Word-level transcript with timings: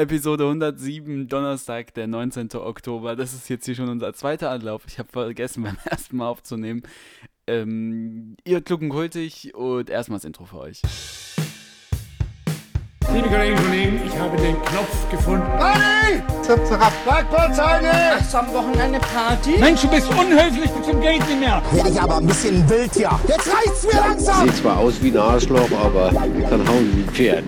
Episode 0.00 0.44
107, 0.44 1.28
Donnerstag, 1.28 1.92
der 1.92 2.06
19. 2.06 2.48
Oktober. 2.54 3.16
Das 3.16 3.34
ist 3.34 3.50
jetzt 3.50 3.66
hier 3.66 3.74
schon 3.74 3.90
unser 3.90 4.14
zweiter 4.14 4.50
Anlauf. 4.50 4.84
Ich 4.86 4.98
habe 4.98 5.10
vergessen, 5.12 5.62
beim 5.64 5.76
ersten 5.84 6.16
Mal 6.16 6.26
aufzunehmen. 6.26 6.82
Ähm, 7.46 8.36
ihr 8.44 8.62
klugen 8.62 8.88
kultig 8.88 9.54
und 9.54 9.90
erstmal 9.90 10.18
das 10.18 10.24
Intro 10.24 10.46
für 10.46 10.60
euch. 10.60 10.80
Liebe 13.12 13.28
Kolleginnen 13.28 13.58
und 13.58 13.64
Kollegen, 13.66 14.00
ich 14.06 14.18
habe 14.18 14.36
den 14.38 14.62
Knopf 14.62 15.10
gefunden. 15.10 15.44
Party! 15.58 16.22
Zip, 16.42 16.64
zap, 16.64 16.92
Bergbauzeit! 17.04 17.84
Hast 17.92 18.32
du 18.32 18.38
am 18.38 18.52
Wochenende 18.54 19.00
Party? 19.00 19.58
Mensch, 19.58 19.82
du 19.82 19.88
bist 19.88 20.08
unhöflich 20.08 20.70
bis 20.70 20.86
zum 20.86 21.00
Geht 21.02 21.28
nicht 21.28 21.40
mehr. 21.40 21.60
Werde 21.72 21.90
ich 21.90 22.00
aber 22.00 22.16
ein 22.16 22.26
bisschen 22.26 22.70
wild 22.70 22.94
hier. 22.94 23.10
Jetzt 23.28 23.52
reicht's 23.52 23.84
mir 23.84 24.00
langsam! 24.00 24.46
Sieht 24.46 24.56
zwar 24.56 24.78
aus 24.78 25.02
wie 25.02 25.10
ein 25.10 25.18
Arschloch, 25.18 25.70
aber 25.72 26.10
kann 26.10 26.66
hauen 26.66 26.96
wie 26.96 27.02
ein 27.02 27.08
Pferd. 27.12 27.44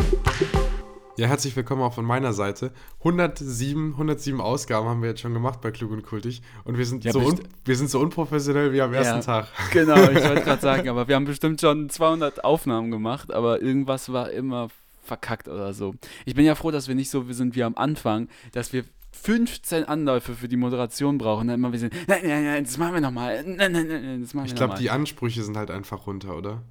Ja, 1.19 1.27
herzlich 1.27 1.55
willkommen 1.55 1.83
auch 1.83 1.93
von 1.93 2.07
meiner 2.07 2.33
Seite. 2.33 2.73
107, 3.01 3.93
107 3.93 4.41
Ausgaben 4.41 4.89
haben 4.89 5.03
wir 5.03 5.11
jetzt 5.11 5.21
schon 5.21 5.35
gemacht 5.35 5.61
bei 5.61 5.71
Klug 5.71 5.91
und 5.91 6.03
Kultig. 6.03 6.41
Und 6.65 6.79
wir 6.79 6.87
sind, 6.87 7.05
Ja, 7.05 7.13
so, 7.13 7.35
wir 7.67 7.77
sind 7.77 7.91
so 7.91 8.01
unprofessionell 8.01 8.73
wie 8.73 8.81
am 8.81 8.95
ersten 8.95 9.17
Ja. 9.17 9.21
Tag. 9.21 9.49
Genau, 9.73 9.97
ich 9.97 10.25
wollte 10.25 10.41
gerade 10.41 10.63
sagen, 10.63 10.89
aber 10.89 11.09
wir 11.09 11.15
haben 11.15 11.27
bestimmt 11.27 11.61
schon 11.61 11.91
200 11.91 12.45
Aufnahmen 12.45 12.91
gemacht, 12.91 13.31
aber 13.31 13.61
irgendwas 13.61 14.11
war 14.11 14.31
immer 14.31 14.69
verkackt 15.03 15.49
oder 15.49 15.75
so. 15.75 15.95
Ich 16.25 16.35
bin 16.35 16.47
ja 16.47 16.55
froh, 16.55 16.71
dass 16.71 16.89
wir 16.89 16.95
nicht 16.95 17.11
so 17.11 17.31
sind 17.31 17.57
wie 17.57 17.63
am 17.63 17.77
Anfang, 17.77 18.29
dass 18.53 18.73
wir 18.73 18.85
15 19.11 19.85
Anläufe 19.85 20.33
für 20.35 20.49
die 20.49 20.57
Moderation 20.57 21.19
brauchen. 21.19 21.49
Dann 21.49 21.57
immer 21.57 21.73
wir 21.73 21.79
sind, 21.79 21.93
nein, 22.09 22.23
nein, 22.25 22.45
nein, 22.45 22.65
das 22.65 22.79
machen 22.79 22.95
wir 22.95 23.03
nochmal. 23.03 23.45
Nein, 23.45 23.73
nein, 23.73 23.87
nein, 23.87 24.23
das 24.23 24.33
machen 24.33 24.47
wir 24.47 24.49
Ich 24.51 24.57
glaube, 24.57 24.79
die 24.79 24.89
Ansprüche 24.89 25.43
sind 25.43 25.59
halt 25.59 25.71
einfach 25.71 26.07
runter, 26.07 26.35
oder? 26.35 26.63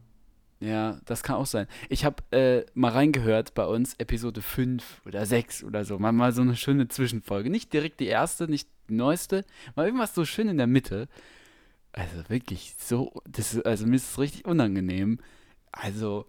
Ja, 0.61 0.99
das 1.05 1.23
kann 1.23 1.37
auch 1.37 1.47
sein. 1.47 1.65
Ich 1.89 2.05
habe 2.05 2.23
äh, 2.31 2.65
mal 2.75 2.91
reingehört 2.91 3.55
bei 3.55 3.65
uns, 3.65 3.95
Episode 3.95 4.43
5 4.43 5.01
oder 5.07 5.25
6 5.25 5.63
oder 5.63 5.83
so. 5.85 5.97
Mal, 5.97 6.11
mal 6.11 6.31
so 6.33 6.43
eine 6.43 6.55
schöne 6.55 6.87
Zwischenfolge. 6.87 7.49
Nicht 7.49 7.73
direkt 7.73 7.99
die 7.99 8.05
erste, 8.05 8.47
nicht 8.47 8.69
die 8.87 8.93
neueste, 8.93 9.43
mal 9.75 9.87
irgendwas 9.87 10.13
so 10.13 10.23
schön 10.23 10.47
in 10.47 10.57
der 10.57 10.67
Mitte. 10.67 11.07
Also 11.93 12.29
wirklich 12.29 12.75
so, 12.77 13.11
das 13.27 13.59
also 13.61 13.87
mir 13.87 13.95
ist 13.95 14.11
es 14.11 14.19
richtig 14.19 14.45
unangenehm. 14.45 15.19
Also, 15.71 16.25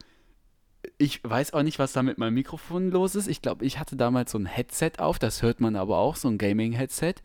ich 0.96 1.22
weiß 1.22 1.52
auch 1.52 1.62
nicht, 1.62 1.78
was 1.78 1.92
da 1.92 2.02
mit 2.02 2.16
meinem 2.16 2.34
Mikrofon 2.34 2.90
los 2.90 3.14
ist. 3.14 3.28
Ich 3.28 3.42
glaube, 3.42 3.66
ich 3.66 3.78
hatte 3.78 3.96
damals 3.96 4.32
so 4.32 4.38
ein 4.38 4.46
Headset 4.46 4.92
auf, 4.98 5.18
das 5.18 5.42
hört 5.42 5.60
man 5.60 5.76
aber 5.76 5.98
auch, 5.98 6.16
so 6.16 6.28
ein 6.28 6.38
Gaming-Headset. 6.38 7.16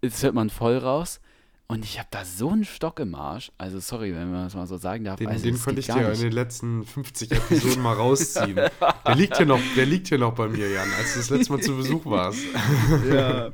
Das 0.00 0.22
hört 0.22 0.34
man 0.34 0.48
voll 0.48 0.78
raus. 0.78 1.20
Und 1.66 1.84
ich 1.84 1.98
habe 1.98 2.08
da 2.10 2.24
so 2.26 2.50
einen 2.50 2.64
Stock 2.64 3.00
im 3.00 3.14
Arsch. 3.14 3.50
Also, 3.56 3.80
sorry, 3.80 4.14
wenn 4.14 4.30
man 4.30 4.44
das 4.44 4.54
mal 4.54 4.66
so 4.66 4.76
sagen 4.76 5.04
darf. 5.04 5.16
Den, 5.16 5.28
also, 5.28 5.44
den 5.44 5.58
konnte 5.58 5.80
ich 5.80 5.86
dir 5.86 5.96
in 6.02 6.10
nicht. 6.10 6.22
den 6.22 6.32
letzten 6.32 6.84
50 6.84 7.32
Episoden 7.32 7.82
mal 7.82 7.94
rausziehen. 7.94 8.54
Der 9.06 9.14
liegt 9.14 9.36
hier 9.38 9.46
noch, 9.46 9.60
der 9.74 9.86
liegt 9.86 10.08
hier 10.08 10.18
noch 10.18 10.34
bei 10.34 10.48
mir, 10.48 10.70
Jan, 10.70 10.88
als 10.98 11.14
du 11.14 11.20
das 11.20 11.30
letzte 11.30 11.52
Mal 11.52 11.60
zu 11.62 11.76
Besuch 11.76 12.04
warst. 12.06 12.40
Ja. 13.12 13.50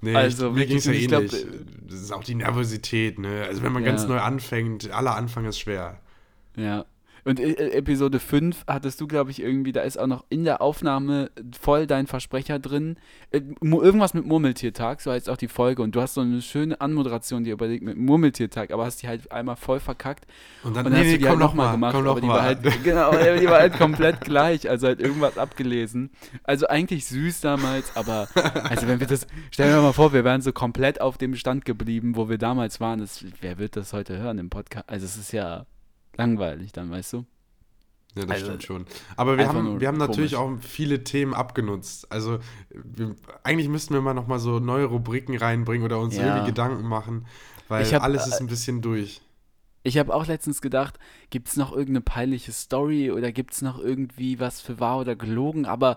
Nee, 0.00 0.14
Also 0.14 0.48
ich, 0.48 0.54
mir 0.54 0.66
ging 0.66 0.76
es 0.76 0.84
ja 0.84 0.92
wirklich, 0.92 1.02
ich 1.04 1.08
glaub, 1.08 1.22
ähnlich. 1.22 1.46
das 1.88 2.00
ist 2.00 2.12
auch 2.12 2.22
die 2.22 2.34
Nervosität, 2.36 3.18
ne? 3.18 3.44
Also 3.48 3.62
wenn 3.62 3.72
man 3.72 3.82
Ja. 3.82 3.90
ganz 3.90 4.06
neu 4.06 4.18
anfängt, 4.20 4.90
aller 4.90 5.16
Anfang 5.16 5.44
ist 5.46 5.58
schwer. 5.58 5.98
Ja. 6.56 6.84
Und 7.24 7.40
äh, 7.40 7.50
äh, 7.50 7.72
Episode 7.72 8.20
5 8.20 8.64
hattest 8.66 9.00
du, 9.00 9.06
glaube 9.06 9.30
ich, 9.30 9.42
irgendwie, 9.42 9.72
da 9.72 9.82
ist 9.82 9.98
auch 9.98 10.06
noch 10.06 10.24
in 10.28 10.44
der 10.44 10.62
Aufnahme 10.62 11.30
voll 11.58 11.86
dein 11.86 12.06
Versprecher 12.06 12.58
drin. 12.58 12.96
Äh, 13.30 13.40
irgendwas 13.60 14.14
mit 14.14 14.26
Murmeltiertag, 14.26 15.00
so 15.00 15.10
heißt 15.10 15.28
auch 15.28 15.36
die 15.36 15.48
Folge. 15.48 15.82
Und 15.82 15.94
du 15.94 16.00
hast 16.00 16.14
so 16.14 16.20
eine 16.20 16.40
schöne 16.42 16.80
Anmoderation 16.80 17.44
dir 17.44 17.54
überlegt 17.54 17.82
mit 17.82 17.96
Murmeltiertag, 17.96 18.70
aber 18.70 18.84
hast 18.84 19.02
die 19.02 19.08
halt 19.08 19.30
einmal 19.32 19.56
voll 19.56 19.80
verkackt. 19.80 20.26
Und 20.62 20.76
dann, 20.76 20.86
Und 20.86 20.92
dann 20.92 21.00
hast 21.00 21.12
du 21.12 21.18
die 21.18 21.28
halt 21.28 21.38
noch 21.38 21.48
nochmal 21.48 21.66
mal, 21.66 21.72
gemacht, 21.72 21.94
komm 21.94 22.08
aber 22.08 22.20
die 22.20 22.28
war 22.28 22.42
halt, 22.42 22.84
genau, 22.84 23.10
die 23.12 23.46
war 23.46 23.60
halt 23.60 23.74
komplett 23.74 24.20
gleich, 24.20 24.68
also 24.68 24.86
halt 24.86 25.00
irgendwas 25.00 25.38
abgelesen. 25.38 26.10
Also 26.44 26.66
eigentlich 26.66 27.06
süß 27.06 27.40
damals, 27.40 27.96
aber 27.96 28.28
also 28.64 28.86
wenn 28.86 29.00
wir 29.00 29.06
das, 29.06 29.26
stellen 29.50 29.74
wir 29.74 29.82
mal 29.82 29.92
vor, 29.92 30.12
wir 30.12 30.24
wären 30.24 30.40
so 30.40 30.52
komplett 30.52 31.00
auf 31.00 31.18
dem 31.18 31.34
Stand 31.34 31.64
geblieben, 31.64 32.16
wo 32.16 32.28
wir 32.28 32.38
damals 32.38 32.80
waren. 32.80 33.00
Das, 33.00 33.24
wer 33.40 33.58
wird 33.58 33.76
das 33.76 33.92
heute 33.92 34.18
hören 34.18 34.38
im 34.38 34.50
Podcast? 34.50 34.88
Also 34.88 35.06
es 35.06 35.16
ist 35.16 35.32
ja 35.32 35.66
langweilig 36.18 36.72
dann, 36.72 36.90
weißt 36.90 37.14
du? 37.14 37.26
Ja, 38.16 38.24
das 38.26 38.30
Also, 38.36 38.46
stimmt 38.46 38.62
schon. 38.64 38.86
Aber 39.16 39.38
wir 39.38 39.46
haben, 39.46 39.80
wir 39.80 39.86
haben 39.88 39.98
natürlich 39.98 40.32
komisch. 40.32 40.34
auch 40.34 40.58
viele 40.60 41.04
Themen 41.04 41.34
abgenutzt. 41.34 42.10
Also 42.10 42.38
wir, 42.70 43.14
eigentlich 43.44 43.68
müssten 43.68 43.94
wir 43.94 44.00
mal 44.00 44.14
noch 44.14 44.26
mal 44.26 44.38
so 44.38 44.58
neue 44.60 44.86
Rubriken 44.86 45.36
reinbringen 45.36 45.84
oder 45.84 45.98
uns 46.00 46.16
Ja. 46.16 46.24
irgendwie 46.36 46.42
Gedanken 46.42 46.86
machen, 46.88 47.26
weil 47.68 47.82
Ich 47.82 47.94
hab, 47.94 48.02
alles 48.02 48.24
äh, 48.24 48.28
ist 48.30 48.40
ein 48.40 48.48
bisschen 48.48 48.80
durch. 48.82 49.20
Ich 49.84 49.96
habe 49.96 50.14
auch 50.14 50.26
letztens 50.26 50.60
gedacht, 50.60 50.98
gibt 51.30 51.48
es 51.48 51.56
noch 51.56 51.70
irgendeine 51.72 52.02
peinliche 52.02 52.52
Story 52.52 53.10
oder 53.10 53.32
gibt 53.32 53.54
es 53.54 53.62
noch 53.62 53.78
irgendwie 53.78 54.38
was 54.40 54.60
für 54.60 54.80
wahr 54.80 54.98
oder 54.98 55.16
gelogen, 55.16 55.66
aber 55.66 55.96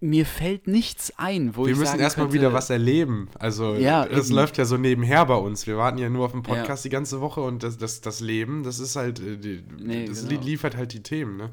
mir 0.00 0.24
fällt 0.24 0.68
nichts 0.68 1.12
ein, 1.16 1.56
wo 1.56 1.64
Wir 1.66 1.72
ich 1.72 1.78
müssen 1.78 1.90
sagen 1.92 2.00
erstmal 2.02 2.32
wieder 2.32 2.52
was 2.52 2.70
erleben. 2.70 3.28
Also 3.38 3.74
Ja, 3.74 4.06
das 4.06 4.26
eben. 4.28 4.36
läuft 4.36 4.56
ja 4.58 4.64
so 4.64 4.76
nebenher 4.76 5.26
bei 5.26 5.34
uns. 5.34 5.66
Wir 5.66 5.76
warten 5.76 5.98
ja 5.98 6.08
nur 6.08 6.26
auf 6.26 6.32
den 6.32 6.42
Podcast 6.44 6.84
die 6.84 6.90
ganze 6.90 7.20
Woche 7.20 7.40
und 7.40 7.62
das, 7.64 7.76
das, 7.76 8.00
das 8.00 8.20
Leben, 8.20 8.62
das 8.62 8.78
ist 8.78 8.94
halt, 8.96 9.18
äh, 9.20 9.36
die, 9.36 9.64
Nee, 9.78 10.06
das 10.06 10.28
genau. 10.28 10.40
liefert 10.42 10.76
halt 10.76 10.92
die 10.92 11.02
Themen. 11.02 11.36
Ne? 11.36 11.50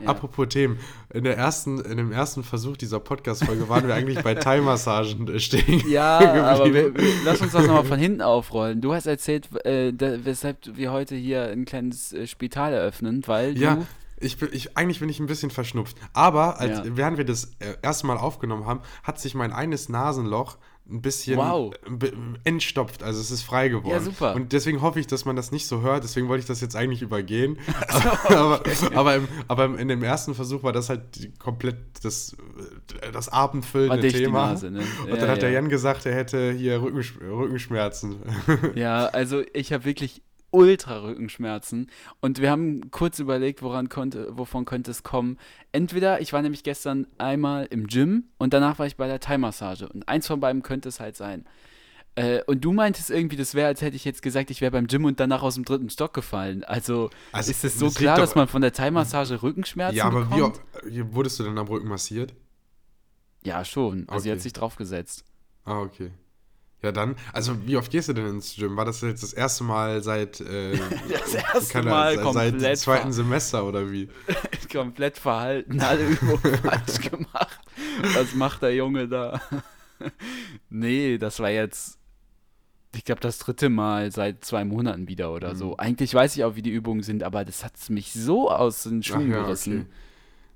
Ja. 0.00 0.08
Apropos 0.08 0.48
Themen, 0.48 0.78
in, 1.14 1.24
der 1.24 1.36
ersten, 1.38 1.80
in 1.80 1.96
dem 1.96 2.12
ersten 2.12 2.42
Versuch 2.44 2.76
dieser 2.76 3.00
Podcast-Folge 3.00 3.68
waren 3.68 3.86
wir 3.86 3.94
eigentlich 3.94 4.20
bei 4.22 4.34
Thai-Massagen 4.34 5.38
stehen. 5.40 5.82
Ja, 5.88 6.18
aber 6.44 6.66
wir, 6.74 6.94
wir, 6.94 7.04
lass 7.24 7.40
uns 7.40 7.52
das 7.52 7.66
nochmal 7.66 7.84
von 7.84 7.98
hinten 7.98 8.20
aufrollen. 8.20 8.80
Du 8.80 8.92
hast 8.92 9.06
erzählt, 9.06 9.48
äh, 9.64 9.92
da, 9.92 10.24
weshalb 10.24 10.58
wir 10.76 10.92
heute 10.92 11.14
hier 11.16 11.44
ein 11.48 11.64
kleines 11.64 12.12
äh, 12.12 12.26
Spital 12.26 12.72
eröffnen, 12.74 13.22
weil 13.26 13.56
Ja, 13.56 13.76
du. 13.76 13.86
Ich 14.22 14.38
bin, 14.38 14.48
ich, 14.52 14.76
eigentlich 14.76 15.00
bin 15.00 15.08
ich 15.08 15.20
ein 15.20 15.26
bisschen 15.26 15.50
verschnupft. 15.50 15.96
Aber 16.12 16.58
als, 16.60 16.78
Ja. 16.86 16.96
während 16.96 17.18
wir 17.18 17.24
das 17.24 17.52
äh, 17.58 17.74
erste 17.82 18.06
Mal 18.06 18.16
aufgenommen 18.16 18.66
haben, 18.66 18.80
hat 19.02 19.20
sich 19.20 19.34
mein 19.34 19.52
eines 19.52 19.88
Nasenloch 19.88 20.56
ein 20.90 21.00
bisschen 21.00 21.36
Wow. 21.38 21.72
äh, 22.02 22.10
entstopft. 22.42 23.02
Also 23.04 23.20
es 23.20 23.30
ist 23.30 23.42
frei 23.42 23.68
geworden. 23.68 23.90
Ja, 23.92 24.00
super. 24.00 24.34
Und 24.34 24.52
deswegen 24.52 24.82
hoffe 24.82 24.98
ich, 24.98 25.06
dass 25.06 25.24
man 25.24 25.36
das 25.36 25.52
nicht 25.52 25.66
so 25.68 25.80
hört. 25.80 26.02
Deswegen 26.02 26.28
wollte 26.28 26.40
ich 26.40 26.46
das 26.46 26.60
jetzt 26.60 26.74
eigentlich 26.74 27.02
übergehen. 27.02 27.56
aber, 28.28 28.60
aber, 28.94 29.14
im, 29.14 29.28
aber 29.46 29.78
in 29.78 29.86
dem 29.88 30.02
ersten 30.02 30.34
Versuch 30.34 30.64
war 30.64 30.72
das 30.72 30.88
halt 30.88 31.38
komplett 31.38 31.76
das, 32.02 32.34
äh, 33.00 33.12
das 33.12 33.28
abendfüllende 33.28 34.08
Thema. 34.08 34.48
Nase, 34.48 34.70
ne? 34.72 34.80
Und 35.04 35.08
Ja, 35.10 35.16
dann 35.16 35.28
hat 35.30 35.42
der 35.42 35.50
ja. 35.50 35.60
Jan 35.60 35.68
gesagt, 35.68 36.04
er 36.04 36.14
hätte 36.16 36.52
hier 36.52 36.82
Rückensch 36.82 37.14
Rückenschmerzen. 37.20 38.16
Ja, 38.74 39.06
also 39.06 39.42
ich 39.52 39.72
habe 39.72 39.84
wirklich 39.84 40.22
ultra 40.52 40.98
Rückenschmerzen 41.02 41.90
und 42.20 42.40
wir 42.40 42.50
haben 42.50 42.90
kurz 42.92 43.18
überlegt, 43.18 43.62
woran 43.62 43.88
konnte, 43.88 44.28
wovon 44.36 44.64
könnte 44.64 44.90
es 44.92 45.02
kommen. 45.02 45.38
Entweder 45.72 46.20
ich 46.20 46.32
war 46.32 46.42
nämlich 46.42 46.62
gestern 46.62 47.06
einmal 47.18 47.66
im 47.70 47.86
Gym 47.88 48.24
und 48.38 48.52
danach 48.54 48.78
war 48.78 48.86
ich 48.86 48.96
bei 48.96 49.06
der 49.08 49.18
Thai-Massage 49.18 49.88
und 49.88 50.06
eins 50.08 50.26
von 50.26 50.38
beiden 50.40 50.62
könnte 50.62 50.88
es 50.90 51.00
halt 51.00 51.16
sein. 51.16 51.46
Äh, 52.14 52.42
und 52.44 52.62
du 52.62 52.72
meintest 52.72 53.10
irgendwie, 53.10 53.36
das 53.36 53.54
wäre, 53.54 53.68
als 53.68 53.80
hätte 53.80 53.96
ich 53.96 54.04
jetzt 54.04 54.20
gesagt, 54.20 54.50
ich 54.50 54.60
wäre 54.60 54.70
beim 54.70 54.86
Gym 54.86 55.06
und 55.06 55.18
danach 55.18 55.42
aus 55.42 55.54
dem 55.54 55.64
dritten 55.64 55.88
Stock 55.88 56.12
gefallen. 56.12 56.62
Also, 56.62 57.08
Also, 57.32 57.50
ist 57.50 57.64
es 57.64 57.78
so 57.78 57.88
klar, 57.88 58.16
doch- 58.16 58.24
dass 58.24 58.34
man 58.34 58.48
von 58.48 58.60
der 58.60 58.74
Thai-Massage 58.74 59.42
Rückenschmerzen 59.42 59.96
ja, 59.96 60.04
aber 60.04 60.26
wie, 60.30 60.34
bekommt? 60.34 60.60
oft- 60.74 60.84
äh, 60.86 61.14
wurdest 61.14 61.40
du 61.40 61.44
denn 61.44 61.56
am 61.56 61.66
Rücken 61.68 61.88
massiert? 61.88 62.34
Ja, 63.42 63.64
schon. 63.64 64.06
Also, 64.08 64.24
sie 64.24 64.28
Okay. 64.28 64.36
hat 64.36 64.42
sich 64.42 64.52
draufgesetzt. 64.52 65.24
Ah, 65.64 65.80
okay. 65.80 66.10
Ja, 66.82 66.90
dann, 66.90 67.14
also 67.32 67.64
wie 67.66 67.76
oft 67.76 67.90
gehst 67.92 68.08
du 68.08 68.12
denn 68.12 68.26
ins 68.26 68.56
Gym? 68.56 68.76
War 68.76 68.84
das 68.84 69.00
jetzt 69.02 69.22
das 69.22 69.32
erste 69.32 69.62
Mal 69.62 70.02
seit, 70.02 70.40
äh, 70.40 70.76
Das 71.08 71.34
erste 71.34 71.72
keine- 71.72 71.90
Mal 71.90 72.14
seit, 72.16 72.24
komplett 72.24 72.60
seit 72.60 72.78
zweiten 72.78 73.12
Semester 73.12 73.64
oder 73.64 73.90
wie? 73.92 74.08
komplett 74.72 75.16
verhalten, 75.18 75.80
alle 75.80 76.04
Übungen 76.08 76.58
falsch 76.62 77.00
gemacht. 77.08 77.60
Was 78.14 78.34
macht 78.34 78.62
der 78.62 78.74
Junge 78.74 79.06
da? 79.06 79.40
nee, 80.70 81.18
das 81.18 81.38
war 81.40 81.50
jetzt, 81.50 81.98
ich 82.94 83.04
glaube, 83.04 83.20
das 83.20 83.38
dritte 83.38 83.68
Mal 83.68 84.10
seit 84.10 84.44
zwei 84.44 84.64
Monaten 84.64 85.08
wieder 85.08 85.32
oder 85.32 85.54
Mhm. 85.54 85.58
so. 85.58 85.76
Eigentlich 85.76 86.12
weiß 86.14 86.36
ich 86.36 86.44
auch, 86.44 86.56
wie 86.56 86.62
die 86.62 86.70
Übungen 86.70 87.02
sind, 87.02 87.22
aber 87.22 87.44
das 87.44 87.64
hat 87.64 87.74
mich 87.90 88.12
so 88.12 88.50
aus 88.50 88.82
den 88.82 89.02
Schuhen 89.02 89.30
ja, 89.30 89.42
gerissen. 89.42 89.82
okay. 89.82 89.90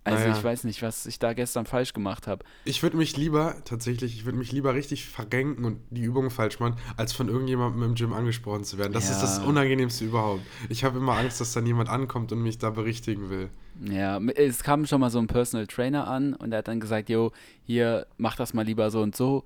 Also 0.07 0.21
Naja. 0.25 0.39
ich 0.39 0.45
weiß 0.45 0.63
nicht, 0.65 0.83
was 0.83 1.05
ich 1.07 1.19
da 1.19 1.33
gestern 1.33 1.67
falsch 1.67 1.93
gemacht 1.93 2.29
habe. 2.29 2.45
Ich 2.65 2.81
würde 2.85 2.97
mich 2.97 3.17
lieber, 3.17 3.57
tatsächlich, 3.65 4.15
ich 4.15 4.25
würde 4.25 4.39
mich 4.39 4.53
lieber 4.53 4.73
richtig 4.73 5.05
verrenken 5.05 5.65
und 5.65 5.81
die 5.91 6.03
Übung 6.03 6.31
falsch 6.31 6.61
machen, 6.61 6.77
als 6.97 7.13
von 7.13 7.29
irgendjemandem 7.29 7.83
im 7.83 7.95
Gym 7.97 8.13
angesprochen 8.13 8.63
zu 8.63 8.79
werden. 8.79 8.93
Das 8.93 9.11
ist 9.11 9.21
das 9.21 9.39
Ja. 9.39 9.45
Unangenehmste 9.45 10.05
überhaupt. 10.05 10.43
Ich 10.69 10.85
habe 10.85 10.99
immer 10.99 11.17
Angst, 11.17 11.41
dass 11.41 11.53
dann 11.53 11.67
jemand 11.67 11.89
ankommt 11.89 12.31
und 12.31 12.41
mich 12.41 12.57
da 12.59 12.71
berichtigen 12.71 13.31
will. 13.31 13.51
Ja, 13.83 14.21
es 14.37 14.63
kam 14.63 14.87
schon 14.87 15.01
mal 15.01 15.11
so 15.11 15.19
ein 15.19 15.27
Personal 15.27 15.67
Trainer 15.67 16.07
an 16.07 16.35
und 16.35 16.53
er 16.53 16.59
hat 16.59 16.69
dann 16.69 16.79
gesagt, 16.79 17.09
jo, 17.11 17.33
hier, 17.65 18.07
mach 18.17 18.37
das 18.37 18.55
mal 18.55 18.65
lieber 18.65 18.91
so 18.93 19.03
und 19.03 19.17
so. 19.17 19.45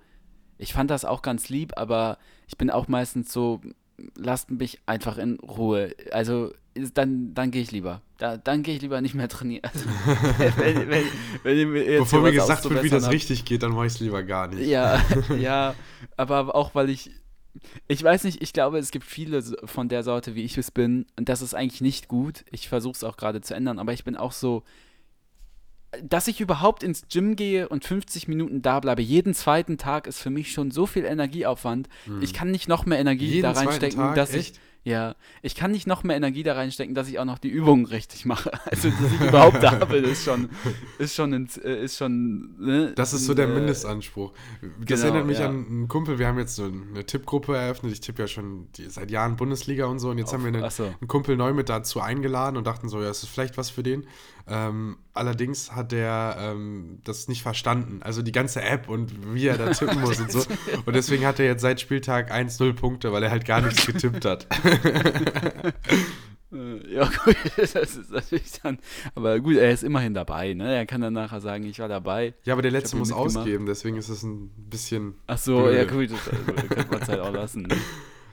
Ich 0.59 0.75
fand 0.75 0.91
das 0.91 1.07
auch 1.07 1.23
ganz 1.23 1.49
lieb, 1.49 1.73
aber 1.79 2.19
ich 2.49 2.59
bin 2.59 2.69
auch 2.71 2.87
meistens 2.87 3.33
so, 3.33 3.63
lasst 4.17 4.51
mich 4.51 4.81
einfach 4.87 5.19
in 5.19 5.39
Ruhe. 5.41 5.95
Also 6.13 6.53
dann, 6.95 7.35
dann 7.35 7.51
gehe 7.51 7.63
ich 7.63 7.73
lieber. 7.73 8.01
Da, 8.19 8.37
dann 8.37 8.63
gehe 8.63 8.77
ich 8.77 8.83
lieber 8.83 9.01
nicht 9.01 9.15
mehr 9.15 9.29
trainieren. 9.29 9.65
Also, 9.65 9.87
wenn, 10.59 10.89
wenn, 10.89 11.05
wenn 11.43 11.59
ihr 11.59 11.67
mir 11.67 11.85
jetzt 11.85 11.99
Bevor 11.99 12.23
mir 12.23 12.33
gesagt 12.33 12.69
wird, 12.69 12.83
wie 12.83 12.91
das 12.91 13.05
habt. 13.05 13.15
richtig 13.15 13.45
geht, 13.45 13.63
dann 13.63 13.73
mache 13.73 13.87
ich 13.87 13.95
es 13.95 14.01
lieber 14.01 14.23
gar 14.23 14.49
nicht. 14.49 14.67
Ja, 14.69 15.03
ja, 15.39 15.75
aber 16.17 16.55
auch 16.55 16.75
weil 16.75 16.91
ich, 16.91 17.11
ich 17.89 18.03
weiß 18.03 18.25
nicht, 18.25 18.43
ich 18.43 18.53
glaube, 18.53 18.79
es 18.79 18.91
gibt 18.91 19.05
viele 19.05 19.43
von 19.65 19.89
der 19.89 20.03
Sorte, 20.03 20.35
wie 20.35 20.45
ich 20.45 20.57
es 20.57 20.71
bin, 20.71 21.07
und 21.19 21.29
das 21.29 21.43
ist 21.43 21.55
eigentlich 21.55 21.81
nicht 21.81 22.09
gut. 22.09 22.45
Ich 22.51 22.69
versuche 22.69 22.95
es 22.95 23.05
auch 23.05 23.17
gerade 23.17 23.41
zu 23.41 23.55
ändern, 23.55 23.79
aber 23.79 23.93
ich 23.93 24.05
bin 24.05 24.17
auch 24.17 24.33
so, 24.33 24.63
dass 26.03 26.29
ich 26.29 26.41
überhaupt 26.41 26.83
ins 26.83 27.03
Gym 27.09 27.35
gehe 27.37 27.69
und 27.69 27.85
50 27.85 28.29
Minuten 28.29 28.63
da 28.63 28.79
bleibe, 28.81 29.03
jeden 29.03 29.35
zweiten 29.35 29.77
Tag 29.79 30.07
ist 30.07 30.21
für 30.21 30.31
mich 30.31 30.53
schon 30.53 30.71
so 30.71 30.87
viel 30.87 31.05
Energieaufwand. 31.05 31.89
Ich 32.21 32.33
kann 32.33 32.51
nicht 32.51 32.69
noch 32.69 32.87
mehr 32.87 32.99
Energie 32.99 33.27
Jeden 33.27 33.43
da 33.43 33.53
reinstecken, 33.53 33.99
Tag? 33.99 34.15
dass 34.15 34.33
Echt? 34.35 34.55
ich. 34.57 34.61
Ja, 34.83 35.15
ich 35.43 35.55
kann 35.57 35.73
nicht 35.73 35.87
noch 35.87 36.05
mehr 36.05 36.17
Energie 36.17 36.43
da 36.43 36.55
reinstecken, 36.55 36.95
dass 36.95 37.07
ich 37.07 37.19
auch 37.19 37.27
noch 37.27 37.39
die 37.39 37.51
Übungen 37.51 37.85
richtig 37.85 38.25
mache. 38.25 38.51
Also, 38.65 38.89
dass 38.89 39.13
ich 39.13 39.21
überhaupt 39.29 39.63
da 39.63 39.73
bin, 39.85 40.05
ist 40.05 40.25
schon, 40.25 40.49
ist 40.99 41.15
schon, 41.15 41.35
ins- 41.35 41.59
äh, 41.59 41.85
ist 41.85 41.99
schon. 41.99 42.55
Ne, 42.59 42.93
Das 42.97 43.13
ist 43.13 43.27
so 43.27 43.35
der 43.35 43.47
äh, 43.49 43.53
Mindestanspruch. 43.55 44.33
Das 44.63 45.03
genau, 45.03 45.03
erinnert 45.03 45.27
mich 45.27 45.39
ja. 45.41 45.49
an 45.51 45.67
einen 45.69 45.89
Kumpel, 45.89 46.19
wir 46.19 46.27
haben 46.29 46.39
jetzt 46.39 46.57
so 46.57 46.65
eine 46.65 47.05
Tippgruppe 47.05 47.55
eröffnet. 47.55 47.93
Ich 47.93 48.01
tippe 48.01 48.23
ja 48.23 48.27
schon 48.27 48.69
die, 48.77 48.89
seit 48.89 49.11
Jahren 49.11 49.37
Bundesliga 49.37 49.85
und 49.85 49.99
so. 49.99 50.09
Und 50.09 50.17
jetzt 50.19 50.33
haben 50.33 50.45
wir 50.45 50.49
einen, 50.59 50.71
so. 50.71 50.85
einen 50.85 51.09
Kumpel 51.09 51.37
neu 51.37 51.53
mit 51.53 51.69
dazu 51.69 52.01
eingeladen 52.01 52.57
und 52.57 52.67
dachten 52.67 52.89
so, 52.89 53.03
ja, 53.03 53.11
es 53.11 53.23
ist 53.23 53.29
vielleicht 53.29 53.59
was 53.59 53.69
für 53.69 53.83
den. 53.83 54.07
Ähm, 54.51 54.99
allerdings 55.15 55.73
hat 55.73 55.93
der 55.93 56.37
ähm, 56.39 56.99
das 57.05 57.29
nicht 57.29 57.43
verstanden. 57.43 58.03
Also 58.03 58.21
die 58.23 58.33
ganze 58.33 58.63
App 58.63 58.89
und 58.89 59.33
wie 59.35 59.47
er 59.47 59.57
da 59.57 59.71
tippen 59.71 60.01
muss 60.01 60.21
und 60.21 60.33
so. 60.33 60.41
Und 60.87 60.95
deswegen 60.97 61.25
hat 61.25 61.39
er 61.39 61.47
jetzt 61.47 61.63
seit 61.63 61.81
Spieltag 61.81 62.33
1-0 62.33 62.73
Punkte, 62.73 63.13
weil 63.13 63.23
er 63.23 63.31
halt 63.31 63.45
gar 63.45 63.61
nichts 63.61 63.87
getippt 63.87 64.25
hat. 64.25 64.47
Äh, 66.53 66.95
Ja, 66.95 67.09
gut, 67.25 67.37
das 67.57 67.75
ist 67.77 68.11
natürlich 68.11 68.61
dann. 68.63 68.79
Aber 69.15 69.39
gut, 69.39 69.57
er 69.57 69.71
ist 69.71 69.85
immerhin 69.85 70.15
dabei, 70.15 70.55
ne? 70.55 70.75
Er 70.75 70.87
kann 70.87 71.01
dann 71.01 71.13
nachher 71.13 71.41
sagen, 71.41 71.65
ich 71.65 71.79
war 71.79 71.87
dabei. 71.89 72.35
Ja, 72.45 72.55
aber 72.55 72.63
der 72.63 72.73
letzte 72.73 72.97
muss 72.97 73.13
ausgeben, 73.13 73.67
deswegen 73.67 73.97
ist 73.97 74.09
es 74.09 74.25
ein 74.25 74.51
bisschen. 74.69 75.15
Ach 75.29 75.39
so, 75.39 75.63
blöde. 75.63 75.77
ja, 75.77 75.85
gut, 75.85 76.11
das 76.11 76.29
also, 76.29 76.53
könnte 76.53 76.91
man 76.91 77.03
es 77.03 77.09
halt 77.09 77.21
auch 77.21 77.33
lassen. 77.33 77.63
Ne? 77.63 77.77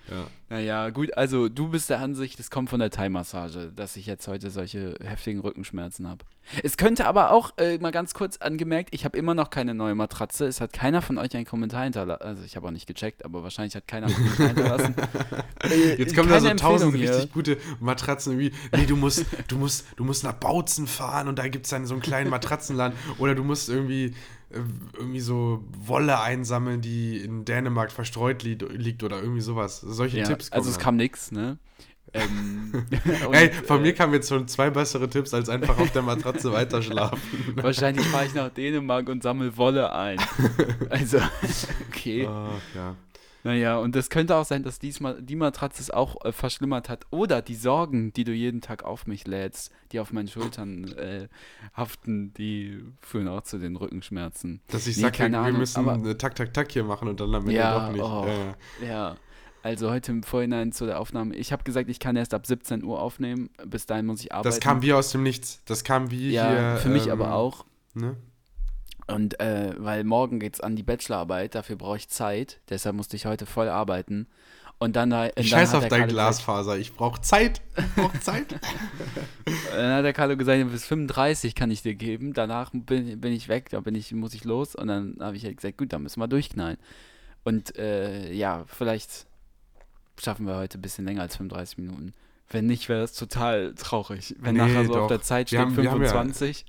Ja. 0.09 0.27
Naja, 0.49 0.89
gut, 0.91 1.15
also 1.17 1.49
du 1.49 1.67
bist 1.67 1.89
der 1.89 1.99
Ansicht, 1.99 2.39
es 2.39 2.49
kommt 2.49 2.69
von 2.69 2.79
der 2.79 2.89
Thai-Massage, 2.89 3.71
dass 3.75 3.97
ich 3.97 4.05
jetzt 4.05 4.27
heute 4.29 4.49
solche 4.49 4.95
heftigen 5.03 5.41
Rückenschmerzen 5.41 6.07
habe. 6.07 6.23
Es 6.63 6.77
könnte 6.77 7.05
aber 7.05 7.31
auch, 7.31 7.51
äh, 7.57 7.77
mal 7.79 7.91
ganz 7.91 8.13
kurz 8.13 8.37
angemerkt, 8.37 8.93
ich 8.93 9.03
habe 9.03 9.17
immer 9.17 9.33
noch 9.33 9.49
keine 9.49 9.73
neue 9.73 9.95
Matratze. 9.95 10.45
Es 10.45 10.61
hat 10.61 10.71
keiner 10.71 11.01
von 11.01 11.17
euch 11.17 11.35
einen 11.35 11.45
Kommentar 11.45 11.83
hinterlassen. 11.83 12.23
Also 12.23 12.43
ich 12.45 12.55
habe 12.55 12.65
auch 12.67 12.71
nicht 12.71 12.87
gecheckt, 12.87 13.25
aber 13.25 13.43
wahrscheinlich 13.43 13.75
hat 13.75 13.89
keiner 13.89 14.07
einen 14.07 14.15
Kommentar 14.15 14.47
hinterlassen. 14.47 14.95
Äh, 15.63 15.95
Jetzt 15.95 16.15
kommen 16.15 16.29
da 16.29 16.39
so 16.39 16.49
tausend 16.53 16.93
richtig 16.93 17.33
gute 17.33 17.57
Matratzen 17.79 18.37
wie, 18.37 18.53
nee, 18.75 18.85
du 18.85 18.95
musst, 18.95 19.25
du 19.47 19.57
musst, 19.57 19.85
du 19.95 20.03
musst 20.03 20.23
nach 20.23 20.33
Bautzen 20.33 20.85
fahren 20.87 21.27
und 21.27 21.39
da 21.39 21.47
gibt 21.47 21.65
es 21.65 21.71
dann 21.71 21.85
so 21.87 21.95
einen 21.95 22.01
kleinen 22.01 22.29
Matratzenladen. 22.29 22.97
Oder 23.17 23.33
du 23.33 23.43
musst 23.43 23.67
irgendwie, 23.67 24.13
irgendwie 24.49 25.19
so 25.19 25.63
Wolle 25.77 26.19
einsammeln, 26.19 26.81
die 26.81 27.17
in 27.17 27.45
Dänemark 27.45 27.91
verstreut 27.91 28.43
li 28.43 28.55
liegt 28.55 29.03
oder 29.03 29.21
irgendwie 29.21 29.41
sowas. 29.41 29.81
Solche 29.81 30.19
Ja, 30.19 30.25
Tipps 30.25 30.51
kommen. 30.51 30.59
also 30.59 30.69
es 30.69 30.79
kam 30.79 30.95
nix, 30.95 31.31
ne? 31.31 31.57
Ähm, 32.13 32.71
und, 33.27 33.33
Ey, 33.33 33.51
von 33.51 33.79
äh, 33.79 33.81
mir 33.81 33.93
kamen 33.93 34.13
jetzt 34.13 34.29
schon 34.29 34.47
zwei 34.47 34.69
bessere 34.69 35.09
Tipps, 35.09 35.33
als 35.33 35.49
einfach 35.49 35.77
auf 35.77 35.91
der 35.91 36.01
Matratze 36.01 36.53
weiterschlafen. 36.53 37.19
Wahrscheinlich 37.55 38.05
fahre 38.07 38.25
ich 38.25 38.33
nach 38.33 38.49
Dänemark 38.49 39.09
und 39.09 39.23
sammle 39.23 39.55
Wolle 39.57 39.91
ein. 39.93 40.17
Also, 40.89 41.19
okay. 41.89 42.27
Ach, 42.29 42.61
ja. 42.73 42.95
Naja, 43.43 43.77
und 43.77 43.95
es 43.95 44.09
könnte 44.09 44.35
auch 44.35 44.43
sein, 44.45 44.63
dass 44.63 44.79
diesmal 44.79 45.21
die 45.21 45.35
Matratze 45.35 45.81
es 45.81 45.89
auch 45.91 46.23
äh, 46.25 46.31
verschlimmert 46.31 46.89
hat. 46.89 47.05
Oder 47.11 47.41
die 47.41 47.55
Sorgen, 47.55 48.11
die 48.13 48.23
du 48.23 48.33
jeden 48.33 48.61
Tag 48.61 48.83
auf 48.83 49.07
mich 49.07 49.25
lädst, 49.25 49.71
die 49.91 49.99
auf 49.99 50.11
meinen 50.11 50.27
Schultern 50.27 50.85
äh, 50.97 51.27
haften, 51.75 52.33
die 52.33 52.83
führen 53.01 53.27
auch 53.27 53.41
zu 53.43 53.57
den 53.59 53.75
Rückenschmerzen. 53.75 54.61
Dass 54.69 54.87
ich 54.87 54.97
Nee, 54.97 55.03
sage, 55.03 55.19
wir 55.31 55.39
Ahnung, 55.39 55.59
müssen 55.59 55.79
aber- 55.79 55.93
eine 55.93 56.17
Tak, 56.17 56.35
Tak, 56.35 56.53
Tak 56.53 56.71
hier 56.71 56.83
machen 56.83 57.07
und 57.07 57.19
dann 57.19 57.33
am 57.35 57.43
Ende 57.43 57.53
Ja, 57.53 57.87
doch 57.87 57.93
nicht. 57.93 58.03
oh. 58.03 58.25
Ja, 58.27 58.33
ja. 58.33 58.87
Ja, 58.87 59.15
also 59.63 59.89
heute 59.91 60.11
im 60.11 60.23
Vorhinein 60.23 60.71
zu 60.71 60.85
der 60.85 60.99
Aufnahme. 60.99 61.35
Ich 61.35 61.51
habe 61.51 61.63
gesagt, 61.63 61.89
ich 61.89 61.99
kann 61.99 62.15
erst 62.15 62.33
ab 62.33 62.45
17 62.45 62.83
Uhr 62.83 63.01
aufnehmen. 63.01 63.49
Bis 63.65 63.85
dahin 63.85 64.05
muss 64.07 64.21
ich 64.21 64.31
arbeiten. 64.33 64.47
Das 64.49 64.59
kam 64.59 64.81
wie 64.81 64.93
aus 64.93 65.11
dem 65.11 65.23
Nichts. 65.23 65.61
Das 65.65 65.83
kam 65.83 66.11
wie 66.11 66.31
Ja, 66.31 66.49
hier. 66.49 66.77
für 66.77 66.89
mich 66.89 67.05
ähm, 67.07 67.11
aber 67.13 67.33
auch. 67.33 67.65
Ne? 67.93 68.15
Und 69.07 69.39
äh, 69.39 69.73
weil 69.77 70.03
morgen 70.03 70.39
geht's 70.39 70.59
an 70.59 70.75
die 70.75 70.83
Bachelorarbeit, 70.83 71.55
dafür 71.55 71.77
brauche 71.77 71.97
ich 71.97 72.09
Zeit. 72.09 72.59
Deshalb 72.69 72.95
musste 72.95 73.15
ich 73.15 73.25
heute 73.25 73.45
voll 73.45 73.69
arbeiten. 73.69 74.27
Und 74.79 74.95
dann, 74.95 75.09
da- 75.09 75.27
Ich 75.27 75.33
dann 75.35 75.45
scheiß 75.45 75.73
auf 75.73 75.79
der 75.81 75.89
dein 75.89 75.99
gesagt- 76.01 76.11
Glasfaser. 76.11 76.77
Ich 76.77 76.93
brauche 76.93 77.19
Zeit. 77.21 77.61
Ich 77.77 77.93
brauche 77.95 78.19
Zeit. 78.19 78.45
Dann 79.75 79.93
hat 79.95 80.05
der 80.05 80.13
Carlo 80.13 80.37
gesagt, 80.37 80.69
bis 80.71 80.85
35 80.85 81.55
kann 81.55 81.71
ich 81.71 81.81
dir 81.81 81.95
geben. 81.95 82.33
Danach 82.33 82.71
bin, 82.73 83.19
bin 83.19 83.31
ich 83.33 83.47
weg, 83.47 83.69
da 83.71 83.79
bin 83.79 83.95
ich, 83.95 84.11
muss 84.11 84.33
ich 84.35 84.43
los. 84.43 84.75
Und 84.75 84.87
dann 84.87 85.17
habe 85.19 85.35
ich 85.37 85.45
halt 85.45 85.57
gesagt, 85.57 85.77
gut, 85.77 85.93
dann 85.93 86.03
müssen 86.03 86.19
wir 86.19 86.27
durchknallen. 86.27 86.77
Und 87.43 87.75
äh, 87.77 88.31
ja, 88.33 88.65
vielleicht 88.67 89.25
schaffen 90.21 90.45
wir 90.45 90.57
heute 90.57 90.77
ein 90.77 90.81
bisschen 90.81 91.05
länger 91.05 91.21
als 91.21 91.37
35 91.37 91.77
Minuten. 91.79 92.13
Wenn 92.49 92.65
nicht, 92.67 92.87
wäre 92.89 93.01
das 93.01 93.13
total 93.13 93.73
traurig. 93.73 94.35
Wenn 94.39 94.55
Nee, 94.55 94.61
nachher 94.61 94.85
so 94.85 94.91
auf 94.93 94.97
doch. 94.99 95.07
der 95.07 95.21
Zeit 95.21 95.47
steht 95.47 95.59
haben- 95.59 95.75
wir 95.77 95.89
haben 95.89 96.01
ja- 96.03 96.09
25. 96.09 96.65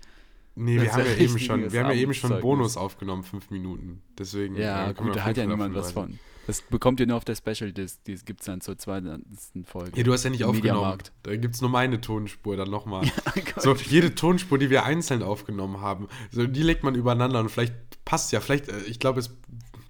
Nee, 0.58 0.80
wir 0.80 0.92
haben 0.92 1.04
ja 1.04 1.12
ja 1.12 1.16
eben 1.18 1.38
schon, 1.38 1.72
wir 1.72 1.84
haben 1.84 1.90
ja 1.90 1.96
eben 1.96 2.14
schon. 2.14 2.40
Bonus 2.40 2.76
aufgenommen, 2.76 3.22
fünf 3.22 3.50
Minuten. 3.50 4.02
Deswegen. 4.18 4.56
Ja, 4.56 4.90
äh, 4.90 4.94
gut, 4.94 5.14
da 5.14 5.24
hat 5.24 5.36
ja 5.36 5.46
niemand 5.46 5.74
was 5.74 5.92
35. 5.92 5.94
von. 5.94 6.18
Das 6.48 6.62
bekommt 6.62 6.98
ihr 6.98 7.06
nur 7.06 7.18
auf 7.18 7.26
der 7.26 7.36
Special 7.36 7.72
Disc. 7.72 8.02
Die 8.06 8.16
gibt 8.16 8.40
es 8.40 8.46
dann 8.46 8.62
zur 8.62 8.78
zweiten 8.78 9.22
Folge. 9.66 9.92
Ja, 9.96 10.02
du 10.02 10.12
hast 10.14 10.24
ja 10.24 10.30
nicht 10.30 10.44
aufgenommen. 10.44 10.78
Mediamarkt. 10.78 11.12
Da 11.22 11.36
gibt 11.36 11.54
es 11.54 11.60
nur 11.60 11.68
meine 11.70 12.00
Tonspur 12.00 12.56
dann 12.56 12.70
nochmal. 12.70 13.04
Gott. 13.34 13.62
so, 13.62 13.74
jede 13.74 14.14
Tonspur, 14.14 14.56
die 14.58 14.70
wir 14.70 14.84
einzeln 14.84 15.22
aufgenommen 15.22 15.82
haben, 15.82 16.08
so, 16.30 16.46
die 16.46 16.62
legt 16.62 16.84
man 16.84 16.94
übereinander 16.94 17.40
und 17.40 17.50
vielleicht 17.50 17.74
passt 18.06 18.32
ja, 18.32 18.40
vielleicht, 18.40 18.68
äh, 18.68 18.80
ich 18.86 18.98
glaube, 18.98 19.20
es 19.20 19.36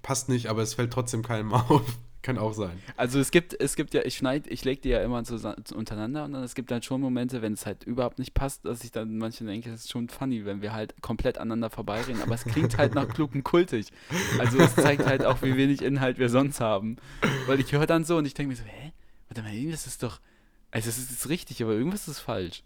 passt 0.01 0.27
nicht, 0.27 0.47
aber 0.47 0.61
es 0.61 0.73
fällt 0.73 0.91
trotzdem 0.91 1.23
keinem 1.23 1.53
auf. 1.53 1.97
Kann 2.21 2.37
auch 2.37 2.53
sein. 2.53 2.77
Also 2.97 3.17
es 3.19 3.31
gibt, 3.31 3.59
es 3.61 3.75
gibt 3.77 3.93
ja, 3.93 4.01
ich 4.03 4.17
schneide, 4.17 4.49
ich 4.49 4.65
lege 4.65 4.81
die 4.81 4.89
ja 4.89 5.01
immer 5.01 5.19
zusa- 5.21 5.55
untereinander 5.73 6.25
und 6.25 6.33
dann 6.33 6.43
es 6.43 6.53
gibt 6.53 6.69
dann 6.69 6.81
schon 6.83 6.99
Momente, 6.99 7.41
wenn 7.41 7.53
es 7.53 7.65
halt 7.65 7.85
überhaupt 7.85 8.19
nicht 8.19 8.33
passt, 8.33 8.65
dass 8.65 8.83
ich 8.83 8.91
dann 8.91 9.17
manchmal 9.17 9.51
denke, 9.51 9.69
es 9.71 9.85
ist 9.85 9.91
schon 9.91 10.09
funny, 10.09 10.43
wenn 10.43 10.61
wir 10.61 10.73
halt 10.73 11.01
komplett 11.01 11.37
aneinander 11.37 11.69
vorbeireden, 11.69 12.21
aber 12.21 12.35
es 12.35 12.43
klingt 12.43 12.77
halt 12.77 12.93
nach 12.93 13.07
klug 13.07 13.33
und 13.35 13.43
kultig. 13.43 13.87
Also 14.37 14.57
es 14.59 14.75
zeigt 14.75 15.05
halt 15.05 15.23
auch, 15.23 15.41
wie 15.43 15.55
wenig 15.55 15.81
Inhalt 15.81 16.17
wir 16.19 16.27
sonst 16.29 16.59
haben. 16.59 16.97
Weil 17.47 17.59
ich 17.61 17.71
höre 17.71 17.87
dann 17.87 18.03
so 18.03 18.17
und 18.17 18.25
ich 18.25 18.33
denke 18.33 18.49
mir 18.49 18.57
so, 18.57 18.63
hä? 18.65 18.91
Warte 19.29 19.41
mal, 19.41 19.53
irgendwas 19.53 19.87
ist 19.87 20.03
doch, 20.03 20.19
also 20.71 20.89
es 20.89 20.97
ist, 20.97 21.11
ist 21.11 21.29
richtig, 21.29 21.63
aber 21.63 21.71
irgendwas 21.71 22.07
ist 22.09 22.19
falsch. 22.19 22.63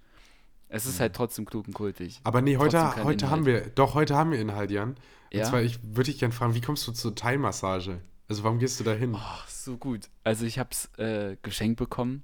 Es 0.67 0.88
ist 0.88 1.00
halt 1.00 1.13
trotzdem 1.15 1.45
klug 1.45 1.67
und 1.67 1.73
kultig. 1.75 2.19
Aber 2.23 2.41
nee, 2.41 2.57
heute, 2.57 2.79
heute 3.03 3.25
Inhalt. 3.25 3.31
haben 3.31 3.45
wir, 3.45 3.61
doch, 3.67 3.94
heute 3.94 4.15
haben 4.15 4.31
wir 4.31 4.39
Inhalt, 4.39 4.71
Jan. 4.71 4.89
Und 4.91 4.97
Ja? 5.31 5.44
zwar, 5.44 5.61
ich 5.61 5.79
würde 5.83 6.09
dich 6.09 6.17
gerne 6.19 6.33
fragen, 6.33 6.55
wie 6.55 6.61
kommst 6.61 6.88
du 6.88 6.91
zur 6.91 7.13
Thai-Massage? 7.13 8.00
Also, 8.27 8.43
warum 8.43 8.59
gehst 8.59 8.79
du 8.79 8.83
da 8.83 8.93
hin? 8.93 9.15
Ach, 9.17 9.47
so 9.47 9.77
gut. 9.77 10.09
Also 10.23 10.45
ich 10.45 10.59
habe 10.59 10.69
es 10.71 10.85
äh, 10.97 11.37
geschenkt 11.41 11.77
bekommen. 11.77 12.23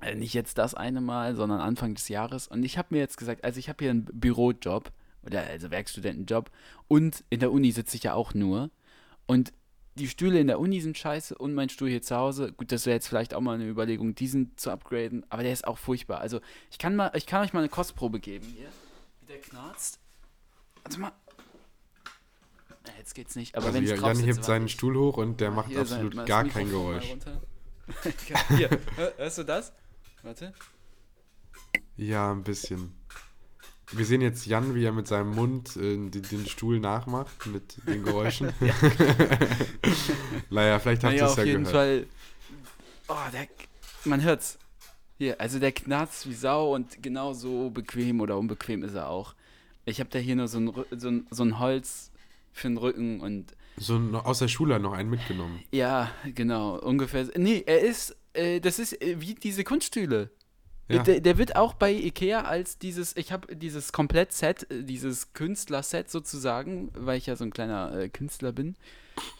Äh, 0.00 0.14
nicht 0.14 0.34
jetzt 0.34 0.58
das 0.58 0.74
eine 0.74 1.00
Mal, 1.00 1.34
sondern 1.34 1.60
Anfang 1.60 1.94
des 1.94 2.08
Jahres. 2.08 2.48
Und 2.48 2.64
ich 2.64 2.78
habe 2.78 2.88
mir 2.90 2.98
jetzt 2.98 3.16
gesagt, 3.16 3.44
also 3.44 3.58
ich 3.58 3.68
habe 3.68 3.84
hier 3.84 3.90
einen 3.90 4.04
Bürojob 4.04 4.92
oder 5.22 5.42
also 5.44 5.70
Werkstudentenjob 5.70 6.50
und 6.88 7.24
in 7.30 7.40
der 7.40 7.52
Uni 7.52 7.72
sitze 7.72 7.96
ich 7.96 8.04
ja 8.04 8.14
auch 8.14 8.34
nur. 8.34 8.70
Und 9.26 9.52
die 9.96 10.08
Stühle 10.08 10.40
in 10.40 10.46
der 10.46 10.60
Uni 10.60 10.80
sind 10.80 10.96
scheiße 10.96 11.36
und 11.36 11.52
mein 11.54 11.68
Stuhl 11.68 11.90
hier 11.90 12.02
zu 12.02 12.16
Hause, 12.16 12.52
gut, 12.52 12.72
das 12.72 12.86
wäre 12.86 12.94
jetzt 12.94 13.08
vielleicht 13.08 13.34
auch 13.34 13.40
mal 13.40 13.54
eine 13.54 13.68
Überlegung, 13.68 14.14
diesen 14.14 14.56
zu 14.56 14.70
upgraden, 14.70 15.26
aber 15.28 15.42
der 15.42 15.52
ist 15.52 15.66
auch 15.66 15.78
furchtbar. 15.78 16.20
Also 16.20 16.40
ich 16.70 16.78
kann 16.78 16.96
mal, 16.96 17.10
ich 17.14 17.26
kann 17.26 17.42
euch 17.42 17.52
mal 17.52 17.60
eine 17.60 17.68
Kostprobe 17.68 18.20
geben 18.20 18.46
hier, 18.46 18.68
wie 19.20 19.26
der 19.26 19.40
knarzt. 19.40 20.00
Warte 20.82 21.00
mal. 21.00 21.12
Jetzt 22.98 23.14
geht's 23.14 23.36
nicht, 23.36 23.54
aber 23.56 23.66
Also, 23.66 23.76
wenn 23.78 23.84
ich 23.84 23.90
Jan 24.00 24.18
hebt 24.18 24.44
seinen 24.44 24.66
ich. 24.66 24.72
Stuhl 24.72 24.96
hoch 24.96 25.16
und 25.18 25.40
der 25.40 25.50
macht 25.50 25.68
sein- 25.70 25.80
absolut 25.80 26.16
das 26.16 26.26
gar 26.26 26.44
kein 26.44 26.70
Geräusch. 26.70 27.04
Hier, 28.56 28.70
hör- 28.96 29.12
hörst 29.16 29.38
du 29.38 29.42
das? 29.44 29.72
Warte. 30.22 30.52
Ja, 31.96 32.30
ein 32.32 32.42
bisschen. 32.42 32.94
Wir 33.92 34.06
sehen 34.06 34.20
jetzt 34.20 34.46
Jan, 34.46 34.74
wie 34.74 34.84
er 34.84 34.92
mit 34.92 35.08
seinem 35.08 35.34
Mund 35.34 35.76
äh, 35.76 35.96
den, 35.96 36.10
den 36.10 36.46
Stuhl 36.46 36.78
nachmacht 36.78 37.46
mit 37.46 37.76
den 37.88 38.04
Geräuschen. 38.04 38.52
naja, 40.50 40.78
vielleicht 40.78 41.04
habt 41.04 41.14
ihr 41.14 41.20
Naja, 41.22 41.26
es 41.26 41.32
auf 41.32 41.38
ja 41.38 41.44
jeden 41.44 41.64
gehört. 41.64 41.76
Fall. 41.76 42.06
Oh, 43.08 43.30
der, 43.32 43.48
man 44.04 44.22
hört's. 44.22 44.58
Hier, 45.18 45.40
also 45.40 45.58
der 45.58 45.72
knarzt 45.72 46.28
wie 46.28 46.34
Sau 46.34 46.74
und 46.74 47.02
genau 47.02 47.32
so 47.34 47.68
bequem 47.70 48.20
oder 48.20 48.38
unbequem 48.38 48.82
ist 48.84 48.94
er 48.94 49.08
auch. 49.10 49.34
Ich 49.84 50.00
habe 50.00 50.08
da 50.10 50.18
hier 50.18 50.36
nur 50.36 50.48
so 50.48 50.58
ein, 50.60 50.72
so, 50.96 51.08
ein, 51.08 51.26
so 51.30 51.42
ein 51.42 51.58
Holz 51.58 52.09
für 52.52 52.68
den 52.68 52.76
Rücken 52.76 53.20
und 53.20 53.54
So 53.76 53.98
noch 53.98 54.24
aus 54.24 54.38
der 54.40 54.48
Schule 54.48 54.78
noch 54.80 54.92
einen 54.92 55.10
mitgenommen. 55.10 55.62
ja, 55.72 56.10
genau, 56.34 56.78
ungefähr. 56.78 57.26
Nee, 57.36 57.62
er 57.66 57.80
ist, 57.80 58.16
äh, 58.32 58.60
das 58.60 58.78
ist 58.78 59.00
äh, 59.02 59.20
wie 59.20 59.34
diese 59.34 59.64
Kunststühle. 59.64 60.30
Ja. 60.88 61.04
Der, 61.04 61.20
der 61.20 61.38
wird 61.38 61.54
auch 61.54 61.74
bei 61.74 61.92
Ikea 61.92 62.42
als 62.42 62.76
dieses, 62.78 63.16
ich 63.16 63.30
habe 63.30 63.54
dieses 63.54 63.92
Komplett-Set, 63.92 64.68
äh, 64.70 64.82
dieses 64.82 65.32
Künstler-Set 65.34 66.10
sozusagen, 66.10 66.90
weil 66.94 67.16
ich 67.18 67.26
ja 67.26 67.36
so 67.36 67.44
ein 67.44 67.52
kleiner 67.52 67.92
äh, 67.94 68.08
Künstler 68.08 68.50
bin, 68.52 68.74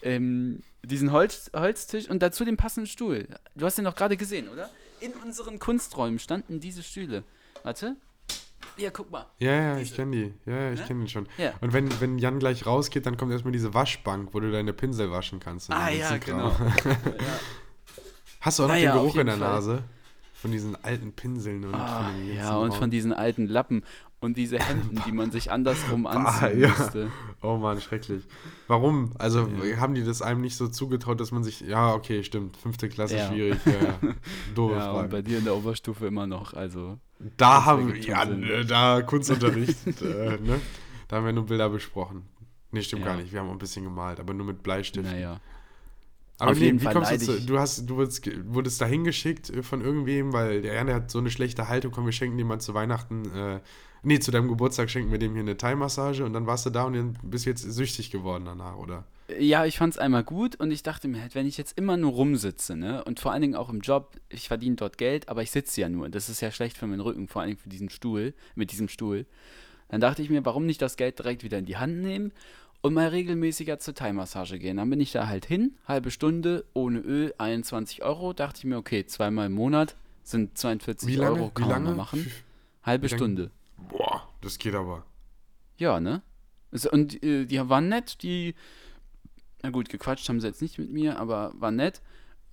ähm, 0.03 0.63
diesen 0.85 1.11
Holz, 1.11 1.51
Holztisch 1.55 2.09
und 2.09 2.23
dazu 2.23 2.45
den 2.45 2.57
passenden 2.57 2.87
Stuhl. 2.87 3.27
Du 3.57 3.67
hast 3.67 3.77
den 3.79 3.85
doch 3.85 3.97
gerade 3.97 4.17
gesehen, 4.17 4.49
oder? 4.49 4.71
In 5.01 5.13
unseren 5.25 5.59
Kunsträumen 5.59 6.19
standen 6.21 6.61
diese 6.61 6.83
Stühle. 6.85 7.25
Warte. 7.65 7.97
Ja, 8.77 8.91
guck 8.91 9.11
mal. 9.11 9.27
Ja, 9.39 9.53
ja, 9.53 9.79
ich 9.79 9.95
kenne 9.95 10.11
die. 10.17 10.51
Ja, 10.51 10.57
ja, 10.57 10.73
ich 10.73 10.85
kenne 10.87 11.01
den 11.01 11.09
schon. 11.09 11.29
Ja. 11.39 11.53
Und 11.61 11.73
wenn, 11.73 11.89
wenn 12.01 12.19
Jan 12.19 12.39
gleich 12.39 12.67
rausgeht, 12.67 13.05
dann 13.07 13.17
kommt 13.17 13.33
erstmal 13.33 13.53
diese 13.53 13.75
Waschbank, 13.75 14.31
wo 14.33 14.41
du 14.41 14.51
deine 14.51 14.73
Pinsel 14.73 15.11
waschen 15.11 15.41
kannst. 15.41 15.69
und 15.71 15.77
Ah 15.77 15.91
ja, 15.91 16.17
genau. 16.19 16.53
Hast 18.41 18.59
du 18.59 18.63
auch 18.65 18.69
noch 18.69 18.75
Naja, 18.75 18.93
den 18.93 19.03
Geruch 19.03 19.17
in 19.17 19.27
der 19.27 19.37
Fall. 19.37 19.49
Nase? 19.55 19.85
Von 20.35 20.53
diesen 20.53 20.83
alten 20.83 21.13
Pinseln 21.13 21.65
und 21.67 21.75
Ah, 21.75 22.05
von 22.11 22.17
den 22.27 22.35
ja, 22.37 22.57
und 22.57 22.71
Raum. 22.71 22.79
von 22.79 22.91
diesen 22.91 23.13
alten 23.13 23.47
Lappen. 23.47 23.85
Und 24.23 24.37
diese 24.37 24.59
Hemden, 24.59 25.03
die 25.07 25.13
man 25.13 25.31
sich 25.31 25.51
andersrum 25.51 26.07
Ah, 26.07 26.11
anziehen 26.11 26.61
ja. 26.61 26.69
musste. 26.69 27.11
Oh 27.43 27.57
Mann, 27.57 27.81
schrecklich. 27.81 28.23
Warum? 28.67 29.13
Also 29.19 29.49
haben 29.79 29.95
die 29.95 30.05
das 30.05 30.21
einem 30.23 30.41
nicht 30.43 30.57
so 30.57 30.69
zugetraut, 30.69 31.21
dass 31.21 31.31
man 31.31 31.43
sich. 31.45 31.61
Ja, 31.61 31.93
okay, 31.95 32.23
stimmt. 32.23 32.57
Fünfte 32.57 32.89
Klasse 32.89 33.17
Ja. 33.17 33.29
schwierig. 33.29 33.59
Ja, 33.67 33.73
ja. 33.73 34.15
Doofe 34.55 34.75
Ja, 34.77 34.91
und 34.91 34.97
Frage. 34.97 35.09
bei 35.09 35.23
dir 35.23 35.39
in 35.39 35.45
der 35.45 35.55
Oberstufe 35.57 36.07
immer 36.07 36.27
noch. 36.27 36.53
Also, 36.55 36.99
Da 37.37 37.65
haben 37.65 37.93
wir, 37.93 38.01
ja, 38.01 38.27
Sinn. 38.27 38.41
ne, 38.41 38.65
da 38.65 39.03
Kunstunterricht, 39.03 39.77
äh, 40.03 40.39
ne? 40.39 40.61
Da 41.09 41.17
haben 41.17 41.27
wir 41.27 41.33
nur 41.33 41.47
Bilder 41.47 41.69
besprochen. 41.69 42.23
Nee, 42.73 42.83
stimmt 42.83 43.03
Ja. 43.03 43.09
gar 43.09 43.17
nicht. 43.17 43.33
Wir 43.33 43.41
haben 43.41 43.49
auch 43.49 43.53
ein 43.53 43.59
bisschen 43.59 43.85
gemalt, 43.85 44.21
aber 44.21 44.33
nur 44.33 44.47
mit 44.47 44.63
Bleistift. 44.63 45.11
naja. 45.11 45.41
Aber 46.39 46.53
Auf 46.53 46.59
nee, 46.59 46.73
wie 46.73 46.79
Fall 46.79 46.95
kommst 46.95 47.13
du 47.13 47.19
zu, 47.19 47.41
du 47.43 47.59
hast, 47.59 47.89
du 47.91 47.97
wurdest, 47.97 48.27
wurdest 48.47 48.81
da 48.81 48.87
hingeschickt 48.87 49.51
äh, 49.51 49.63
von 49.63 49.83
irgendwem, 49.83 50.33
weil 50.33 50.63
der 50.63 50.81
eine 50.81 50.95
hat 50.95 51.11
so 51.11 51.19
eine 51.19 51.31
schlechte 51.31 51.69
Haltung, 51.69 51.93
komm, 51.93 52.07
wir 52.07 52.13
schenken 52.13 52.39
dem 52.39 52.47
mal 52.47 52.61
zu 52.61 52.73
Weihnachten, 52.73 53.31
äh, 53.35 53.61
nee, 54.03 54.19
zu 54.21 54.31
deinem 54.31 54.49
Geburtstag 54.49 54.89
schenken 54.89 55.11
wir 55.13 55.19
dem 55.19 55.33
hier 55.35 55.43
eine 55.43 55.59
Thai-Massage 55.59 56.25
und 56.25 56.33
dann 56.33 56.47
warst 56.47 56.65
du 56.65 56.71
da 56.71 56.85
und 56.85 57.19
bist 57.23 57.45
jetzt 57.45 57.61
süchtig 57.61 58.11
geworden 58.11 58.47
danach, 58.47 58.77
oder? 58.77 59.05
Ja, 59.39 59.65
ich 59.67 59.79
fand's 59.79 59.99
einmal 59.99 60.25
gut 60.25 60.57
und 60.57 60.71
ich 60.71 60.83
dachte 60.83 61.07
mir 61.09 61.21
halt, 61.21 61.35
wenn 61.35 61.47
ich 61.47 61.57
jetzt 61.57 61.77
immer 61.79 61.97
nur 61.97 62.13
rumsitze, 62.13 62.77
ne, 62.77 63.05
und 63.05 63.21
vor 63.21 63.33
allen 63.33 63.43
Dingen 63.43 63.55
auch 63.55 63.69
im 63.69 63.81
Job, 63.81 64.17
ich 64.29 64.49
verdiene 64.49 64.77
dort 64.77 64.99
Geld, 64.99 65.29
aber 65.29 65.43
ich 65.43 65.51
sitze 65.51 65.81
ja 65.81 65.89
nur. 65.89 66.09
Das 66.09 66.29
ist 66.29 66.41
ja 66.41 66.51
schlecht 66.51 66.77
für 66.79 66.87
meinen 66.87 67.01
Rücken, 67.01 67.29
vor 67.29 67.43
allen 67.43 67.51
Dingen 67.51 67.61
für 67.61 67.69
diesen 67.69 67.91
Stuhl, 67.91 68.35
mit 68.55 68.73
diesem 68.73 68.89
Stuhl. 68.89 69.27
Dann 69.89 70.01
dachte 70.01 70.23
ich 70.23 70.31
mir, 70.31 70.45
warum 70.45 70.67
nicht 70.67 70.81
das 70.83 70.97
Geld 70.97 71.19
direkt 71.19 71.43
wieder 71.45 71.59
in 71.59 71.67
die 71.67 71.77
Hand 71.77 71.99
nehmen 71.99 72.33
und 72.81 72.95
mal 72.95 73.09
regelmäßiger 73.09 73.79
zur 73.79 73.95
Thai-Massage 73.95 74.59
gehen. 74.59 74.77
Dann 74.79 74.89
bin 74.89 75.01
ich 75.01 75.13
da 75.13 75.27
halt 75.27 75.45
hin, 75.47 75.75
halbe 75.87 76.11
Stunde, 76.11 76.65
ohne 76.75 77.01
Öl, 77.01 77.35
21 77.39 78.03
Euro. 78.03 78.33
Dachte 78.33 78.59
ich 78.59 78.65
mir, 78.65 78.77
okay, 78.79 79.05
zweimal 79.05 79.47
im 79.47 79.53
Monat 79.53 79.97
sind 80.23 80.57
42 80.57 81.09
Wie 81.09 81.17
lange? 81.17 81.41
Euro, 81.41 81.51
Wie 81.57 81.63
kann 81.63 81.85
man 81.85 81.97
machen. 81.97 82.31
Halbe? 82.83 83.09
Stunde. 83.09 83.51
Boah, 83.77 84.29
das 84.41 84.59
geht 84.59 84.75
aber. 84.75 85.05
Ja, 85.77 85.99
ne? 86.01 86.23
Es- 86.71 86.87
Und 86.87 87.23
äh, 87.25 87.47
die 87.47 87.69
waren 87.69 87.89
nett, 87.89 88.23
die, 88.23 88.55
na 89.63 89.71
gut, 89.71 89.89
gequatscht 89.89 90.29
haben 90.29 90.41
sie 90.41 90.47
jetzt 90.47 90.63
nicht 90.63 90.79
mit 90.79 90.91
mir, 90.91 91.19
aber 91.19 91.53
waren 91.55 91.77
nett. 91.77 92.01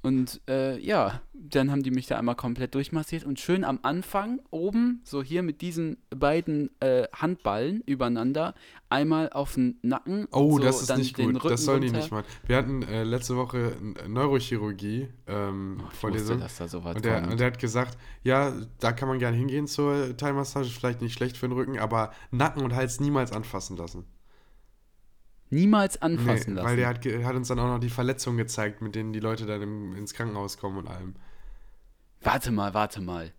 Und 0.03 0.41
äh, 0.47 0.79
ja, 0.79 1.21
dann 1.33 1.71
haben 1.71 1.83
die 1.83 1.91
mich 1.91 2.07
da 2.07 2.17
einmal 2.17 2.35
komplett 2.35 2.75
durchmassiert 2.75 3.25
und 3.25 3.39
schön 3.39 3.63
am 3.65 3.79
Anfang 3.81 4.39
oben, 4.51 5.01
so 5.03 5.23
hier 5.23 5.41
mit 5.41 5.61
diesen 5.61 5.97
beiden 6.15 6.69
äh, 6.79 7.07
Handballen 7.13 7.81
übereinander, 7.85 8.53
einmal 8.89 9.31
auf 9.31 9.55
den 9.55 9.79
Nacken. 9.81 10.27
Oh, 10.31 10.57
so 10.57 10.63
das 10.63 10.83
ist 10.83 10.97
nicht 10.97 11.15
gut. 11.17 11.43
Das 11.43 11.65
sollen 11.65 11.81
die 11.81 11.87
runter. 11.87 11.99
nicht 11.99 12.11
machen. 12.11 12.25
Wir 12.45 12.57
hatten 12.57 12.83
äh, 12.83 13.03
letzte 13.03 13.35
Woche 13.35 13.75
Neurochirurgie 14.07 15.09
ähm, 15.25 15.81
Oh, 15.83 15.89
Vorlesung. 15.91 16.41
wusste, 16.41 16.69
so 16.69 16.79
Und 16.79 17.03
der, 17.03 17.27
und 17.29 17.39
der 17.39 17.47
hat 17.47 17.59
gesagt, 17.59 17.97
ja, 18.23 18.53
da 18.79 18.93
kann 18.93 19.09
man 19.09 19.19
gerne 19.19 19.35
hingehen 19.35 19.67
zur 19.67 20.15
Thai-Massage, 20.15 20.69
vielleicht 20.69 21.01
nicht 21.01 21.13
schlecht 21.13 21.37
für 21.37 21.47
den 21.47 21.53
Rücken, 21.57 21.79
aber 21.79 22.11
Nacken 22.31 22.63
und 22.63 22.75
Hals 22.75 22.99
niemals 22.99 23.31
anfassen 23.31 23.75
lassen. 23.75 24.05
Niemals 25.49 26.01
anfassen 26.01 26.53
Nee, 26.53 26.55
lassen. 26.61 26.67
Weil 26.69 26.75
der 26.77 26.87
hat, 26.89 27.05
hat 27.05 27.35
uns 27.35 27.47
dann 27.47 27.59
auch 27.59 27.67
noch 27.67 27.79
die 27.79 27.89
Verletzungen 27.89 28.37
gezeigt, 28.37 28.81
mit 28.81 28.95
denen 28.95 29.13
die 29.13 29.19
Leute 29.19 29.45
dann 29.45 29.61
im, 29.61 29.95
ins 29.95 30.13
Krankenhaus 30.13 30.57
kommen 30.57 30.77
und 30.77 30.87
allem. 30.87 31.15
warte 32.21 32.51
mal, 32.51 32.73
warte 32.73 33.01
mal. 33.01 33.31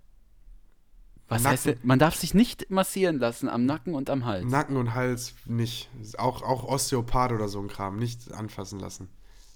Was 1.29 1.43
Nacken- 1.43 1.53
heißt 1.53 1.67
denn, 1.67 1.79
man 1.83 1.99
darf 1.99 2.15
sich 2.15 2.33
nicht 2.33 2.71
massieren 2.71 3.19
lassen 3.19 3.51
am 3.51 3.67
Nacken 3.67 3.95
und 3.95 4.09
am 4.09 4.25
Hals. 4.25 4.51
Nacken 4.51 4.77
und 4.79 4.95
Hals 4.95 5.35
nicht. 5.45 5.91
Auch, 6.17 6.41
auch 6.43 6.65
Osteopath 6.65 7.33
oder 7.33 7.49
so 7.49 7.61
ein 7.61 7.69
Kram, 7.69 7.99
nicht 7.99 8.33
anfassen 8.33 8.79
lassen. 8.81 9.09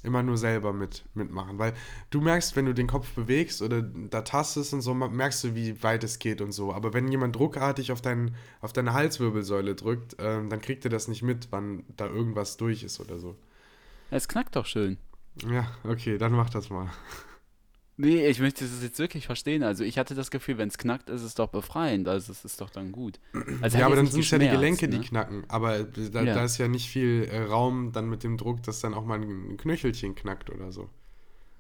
Immer 0.03 0.23
nur 0.23 0.37
selber 0.37 0.73
mit, 0.73 1.05
mitmachen. 1.15 1.59
Weil 1.59 1.75
du 2.11 2.21
merkst, 2.21 2.57
wenn 2.57 2.67
du 2.67 2.75
den 2.75 2.89
Kopf 2.89 3.13
bewegst 3.15 3.63
oder 3.63 3.83
da 3.83 4.23
tastest 4.23 4.75
und 4.75 4.81
so, 4.81 4.95
merkst 4.95 5.45
du, 5.45 5.55
wie 5.55 5.83
weit 5.83 6.03
es 6.03 6.19
geht 6.19 6.41
und 6.41 6.53
so. 6.53 6.73
Aber 6.73 6.93
wenn 6.93 7.09
jemand 7.09 7.37
druckartig 7.37 7.93
auf, 7.93 8.03
deinen, 8.03 8.35
auf 8.61 8.73
deine 8.73 8.95
Halswirbelsäule 8.95 9.75
drückt, 9.75 10.17
ähm, 10.19 10.51
dann 10.51 10.61
kriegt 10.61 10.85
er 10.85 10.91
das 10.91 11.07
nicht 11.07 11.23
mit, 11.23 11.49
wann 11.51 11.85
da 11.97 12.07
irgendwas 12.07 12.57
durch 12.57 12.83
ist 12.83 12.99
oder 13.01 13.19
so. 13.19 13.37
Es 14.11 14.27
knackt 14.27 14.57
doch 14.57 14.67
schön. 14.67 14.99
Ja, 15.49 15.67
okay, 15.85 16.19
dann 16.19 16.33
mach 16.33 16.51
das 16.51 16.69
mal. 16.69 16.91
Nee, 17.97 18.27
ich 18.27 18.41
möchte 18.41 18.65
das 18.65 18.83
jetzt 18.83 18.99
wirklich 18.99 19.27
verstehen. 19.27 19.63
Also 19.63 19.85
ich 19.85 19.99
hatte 19.99 20.15
das 20.15 20.31
Gefühl, 20.31 20.59
wenn 20.59 20.69
es 20.69 20.79
knackt, 20.79 21.11
ist 21.11 21.23
es 21.23 21.35
doch 21.35 21.49
befreiend. 21.49 22.09
Also 22.09 22.33
es 22.33 22.45
ist 22.45 22.61
doch 22.61 22.71
dann 22.71 22.91
gut. 22.91 23.21
Also 23.61 23.79
ja, 23.79 23.87
aber 23.87 23.97
dann 23.97 24.07
sind 24.07 24.21
es 24.21 24.31
ja 24.31 24.39
die 24.39 24.49
Gelenke, 24.49 24.89
ne? 24.89 24.99
die 24.99 25.07
knacken. 25.07 25.45
Aber 25.49 25.85
da, 25.85 26.23
Ja. 26.23 26.35
da 26.35 26.45
ist 26.45 26.59
ja 26.59 26.69
nicht 26.69 26.89
viel 26.89 27.29
äh, 27.31 27.43
Raum 27.43 27.93
dann 27.93 28.09
mit 28.09 28.25
dem 28.25 28.37
Druck, 28.39 28.63
dass 28.63 28.81
dann 28.81 28.95
auch 28.95 29.05
mal 29.05 29.21
ein 29.21 29.57
Knöchelchen 29.59 30.15
knackt 30.15 30.51
oder 30.51 30.73
so. 30.73 30.89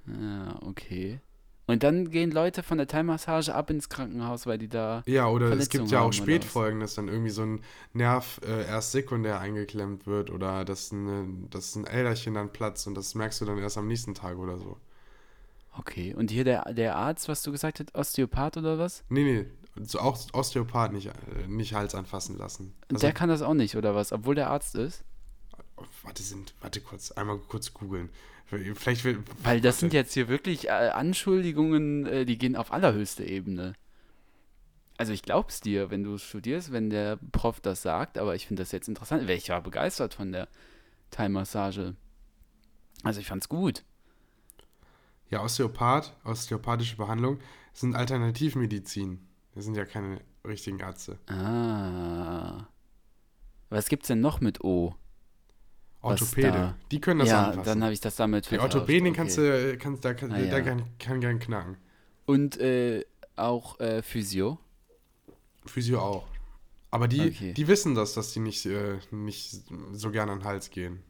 Ja, 0.07 0.59
okay. 0.63 1.21
Und 1.67 1.85
dann 1.85 2.11
gehen 2.11 2.33
Leute 2.33 2.63
von 2.63 2.79
der 2.79 2.89
Thai-Massage 2.89 3.55
ab 3.55 3.71
ins 3.71 3.89
Krankenhaus, 3.89 4.47
weil 4.47 4.59
die 4.59 4.69
da... 4.69 5.03
Ja, 5.07 5.29
oder 5.29 5.53
es 5.53 5.69
gibt 5.69 5.91
ja 5.91 6.01
auch? 6.01 6.13
Spätfolgen, 6.13 6.81
dass 6.81 6.95
dann 6.97 7.09
irgendwie 7.09 7.31
so 7.31 7.43
ein 7.43 7.61
Nerv 7.93 8.41
äh, 8.45 8.67
erst 8.67 8.93
sekundär 8.93 9.39
eingeklemmt 9.39 10.07
wird 10.07 10.31
oder 10.31 10.65
dass, 10.65 10.93
eine, 10.93 11.29
dass 11.51 11.77
ein 11.77 11.87
Äderchen 11.87 12.35
dann 12.35 12.53
platzt 12.53 12.87
und 12.89 12.95
das 12.97 13.15
merkst 13.15 13.41
du 13.41 13.45
dann 13.45 13.59
erst 13.59 13.79
am 13.79 13.87
nächsten 13.87 14.15
Tag 14.15 14.39
oder 14.39 14.59
so. 14.59 14.77
Okay, 15.79 16.15
und 16.15 16.31
hier 16.31 16.45
der, 16.45 16.73
der 16.73 16.97
Arzt, 16.97 17.29
was 17.29 17.43
du 17.43 17.51
gesagt 17.51 17.81
hast, 17.81 17.95
Osteopath 17.95 18.59
oder 18.59 18.79
was? 18.79 19.05
Nee, 19.09 19.25
nee, 19.25 19.47
so 19.85 20.01
auch 20.01 20.19
Osteopath 20.33 20.93
nicht, 20.93 21.07
äh, 21.07 21.47
nicht 21.49 21.75
Hals 21.75 21.95
anfassen 21.95 22.37
lassen. 22.37 22.75
Also, 22.91 23.01
der 23.01 23.13
kann 23.13 23.29
das 23.29 23.43
auch 23.43 23.55
nicht, 23.55 23.77
oder 23.77 23.95
was? 23.95 24.13
Obwohl 24.13 24.35
der 24.35 24.51
Arzt 24.51 24.75
ist? 24.75 25.05
warte, 26.03 26.23
sind, 26.23 26.55
warte 26.61 26.81
kurz, 26.81 27.13
einmal 27.13 27.39
kurz 27.39 27.73
googeln. 27.73 28.11
Vielleicht 28.47 29.05
will. 29.05 29.23
Weil 29.43 29.63
das 29.63 29.79
sind 29.79 29.89
warte. 29.89 29.97
jetzt 29.97 30.13
hier 30.13 30.29
wirklich 30.29 30.67
äh, 30.67 30.71
Anschuldigungen, 30.71 32.07
äh, 32.07 32.25
die 32.27 32.37
gehen 32.37 32.55
auf 32.55 32.71
allerhöchste 32.71 33.25
Ebene. 33.25 33.73
Also 34.99 35.13
ich 35.15 35.23
glaub's 35.23 35.61
dir, 35.61 35.91
wenn 35.91 36.05
du 36.05 36.19
studierst, 36.19 36.71
wenn 36.71 36.91
der 36.91 37.19
Prof 37.33 37.61
das 37.61 37.81
sagt, 37.81 38.19
aber 38.19 38.35
ich 38.35 38.47
finde 38.47 38.63
das 38.63 38.73
jetzt 38.73 38.89
interessant. 38.89 39.29
Ich 39.29 39.49
war 39.49 39.63
begeistert 39.63 40.13
von 40.13 40.33
der 40.33 40.49
Thai-Massage. 41.11 41.97
Also 43.03 43.21
ich 43.21 43.27
fand's 43.27 43.49
gut. 43.49 43.85
Ja, 45.33 45.43
Osteopath, 45.43 46.15
osteopathische 46.25 46.97
Behandlung 46.97 47.39
sind 47.73 47.97
Alternativmedizin. 47.97 49.19
Das 49.55 49.65
sind 49.65 49.75
ja 49.77 49.87
keine 49.87 50.21
richtigen 50.47 50.79
Ärzte. 50.79 51.19
Ah. 51.27 52.67
Was 53.71 53.89
gibt's 53.89 54.09
denn 54.09 54.21
noch 54.21 54.41
mit 54.43 54.63
O? 54.63 54.95
Orthopäde, 56.03 56.75
die 56.91 57.01
können 57.01 57.21
das 57.21 57.29
ja, 57.31 57.45
anfassen. 57.47 57.65
dann 57.65 57.83
habe 57.85 57.93
ich 57.95 58.01
das 58.01 58.17
damit 58.17 58.45
Die 58.45 58.49
vertauscht. 58.51 58.75
Orthopäden, 58.75 59.05
den 59.05 59.13
Okay. 59.13 59.17
kannst 59.21 59.39
du, 59.39 59.79
kannst, 59.79 60.05
da, 60.05 60.15
kann, 60.15 60.33
Ah, 60.33 60.39
ja. 60.41 60.61
kann, 60.61 60.83
kann 60.99 61.21
gern 61.21 61.39
knacken. 61.39 61.77
Und 62.27 62.59
äh, 62.61 63.05
auch 63.37 63.79
äh, 63.81 64.03
Physio. 64.03 64.59
Physio 65.65 66.01
auch. 66.01 66.27
Aber 66.91 67.09
die, 67.09 67.21
Okay. 67.29 67.55
die 67.55 67.69
wissen 67.69 67.95
das, 67.95 68.13
dass 68.15 68.33
die 68.35 68.41
nicht, 68.41 68.67
äh, 68.67 68.99
nicht 69.13 69.63
so 69.93 70.11
gern 70.11 70.29
an 70.29 70.41
den 70.41 70.45
Hals 70.45 70.69
gehen. 70.71 71.03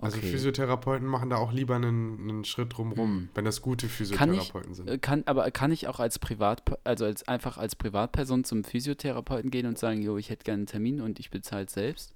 Also 0.00 0.18
Okay. 0.18 0.30
Physiotherapeuten 0.30 1.06
machen 1.08 1.28
da 1.28 1.36
auch 1.36 1.52
lieber 1.52 1.74
einen, 1.76 2.20
einen 2.20 2.44
Schritt 2.44 2.76
drumrum, 2.76 3.08
Hm. 3.22 3.28
wenn 3.34 3.44
das 3.44 3.60
gute 3.62 3.86
Kann 3.86 3.90
ich, 3.90 3.96
Physiotherapeuten 3.96 4.74
sind. 4.74 4.88
äh, 4.88 4.98
kann, 4.98 5.22
aber 5.26 5.50
kann 5.50 5.72
ich 5.72 5.88
auch 5.88 5.98
als 5.98 6.18
Privat, 6.20 6.62
also 6.84 7.04
als 7.04 7.26
einfach 7.26 7.58
als 7.58 7.74
Privatperson 7.74 8.44
zum 8.44 8.62
Physiotherapeuten 8.64 9.50
gehen 9.50 9.66
und 9.66 9.76
sagen, 9.78 10.00
jo, 10.00 10.16
ich 10.16 10.30
hätte 10.30 10.44
gerne 10.44 10.58
einen 10.60 10.66
Termin 10.66 11.00
und 11.00 11.18
ich 11.18 11.30
bezahle 11.30 11.68
selbst? 11.68 12.14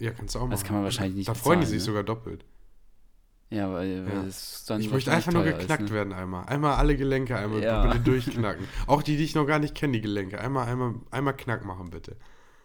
ja, 0.00 0.10
kannst 0.12 0.34
du 0.34 0.38
auch 0.38 0.42
machen. 0.42 0.50
das 0.52 0.64
kann 0.64 0.76
man 0.76 0.84
wahrscheinlich 0.84 1.16
nicht 1.16 1.28
Da 1.28 1.34
freuen 1.34 1.60
die 1.60 1.64
bezahlen, 1.66 1.78
sich 1.80 1.80
ne? 1.80 1.84
sogar 1.86 2.04
doppelt. 2.04 2.44
Ja, 3.50 3.72
weil, 3.72 4.06
weil 4.06 4.12
Ja. 4.14 4.24
es 4.24 4.64
dann 4.66 4.80
Ich 4.80 4.90
möchte 4.90 5.10
einfach 5.10 5.32
nur 5.32 5.42
geknackt 5.42 5.82
ist, 5.84 5.88
ne? 5.90 5.94
werden 5.96 6.12
einmal. 6.12 6.44
Einmal 6.46 6.74
alle 6.76 6.96
Gelenke 6.96 7.36
einmal 7.36 7.62
Ja. 7.62 7.86
bitte 7.86 8.00
durchknacken. 8.00 8.64
Auch 8.86 9.02
die, 9.02 9.16
die 9.16 9.24
ich 9.24 9.34
noch 9.34 9.46
gar 9.46 9.58
nicht 9.58 9.74
kenne, 9.74 9.94
die 9.94 10.00
Gelenke. 10.02 10.38
Einmal, 10.40 10.66
einmal, 10.68 10.94
einmal 11.10 11.34
Knack 11.34 11.64
machen, 11.64 11.90
bitte. 11.90 12.16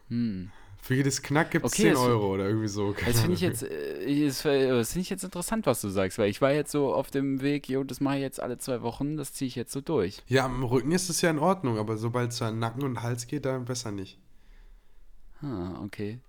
Hm. 0.10 0.51
Für 0.84 0.96
jedes 0.96 1.22
Knack 1.22 1.50
gibt 1.52 1.66
es 1.66 1.72
Okay, 1.72 1.84
10 1.84 1.94
das- 1.94 2.02
Euro 2.02 2.34
oder 2.34 2.46
irgendwie 2.46 2.68
so. 2.68 2.92
Das 3.06 3.22
finde 3.22 3.36
ich 3.36 3.40
jetzt, 3.40 3.63
äh, 3.63 4.25
das 4.28 4.44
äh, 4.44 4.68
das 4.68 4.92
finde 4.92 5.02
ich 5.04 5.10
jetzt 5.10 5.24
interessant, 5.24 5.66
was 5.66 5.80
du 5.80 5.88
sagst, 5.88 6.18
weil 6.18 6.30
ich 6.30 6.42
war 6.42 6.52
jetzt 6.52 6.72
so 6.72 6.94
auf 6.94 7.10
dem 7.10 7.42
Weg, 7.42 7.70
jo, 7.70 7.86
das 7.86 8.02
mache 8.02 8.16
ich 8.18 8.22
jetzt 8.22 8.42
alle 8.42 8.58
zwei 8.58 8.82
Wochen, 8.82 9.16
das 9.16 9.32
ziehe 9.32 9.48
ich 9.48 9.56
jetzt 9.56 9.72
so 9.72 9.80
durch. 9.80 10.22
Ja, 10.28 10.44
am 10.44 10.62
Rücken 10.62 10.92
ist 10.92 11.10
es 11.10 11.22
ja 11.22 11.30
in 11.30 11.40
Ordnung, 11.40 11.78
aber 11.78 11.96
sobald 11.96 12.32
es 12.34 12.42
an 12.42 12.60
Nacken 12.60 12.84
und 12.84 13.02
Hals 13.02 13.28
geht, 13.28 13.46
dann 13.46 13.63
besser 13.63 13.94
nicht. 13.94 14.20
Ah, 15.42 15.80
okay. 15.82 16.20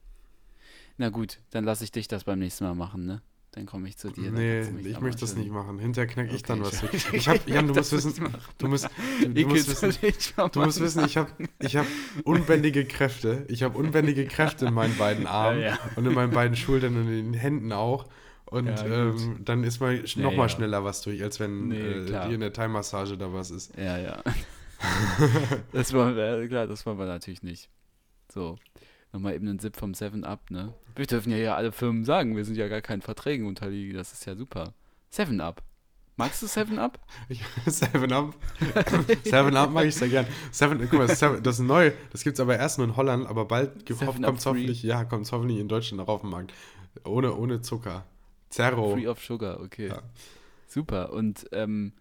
Na 0.99 1.09
gut, 1.09 1.41
dann 1.51 1.65
lasse 1.65 1.83
ich 1.83 1.91
dich 1.91 2.07
das 2.07 2.23
beim 2.23 2.39
nächsten 2.39 2.63
Mal 2.63 2.77
machen, 2.77 3.07
ne? 3.07 3.23
Dann 3.55 3.67
komme 3.67 3.89
ich 3.89 3.97
zu 3.97 4.11
dir. 4.11 4.33
nee, 4.33 4.63
ich 4.63 5.01
möchte 5.01 5.21
das 5.21 5.37
nicht 5.37 5.51
machen. 5.51 5.79
Hinterher 5.79 6.09
knack 6.09 6.27
ich 6.27 6.35
Okay, 6.35 6.43
dann 6.49 6.63
was 6.63 6.83
ich-. 6.83 7.13
Ich 7.13 7.29
hab, 7.29 7.49
Jan, 7.49 7.69
du 7.69 7.75
musst 7.75 7.93
muss 7.93 8.05
ich 8.05 8.17
wissen, 8.21 8.35
du 8.59 8.67
musst, 8.69 8.89
du, 9.23 9.29
du 9.29 9.41
Ich 9.41 9.47
musst 9.47 9.83
wissen, 9.83 10.51
du 10.53 10.61
musst 10.61 10.81
wissen, 10.81 11.05
ich 11.05 11.17
habe 11.17 11.31
ich 11.61 11.77
hab 11.77 11.87
unbändige 12.25 12.85
Kräfte. 12.85 13.45
Ich 13.49 13.63
habe 13.63 13.79
unbändige 13.79 14.27
Kräfte 14.27 14.67
in 14.67 14.75
meinen 14.75 14.97
beiden 14.97 15.27
Armen 15.29 15.61
Ja, 15.61 15.67
ja. 15.69 15.79
und 15.95 16.05
in 16.05 16.15
meinen 16.15 16.33
beiden 16.33 16.57
Schultern 16.57 16.97
und 16.97 17.03
in 17.09 17.33
den 17.33 17.35
Händen 17.35 17.71
auch. 17.73 18.07
Und 18.47 18.67
Ja, 18.67 18.85
ähm, 18.87 19.41
dann 19.45 19.63
ist 19.65 19.81
mal 19.81 19.95
sch- 19.95 20.21
noch 20.21 20.33
Ja, 20.33 20.37
mal 20.37 20.45
ja. 20.45 20.49
schneller 20.49 20.83
was 20.85 21.01
durch, 21.03 21.23
als 21.23 21.39
wenn 21.39 21.69
Nee, 21.69 21.79
äh, 21.81 22.07
dir 22.07 22.31
in 22.35 22.41
der 22.41 22.53
Thai-Massage 22.53 23.17
da 23.17 23.33
was 23.33 23.51
ist. 23.53 23.77
Ja, 23.77 23.99
ja. 23.99 24.23
das 25.73 25.93
wollen 25.93 26.17
wir, 26.17 26.47
klar, 26.49 26.67
das 26.67 26.85
wollen 26.87 26.99
wir 26.99 27.07
natürlich 27.07 27.43
nicht. 27.43 27.69
So, 28.33 28.57
nochmal 29.15 29.35
eben 29.35 29.49
einen 29.49 29.59
Sip 29.59 29.77
vom 29.77 29.93
7-Up, 29.93 30.51
ne? 30.51 30.75
Wir 30.97 31.07
dürfen 31.07 31.31
ja 31.31 31.37
hier 31.37 31.57
alle 31.57 31.73
Firmen 31.73 32.05
sagen, 32.05 32.37
wir 32.37 32.45
sind 32.45 32.57
ja 32.57 32.69
gar 32.69 32.83
keinen 32.83 33.01
Verträgen 33.01 33.47
unterliegen, 33.47 33.97
das 33.97 34.13
ist 34.13 34.27
ja 34.27 34.37
super. 34.37 34.75
7-Up. 35.13 35.63
Magst 36.17 36.43
du 36.43 36.47
Seven 36.47 36.79
Up? 36.79 37.01
Ich, 37.29 37.43
Seven 37.67 38.13
Up. 38.13 38.35
Seven 39.25 39.57
Up 39.57 39.71
mag 39.73 39.87
ich 39.87 39.97
sehr 39.97 40.09
gern. 40.09 40.27
Seven, 40.53 40.79
guck 40.89 40.93
mal, 40.93 41.09
Seven, 41.09 41.43
das 41.43 41.59
ist 41.59 41.67
neu. 41.67 41.91
Das 42.13 42.23
gibt 42.23 42.35
es 42.35 42.41
aber 42.41 42.57
erst 42.57 42.79
nur 42.79 42.87
in 42.87 42.97
Holland, 42.97 43.27
aber 43.27 43.47
bald 43.47 43.85
kommt 43.87 44.39
es 44.39 44.47
hoffentlich, 44.47 44.83
ja, 44.85 45.05
kommt's 45.05 45.33
hoffentlich 45.33 45.59
in 45.59 45.67
Deutschland 45.67 46.01
auch 46.01 46.09
auf 46.09 46.21
den 46.21 46.31
Markt. 46.31 46.53
Ohne, 47.05 47.35
ohne 47.35 47.63
Zucker. 47.63 48.05
Zero. 48.49 48.93
Free 48.93 49.09
of 49.09 49.25
Sugar, 49.25 49.61
okay. 49.61 49.89
Ja. 49.89 50.03
Super. 50.69 51.13
Und 51.13 51.49
ähm, 51.51 51.93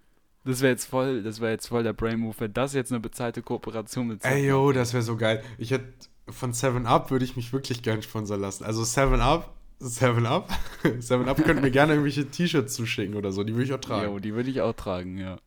das 0.46 0.62
wäre 0.62 0.72
jetzt 0.72 0.86
voll, 0.86 1.24
das 1.24 1.42
wäre 1.42 1.52
jetzt 1.52 1.68
voll 1.68 1.82
der 1.82 1.94
Brain 1.94 2.20
Move, 2.20 2.36
wenn 2.38 2.54
das 2.54 2.74
jetzt 2.74 2.92
eine 2.92 3.00
bezahlte 3.00 3.42
Kooperation 3.42 4.08
mit 4.08 4.24
Ey, 4.24 4.42
Seven 4.42 4.46
yo, 4.48 4.70
Up 4.70 4.76
das 4.76 4.94
wäre 4.94 5.04
so 5.04 5.18
geil. 5.18 5.44
Ich 5.58 5.72
hätte 5.72 5.92
von 6.30 6.54
Seven 6.54 6.86
Up 6.86 7.12
würde 7.12 7.26
ich 7.26 7.36
mich 7.36 7.52
wirklich 7.54 7.82
gern 7.84 8.02
sponsern 8.02 8.42
lassen. 8.42 8.64
Also 8.64 8.84
Seven 8.84 9.20
Up, 9.22 9.54
Seven 9.80 10.26
Up, 10.26 10.50
Seven 11.00 11.28
Up 11.28 11.44
könnten 11.44 11.62
mir 11.62 11.72
gerne 11.72 11.94
irgendwelche 11.94 12.26
T-Shirts 12.30 12.74
zuschicken 12.74 13.16
oder 13.16 13.32
so. 13.32 13.44
Die 13.44 13.54
würde 13.54 13.66
ich 13.66 13.74
auch 13.74 13.82
tragen. 13.82 14.12
Jo, 14.12 14.20
die 14.20 14.34
würde 14.34 14.50
ich 14.50 14.62
auch 14.62 14.74
tragen, 14.74 15.18
ja. 15.18 15.38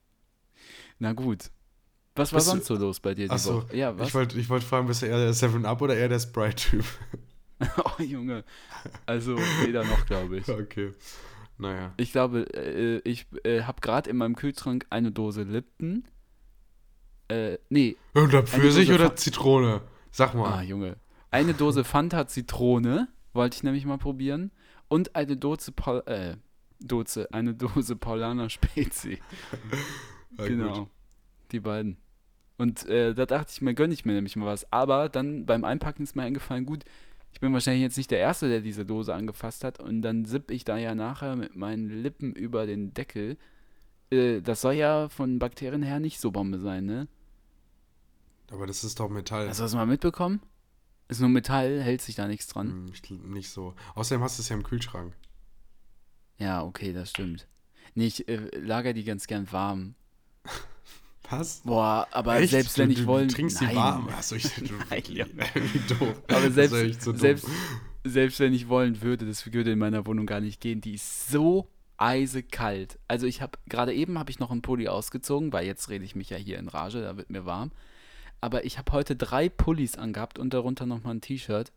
Na 0.98 1.12
gut. 1.12 1.50
Was 2.14 2.32
war 2.32 2.38
Bist 2.38 2.46
du- 2.48 2.50
sonst 2.52 2.66
so 2.66 2.76
los 2.76 3.00
bei 3.00 3.14
dir 3.14 3.30
Achso? 3.30 3.64
Ja, 3.72 3.98
was? 3.98 4.08
ich 4.08 4.14
wollte 4.14 4.38
ich 4.38 4.48
wollt 4.48 4.64
fragen, 4.64 4.86
bist 4.86 5.02
du 5.02 5.06
eher 5.06 5.18
der 5.18 5.34
Seven 5.34 5.66
Up 5.66 5.82
oder 5.82 5.96
eher 5.96 6.08
der 6.08 6.18
Sprite-Typ? 6.18 6.84
oh, 7.84 8.02
Junge. 8.02 8.44
Also, 9.04 9.36
weder 9.64 9.84
noch, 9.84 10.06
glaube 10.06 10.38
ich. 10.38 10.48
okay. 10.48 10.92
Naja. 11.58 11.92
Ich 11.96 12.12
glaube, 12.12 12.40
äh, 12.54 12.98
ich 13.08 13.26
äh, 13.44 13.62
habe 13.62 13.80
gerade 13.80 14.10
in 14.10 14.16
meinem 14.18 14.36
Kühlschrank 14.36 14.86
eine 14.90 15.10
Dose 15.10 15.42
Lipton. 15.42 16.04
Äh, 17.28 17.58
nee, 17.70 17.96
Und 18.14 18.34
ob 18.34 18.48
Pfirsich 18.48 18.92
oder 18.92 19.16
Zitrone? 19.16 19.80
Sag 20.16 20.34
ah, 20.34 20.38
mal. 20.38 20.64
Junge. 20.64 20.96
Eine 21.30 21.52
Dose 21.52 21.84
Fanta 21.84 22.26
Zitrone 22.26 23.08
wollte 23.34 23.56
ich 23.56 23.62
nämlich 23.62 23.84
mal 23.84 23.98
probieren. 23.98 24.50
Und 24.88 25.14
eine 25.14 25.36
Dose, 25.36 25.72
Paul, 25.72 26.02
äh, 26.06 26.36
Dose, 26.80 27.30
eine 27.34 27.52
Dose 27.54 27.96
Paulaner 27.96 28.48
Spezi. 28.48 29.18
Na 30.38 30.46
genau. 30.46 30.72
gut. 30.72 30.88
Die 31.52 31.60
beiden. 31.60 31.98
Und 32.56 32.86
äh, 32.86 33.14
da 33.14 33.26
dachte 33.26 33.52
ich 33.52 33.60
mir, 33.60 33.74
gönne 33.74 33.92
ich 33.92 34.06
mir 34.06 34.14
nämlich 34.14 34.36
mal 34.36 34.46
was. 34.46 34.72
Aber 34.72 35.10
dann 35.10 35.44
beim 35.44 35.64
Einpacken 35.64 36.04
ist 36.04 36.16
mir 36.16 36.22
eingefallen, 36.22 36.64
gut, 36.64 36.84
ich 37.34 37.40
bin 37.40 37.52
wahrscheinlich 37.52 37.82
jetzt 37.82 37.98
nicht 37.98 38.10
der 38.10 38.20
Erste, 38.20 38.48
der 38.48 38.62
diese 38.62 38.86
Dose 38.86 39.14
angefasst 39.14 39.64
hat. 39.64 39.80
Und 39.80 40.00
dann 40.00 40.24
sipp 40.24 40.50
ich 40.50 40.64
da 40.64 40.78
ja 40.78 40.94
nachher 40.94 41.36
mit 41.36 41.56
meinen 41.56 41.90
Lippen 41.90 42.32
über 42.32 42.64
den 42.64 42.94
Deckel. 42.94 43.36
Äh, 44.10 44.40
das 44.40 44.62
soll 44.62 44.76
ja 44.76 45.10
von 45.10 45.38
Bakterien 45.38 45.82
her 45.82 46.00
nicht 46.00 46.20
so 46.20 46.30
Bombe 46.30 46.58
sein, 46.58 46.86
ne? 46.86 47.06
Aber 48.50 48.66
das 48.66 48.84
ist 48.84 49.00
doch 49.00 49.08
Metall. 49.08 49.48
Hast 49.48 49.58
du 49.58 49.64
das 49.64 49.74
mal 49.74 49.86
mitbekommen? 49.86 50.40
Ist 51.08 51.20
nur 51.20 51.28
Metall, 51.28 51.80
hält 51.82 52.02
sich 52.02 52.16
da 52.16 52.26
nichts 52.26 52.48
dran. 52.48 52.68
Hm, 52.68 52.92
ich, 52.92 53.10
nicht 53.10 53.50
so. 53.50 53.74
Außerdem 53.94 54.22
hast 54.22 54.38
du 54.38 54.42
es 54.42 54.48
ja 54.48 54.56
im 54.56 54.62
Kühlschrank. 54.62 55.14
Ja, 56.38 56.62
okay, 56.64 56.92
das 56.92 57.10
stimmt. 57.10 57.46
Nee, 57.94 58.06
ich 58.06 58.28
äh, 58.28 58.50
lager 58.58 58.92
die 58.92 59.04
ganz 59.04 59.26
gern 59.26 59.50
warm. 59.52 59.94
Was? 61.30 61.62
Boah, 61.64 62.06
aber 62.12 62.36
Echt? 62.36 62.50
selbst 62.50 62.76
du, 62.76 62.82
wenn 62.82 62.90
ich 62.90 63.06
wollen. 63.06 63.28
Du 63.28 63.34
trinkst 63.34 63.60
die 63.60 63.64
Nein. 63.66 63.76
warm. 63.76 64.08
Achso, 64.08 64.36
ich, 64.36 64.48
Nein, 64.90 65.02
Junge. 65.08 65.44
wie 65.54 65.94
doof. 65.94 66.22
Aber 66.28 66.50
selbst, 66.50 67.02
so 67.02 67.12
dumm. 67.12 67.20
selbst, 67.20 67.46
selbst 68.04 68.40
wenn 68.40 68.52
ich 68.52 68.68
wollen 68.68 69.02
würde, 69.02 69.26
das 69.26 69.52
würde 69.52 69.72
in 69.72 69.78
meiner 69.78 70.06
Wohnung 70.06 70.26
gar 70.26 70.40
nicht 70.40 70.60
gehen. 70.60 70.80
Die 70.80 70.94
ist 70.94 71.28
so 71.28 71.68
eisekalt. 71.96 72.98
Also 73.08 73.26
ich 73.26 73.40
habe 73.40 73.58
gerade 73.68 73.94
eben 73.94 74.18
habe 74.18 74.30
ich 74.30 74.38
noch 74.38 74.50
einen 74.50 74.62
Pulli 74.62 74.88
ausgezogen, 74.88 75.52
weil 75.52 75.66
jetzt 75.66 75.88
rede 75.88 76.04
ich 76.04 76.14
mich 76.14 76.30
ja 76.30 76.36
hier 76.36 76.58
in 76.58 76.68
Rage, 76.68 77.00
da 77.00 77.16
wird 77.16 77.30
mir 77.30 77.46
warm. 77.46 77.72
Aber 78.40 78.64
ich 78.64 78.78
habe 78.78 78.92
heute 78.92 79.16
drei 79.16 79.48
Pullis 79.48 79.96
angehabt 79.96 80.38
und 80.38 80.52
darunter 80.54 80.86
nochmal 80.86 81.14
ein 81.14 81.20
T-Shirt. 81.20 81.72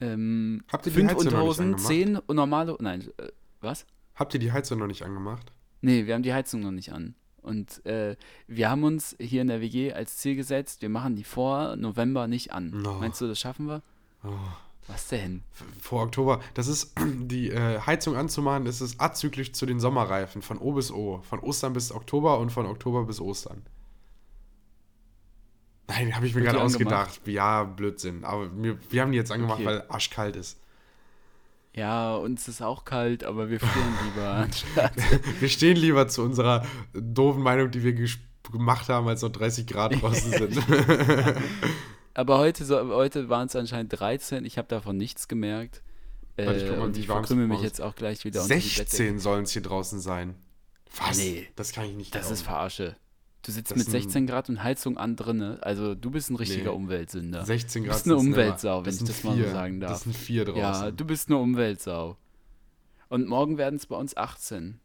Ähm, 0.00 0.62
Habt 0.72 0.86
ihr 0.86 0.92
die 0.92 0.98
fünf 0.98 1.10
Heizung 1.10 1.24
noch 1.24 1.30
nicht 1.30 1.34
Unterhosen, 1.34 1.64
angemacht? 1.66 1.86
zehn 1.86 2.16
und 2.16 2.36
normale. 2.36 2.76
Nein, 2.80 3.02
äh, 3.18 3.28
was? 3.60 3.86
Habt 4.14 4.34
ihr 4.34 4.40
die 4.40 4.52
Heizung 4.52 4.78
noch 4.78 4.86
nicht 4.86 5.02
angemacht? 5.02 5.52
Nee, 5.82 6.06
wir 6.06 6.14
haben 6.14 6.22
die 6.22 6.32
Heizung 6.32 6.60
noch 6.60 6.70
nicht 6.70 6.92
an. 6.92 7.14
Und 7.42 7.84
äh, 7.86 8.16
wir 8.46 8.70
haben 8.70 8.84
uns 8.84 9.16
hier 9.18 9.42
in 9.42 9.48
der 9.48 9.60
WG 9.60 9.92
als 9.92 10.18
Ziel 10.18 10.36
gesetzt, 10.36 10.82
wir 10.82 10.90
machen 10.90 11.16
die 11.16 11.24
vor 11.24 11.76
November 11.76 12.26
nicht 12.28 12.52
an. 12.52 12.70
No. 12.70 12.94
Meinst 12.94 13.20
du, 13.20 13.28
das 13.28 13.38
schaffen 13.38 13.66
wir? 13.66 13.82
Oh. 14.24 14.28
Was 14.88 15.08
denn? 15.08 15.42
Vor 15.80 16.02
Oktober. 16.02 16.40
Das 16.54 16.66
ist, 16.66 16.92
die 16.98 17.50
äh, 17.50 17.80
Heizung 17.80 18.16
anzumachen, 18.16 18.64
das 18.64 18.80
ist 18.80 19.00
azyklisch 19.00 19.52
zu 19.52 19.64
den 19.64 19.80
Sommerreifen. 19.80 20.42
Von 20.42 20.58
O 20.58 20.72
bis 20.72 20.90
O. 20.90 21.20
Von 21.22 21.38
Ostern 21.40 21.72
bis 21.72 21.92
Oktober 21.92 22.38
und 22.38 22.50
von 22.50 22.66
Oktober 22.66 23.04
bis 23.04 23.20
Ostern. 23.20 23.62
Nein, 25.90 26.14
habe 26.16 26.26
ich 26.26 26.34
mir 26.34 26.42
gerade 26.42 26.60
ausgedacht. 26.60 27.20
Ja, 27.26 27.64
Blödsinn. 27.64 28.24
Aber 28.24 28.50
wir, 28.62 28.78
wir 28.90 29.02
haben 29.02 29.12
die 29.12 29.18
jetzt 29.18 29.32
angemacht, 29.32 29.58
Okay. 29.58 29.66
weil 29.66 29.84
arschkalt 29.88 30.36
ist. 30.36 30.58
Ja, 31.74 32.16
uns 32.16 32.48
ist 32.48 32.62
auch 32.62 32.84
kalt, 32.84 33.22
aber 33.24 33.48
wir 33.50 33.60
frieren 33.60 33.94
lieber 34.04 34.28
anstatt. 34.34 34.92
Wir 35.40 35.48
stehen 35.48 35.76
lieber 35.76 36.08
zu 36.08 36.22
unserer 36.22 36.66
doofen 36.92 37.42
Meinung, 37.42 37.70
die 37.70 37.82
wir 37.82 37.94
gemacht 38.50 38.88
haben, 38.88 39.06
als 39.06 39.22
noch 39.22 39.30
30 39.30 39.66
Grad 39.66 40.00
draußen 40.00 40.32
sind. 40.32 40.58
Aber 42.14 42.38
heute, 42.38 42.64
so, 42.64 42.76
heute 42.92 43.28
waren 43.28 43.46
es 43.46 43.54
anscheinend 43.54 43.98
13. 43.98 44.44
Ich 44.44 44.58
habe 44.58 44.66
davon 44.66 44.96
nichts 44.96 45.28
gemerkt. 45.28 45.82
Äh, 46.36 46.46
Warte, 46.46 46.58
ich 46.60 46.68
guck 46.68 46.78
mal, 46.78 46.84
und 46.86 46.96
ich 46.96 47.06
verkrümmel 47.06 47.46
mich 47.46 47.62
jetzt 47.62 47.80
auch 47.80 47.94
gleich 47.94 48.24
wieder 48.24 48.42
unter 48.42 48.54
die 48.56 48.60
Bettdecke. 48.60 48.90
16 48.90 49.18
sollen 49.20 49.44
es 49.44 49.52
hier 49.52 49.62
draußen 49.62 50.00
sein. 50.00 50.34
Was? 50.96 51.18
Nee. 51.18 51.48
Das 51.54 51.72
kann 51.72 51.84
ich 51.84 51.94
nicht 51.94 52.12
Das 52.14 52.30
ist 52.32 52.42
glauben. 52.42 52.56
Verarsche. 52.56 52.96
Du 53.42 53.52
sitzt 53.52 53.70
Das 53.70 53.78
mit 53.78 53.88
ist 53.88 53.94
ein- 53.94 54.02
16 54.02 54.26
Grad 54.26 54.48
und 54.50 54.62
Heizung 54.62 54.98
an 54.98 55.16
drinne. 55.16 55.58
Also 55.62 55.94
du 55.94 56.10
bist 56.10 56.30
ein 56.30 56.36
richtiger 56.36 56.70
Nee. 56.72 56.76
Umweltsünder. 56.76 57.44
16 57.44 57.82
Du 57.82 57.88
Grad 57.88 57.96
bist 57.98 58.06
eine 58.06 58.16
Umweltsau, 58.16 58.84
wenn 58.84 58.92
ich 58.94 59.00
das 59.04 59.24
mal 59.24 59.34
vier. 59.36 59.46
so 59.46 59.50
sagen 59.52 59.80
darf. 59.80 59.90
Das 59.92 60.02
sind 60.02 60.16
vier 60.16 60.44
draußen. 60.44 60.58
Ja, 60.84 60.90
du 60.90 61.04
bist 61.04 61.28
eine 61.28 61.38
Umweltsau. 61.38 62.16
Und 63.08 63.26
morgen 63.28 63.56
werden 63.58 63.76
es 63.76 63.86
bei 63.86 63.96
uns 63.96 64.16
18. 64.16 64.78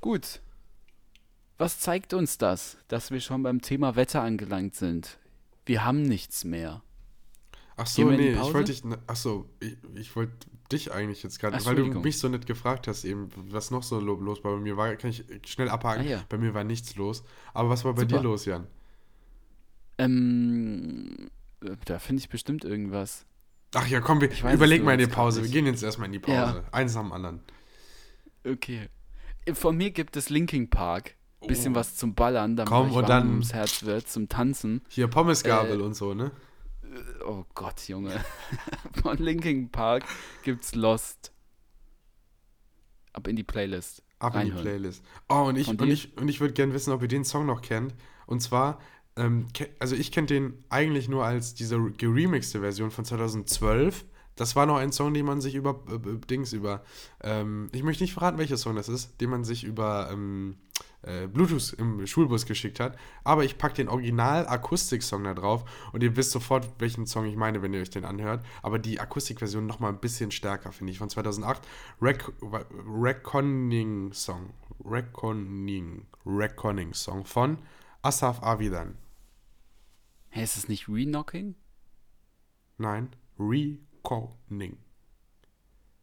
Gut. 0.00 0.40
Was 1.58 1.78
zeigt 1.78 2.12
uns 2.12 2.38
das, 2.38 2.76
dass 2.88 3.10
wir 3.12 3.20
schon 3.20 3.42
beim 3.42 3.60
Thema 3.62 3.94
Wetter 3.94 4.22
angelangt 4.22 4.74
sind? 4.74 5.18
Wir 5.64 5.84
haben 5.84 6.02
nichts 6.02 6.44
mehr. 6.44 6.82
Ach 7.76 7.86
so, 7.86 8.10
nee, 8.10 8.32
ich 8.32 8.38
wollte 8.38 8.64
dich, 8.72 8.84
ne, 8.84 8.98
ach 9.06 9.16
so, 9.16 9.48
ich, 9.60 9.76
ich 9.94 10.16
wollte 10.16 10.32
dich 10.72 10.92
eigentlich 10.92 11.22
jetzt 11.22 11.38
gerade, 11.38 11.64
weil 11.64 11.76
du 11.76 11.84
mich 12.00 12.18
so 12.18 12.28
nett 12.28 12.46
gefragt 12.46 12.88
hast 12.88 13.04
eben, 13.04 13.28
was 13.50 13.70
noch 13.70 13.82
so 13.82 14.00
lo- 14.00 14.14
los 14.20 14.42
war 14.44 14.52
bei 14.54 14.60
mir 14.60 14.76
war, 14.76 14.94
kann 14.96 15.10
ich 15.10 15.24
schnell 15.46 15.68
abhaken. 15.68 16.04
Ah, 16.06 16.10
ja. 16.10 16.24
Bei 16.28 16.38
mir 16.38 16.54
war 16.54 16.64
nichts 16.64 16.96
los. 16.96 17.22
Aber 17.54 17.68
was 17.70 17.84
war 17.84 17.94
bei 17.94 18.02
Super. 18.02 18.16
dir 18.18 18.22
los, 18.22 18.44
Jan? 18.46 18.66
Ähm, 19.98 21.30
äh, 21.64 21.76
da 21.84 21.98
finde 21.98 22.20
ich 22.20 22.28
bestimmt 22.28 22.64
irgendwas. 22.64 23.26
Ach 23.74 23.86
ja, 23.86 24.00
komm, 24.00 24.20
wir 24.20 24.30
Ich 24.30 24.42
weiß 24.42 24.54
überleg 24.54 24.80
es 24.80 24.84
mal 24.84 24.92
in 24.94 24.98
die 25.00 25.06
Pause. 25.06 25.42
Wir 25.42 25.50
gehen 25.50 25.66
jetzt 25.66 25.82
erstmal 25.82 26.06
in 26.06 26.12
die 26.12 26.18
Pause. 26.18 26.34
Ja. 26.36 26.64
Eins 26.72 26.94
nach 26.94 27.02
dem 27.02 27.12
anderen. 27.12 27.40
Okay. 28.46 28.88
Von 29.54 29.76
mir 29.76 29.90
gibt 29.90 30.16
es 30.16 30.28
Linking 30.30 30.68
Park. 30.70 31.14
Bisschen 31.46 31.72
Oh. 31.72 31.76
was 31.76 31.96
zum 31.96 32.14
Ballern, 32.14 32.54
damit 32.56 32.70
Komm, 32.70 32.92
und 32.92 33.08
dann- 33.08 33.28
ums 33.28 33.52
Herz 33.52 33.82
wird, 33.82 34.08
zum 34.08 34.28
Tanzen. 34.28 34.80
Hier 34.88 35.08
Pommesgabel 35.08 35.80
Äh, 35.80 35.82
und 35.82 35.94
so, 35.94 36.14
ne? 36.14 36.30
Oh 37.26 37.44
Gott, 37.54 37.88
Junge. 37.88 38.24
Von 39.02 39.18
Linking 39.18 39.70
Park 39.70 40.04
gibt's 40.42 40.74
Lost. 40.74 41.32
Ab 43.12 43.28
in 43.28 43.36
die 43.36 43.44
Playlist. 43.44 44.02
Ab 44.18 44.34
in 44.34 44.40
die 44.40 44.46
reinhören. 44.46 44.62
Playlist. 44.62 45.04
Oh, 45.28 45.44
und 45.44 45.56
ich, 45.56 45.68
und 45.68 45.82
ich, 45.88 46.16
und 46.16 46.28
ich 46.28 46.40
würde 46.40 46.54
gerne 46.54 46.72
wissen, 46.72 46.92
ob 46.92 47.02
ihr 47.02 47.08
den 47.08 47.24
Song 47.24 47.46
noch 47.46 47.62
kennt. 47.62 47.94
Und 48.26 48.40
zwar, 48.40 48.80
ähm, 49.16 49.46
also 49.78 49.94
ich 49.94 50.12
kenne 50.12 50.26
den 50.26 50.64
eigentlich 50.68 51.08
nur 51.08 51.24
als 51.24 51.54
diese 51.54 51.78
geremixte 51.92 52.60
Version 52.60 52.90
von 52.90 53.04
2012. 53.04 54.04
Das 54.36 54.56
war 54.56 54.64
noch 54.66 54.76
ein 54.76 54.92
Song, 54.92 55.12
den 55.12 55.26
man 55.26 55.40
sich 55.40 55.54
über 55.54 55.82
äh, 55.88 55.94
äh, 55.94 56.18
Dings 56.18 56.52
über, 56.52 56.82
ähm, 57.22 57.68
ich 57.72 57.82
möchte 57.82 58.02
nicht 58.02 58.14
verraten, 58.14 58.38
welcher 58.38 58.56
Song 58.56 58.76
das 58.76 58.88
ist, 58.88 59.20
den 59.20 59.28
man 59.28 59.44
sich 59.44 59.64
über 59.64 60.08
ähm, 60.10 60.56
äh, 61.02 61.26
Bluetooth 61.26 61.72
im 61.78 62.06
Schulbus 62.06 62.46
geschickt 62.46 62.80
hat. 62.80 62.96
Aber 63.24 63.44
ich 63.44 63.58
packe 63.58 63.74
den 63.74 63.88
Original-Akustik-Song 63.88 65.24
da 65.24 65.34
drauf 65.34 65.64
und 65.92 66.02
ihr 66.02 66.16
wisst 66.16 66.30
sofort, 66.30 66.68
welchen 66.78 67.06
Song 67.06 67.26
ich 67.26 67.36
meine, 67.36 67.62
wenn 67.62 67.74
ihr 67.74 67.80
euch 67.80 67.90
den 67.90 68.04
anhört. 68.04 68.44
Aber 68.62 68.78
die 68.78 69.00
Akustikversion 69.00 69.66
noch 69.66 69.80
mal 69.80 69.88
ein 69.88 70.00
bisschen 70.00 70.30
stärker, 70.30 70.72
finde 70.72 70.92
ich, 70.92 70.98
von 70.98 71.08
2008. 71.10 71.62
Rec 72.00 72.32
Reckoning 72.86 74.12
Song. 74.12 74.50
Reckoning. 74.84 76.06
Reckoning 76.24 76.94
Song 76.94 77.24
von 77.24 77.58
Asaf 78.02 78.42
Avidan. 78.42 78.96
Hä, 80.30 80.42
ist 80.42 80.56
es 80.56 80.68
nicht 80.68 80.88
Reknocking? 80.88 81.56
Nein, 82.78 83.10
Reckoning. 83.38 84.78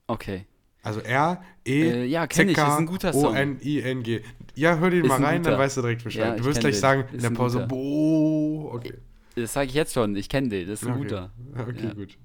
Okay. 0.08 0.46
Also 0.82 1.02
R, 1.02 1.42
E, 1.66 1.82
Äh, 1.90 2.06
ja, 2.06 2.26
guter 2.26 3.12
Song. 3.14 3.26
O, 3.26 3.34
N, 3.34 3.60
I, 3.62 3.82
N, 3.82 4.02
G. 4.04 4.22
Ja, 4.56 4.78
hör 4.78 4.90
den 4.90 5.04
Ist 5.04 5.10
mal 5.10 5.18
ein 5.18 5.24
rein, 5.24 5.44
dann 5.44 5.60
weißt 5.60 5.78
du 5.78 5.82
direkt 5.82 6.04
Bescheid. 6.04 6.24
Ja, 6.24 6.32
du 6.36 6.40
ich 6.40 6.46
wirst 6.46 6.60
gleich 6.62 6.76
den. 6.76 6.82
sagen 6.82 7.02
in 7.10 7.16
Ist 7.16 7.22
der 7.24 7.32
ein 7.32 7.36
Pause, 7.36 7.66
boah, 7.68 8.74
okay. 8.74 8.94
Das 9.36 9.54
sage 9.54 9.68
ich 9.68 9.74
jetzt 9.74 9.94
schon. 9.94 10.16
Ich 10.16 10.28
kenne 10.30 10.50
den. 10.50 10.68
Das 10.68 10.82
ist 10.82 10.88
ein 10.88 10.94
okay. 10.94 11.04
guter. 11.04 11.32
Okay, 11.58 11.86
Ja. 11.88 11.94
gut. 11.94 12.18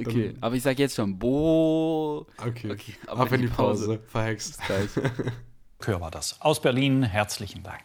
Okay. 0.00 0.34
Aber 0.40 0.54
ich 0.54 0.62
sage 0.62 0.82
jetzt 0.82 0.94
schon, 0.96 1.18
Bo. 1.18 2.26
Okay. 2.38 2.70
Okay, 2.70 2.94
Ab 3.06 3.30
in 3.32 3.42
die 3.42 3.46
Pause. 3.48 4.00
Verhext. 4.06 4.58
Gleich. 4.66 4.88
Kör 5.78 6.00
war 6.00 6.10
das. 6.10 6.40
Aus 6.40 6.60
Berlin 6.62 7.02
herzlichen 7.02 7.62
Dank. 7.62 7.82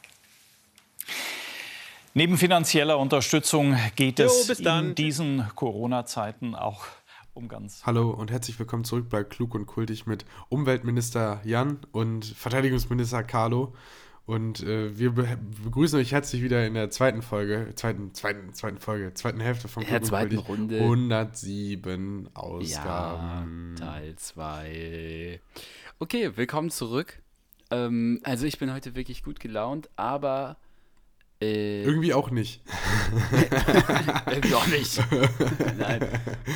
Neben 2.13 2.37
finanzieller 2.37 2.97
Unterstützung 2.97 3.75
geht 3.95 4.19
Jo, 4.19 4.25
es 4.25 4.47
dann. 4.61 4.89
in 4.89 4.95
diesen 4.95 5.45
Corona-Zeiten 5.55 6.55
auch 6.55 6.85
um 7.33 7.47
ganz. 7.47 7.85
Hallo 7.85 8.11
und 8.11 8.31
herzlich 8.31 8.57
willkommen 8.59 8.83
zurück 8.83 9.09
bei 9.09 9.23
Klug 9.23 9.55
und 9.55 9.65
Kultig 9.65 10.05
mit 10.05 10.25
Umweltminister 10.49 11.41
Jan 11.45 11.79
und 11.91 12.25
Verteidigungsminister 12.25 13.23
Carlo. 13.23 13.73
Und 14.25 14.61
äh, 14.63 14.97
wir 14.97 15.11
be 15.13 15.37
begrüßen 15.63 15.99
euch 15.99 16.11
herzlich 16.11 16.41
wieder 16.43 16.65
in 16.65 16.73
der 16.73 16.89
zweiten 16.89 17.21
Folge, 17.21 17.71
zweiten, 17.75 18.13
zweiten, 18.13 18.53
zweiten 18.53 18.79
Folge, 18.79 19.13
zweiten 19.13 19.39
Hälfte 19.39 19.67
von 19.67 19.83
In 19.83 19.89
der 19.89 20.01
zweiten 20.03 20.35
Kultig. 20.37 20.49
Runde. 20.49 20.79
107 20.79 22.25
Ja, 22.25 22.41
Ausgaben. 22.41 23.75
Teil 23.77 24.15
2. 24.15 25.41
Okay, 25.99 26.31
willkommen 26.35 26.69
zurück. 26.69 27.21
Ähm, 27.71 28.19
also 28.23 28.45
ich 28.45 28.59
bin 28.59 28.71
heute 28.71 28.95
wirklich 28.95 29.23
gut 29.23 29.39
gelaunt, 29.39 29.89
aber 29.95 30.57
äh, 31.41 31.83
Irgendwie 31.83 32.13
auch 32.13 32.29
nicht. 32.29 32.61
irgendwie 34.27 34.53
auch 34.53 34.67
nicht. 34.67 34.99
Nein. 35.79 36.07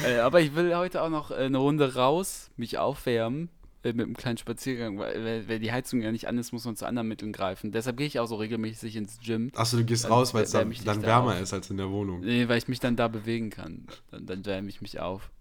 Äh, 0.05 0.19
aber 0.19 0.41
ich 0.41 0.53
will 0.53 0.75
heute 0.75 1.01
auch 1.01 1.09
noch 1.09 1.31
äh, 1.31 1.35
eine 1.35 1.57
Runde 1.57 1.95
raus, 1.95 2.51
mich 2.55 2.77
aufwärmen 2.77 3.49
äh, 3.81 3.93
mit 3.93 4.05
einem 4.05 4.15
kleinen 4.15 4.37
Spaziergang, 4.37 4.99
weil, 4.99 5.47
weil, 5.47 5.59
die 5.59 5.71
Heizung 5.71 6.01
ja 6.01 6.11
nicht 6.11 6.27
an 6.27 6.37
ist, 6.37 6.51
muss 6.51 6.65
man 6.65 6.75
zu 6.75 6.85
anderen 6.85 7.07
Mitteln 7.07 7.33
greifen. 7.33 7.71
Deshalb 7.71 7.97
gehe 7.97 8.05
ich 8.05 8.19
auch 8.19 8.27
so 8.27 8.35
regelmäßig 8.35 8.95
ins 8.95 9.19
Gym. 9.19 9.51
Achso, 9.55 9.77
du 9.77 9.85
gehst 9.85 10.05
Dann 10.05 10.11
raus, 10.11 10.35
weil 10.35 10.43
es 10.43 10.51
dann, 10.51 10.71
dann 10.85 11.01
da 11.01 11.07
wärmer 11.07 11.33
auf. 11.33 11.41
ist 11.41 11.53
als 11.53 11.69
in 11.71 11.77
der 11.77 11.89
Wohnung. 11.89 12.19
Nee, 12.19 12.47
weil 12.47 12.59
ich 12.59 12.67
mich 12.67 12.79
dann 12.79 12.95
da 12.95 13.07
bewegen 13.07 13.49
kann. 13.49 13.87
Dann, 14.11 14.27
dann 14.27 14.45
wärme 14.45 14.69
ich 14.69 14.81
mich 14.81 14.99
auf. 14.99 15.31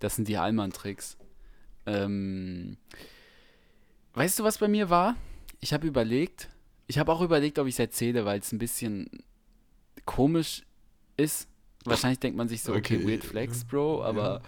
Das 0.00 0.16
sind 0.16 0.26
die 0.26 0.38
Allmann-Tricks. 0.38 1.18
Ähm, 1.86 2.76
weißt 4.14 4.40
du, 4.40 4.44
was 4.44 4.58
bei 4.58 4.68
mir 4.68 4.90
war? 4.90 5.14
Ich 5.60 5.72
habe 5.72 5.86
überlegt, 5.86 6.48
ich 6.88 6.98
habe 6.98 7.12
auch 7.12 7.20
überlegt, 7.20 7.58
ob 7.58 7.66
ich 7.66 7.74
es 7.74 7.78
erzähle, 7.78 8.24
weil 8.24 8.40
es 8.40 8.50
ein 8.50 8.58
bisschen 8.58 9.08
komisch 10.04 10.62
ist. 11.16 11.48
Wahrscheinlich 11.84 12.18
denkt 12.18 12.36
man 12.36 12.48
sich 12.48 12.62
so, 12.62 12.72
okay, 12.72 12.96
Okay, 12.96 13.06
weird 13.08 13.24
flex, 13.24 13.64
Bro, 13.64 14.02
aber 14.02 14.42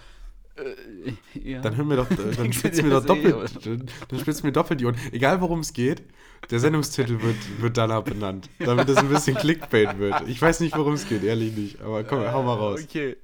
äh, 0.57 1.12
ja. 1.38 1.61
Dann 1.61 1.76
hör 1.76 1.85
mir 1.85 1.96
doch, 1.96 2.09
dann 2.09 2.16
du 2.37 2.53
spitzt 2.53 2.79
dir 2.79 2.83
mir 2.83 2.90
doch 2.90 3.05
eh, 3.05 3.07
doppelt, 3.07 3.66
dann, 3.66 3.87
dann 4.09 4.18
spitzt 4.18 4.42
mir 4.42 4.53
doppelt 4.53 4.81
die 4.81 4.87
Ohren. 4.87 4.96
Egal 5.12 5.40
worum 5.40 5.61
es 5.61 5.72
geht, 5.72 6.03
der 6.50 6.59
Sendungstitel 6.59 7.20
wird, 7.22 7.37
wird 7.61 7.76
danach 7.76 8.03
benannt, 8.03 8.48
damit 8.59 8.88
es 8.88 8.96
ein 8.96 9.09
bisschen 9.09 9.37
Clickbait 9.37 9.98
wird. 9.98 10.29
Ich 10.29 10.40
weiß 10.40 10.61
nicht, 10.61 10.76
worum 10.76 10.94
es 10.94 11.09
geht, 11.09 11.22
ehrlich 11.22 11.55
nicht, 11.57 11.81
aber 11.81 12.05
komm, 12.05 12.20
hau 12.20 12.42
mal 12.42 12.55
raus. 12.55 12.81
Okay. 12.83 13.16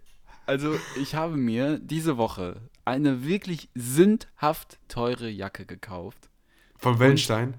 Also, 0.47 0.79
ich 1.01 1.15
habe 1.15 1.37
mir 1.37 1.79
diese 1.79 2.17
Woche 2.17 2.61
eine 2.85 3.25
wirklich 3.27 3.69
sündhaft 3.75 4.79
teure 4.89 5.29
Jacke 5.29 5.67
gekauft. 5.67 6.31
Vom 6.77 7.01
Wellenstein? 7.01 7.55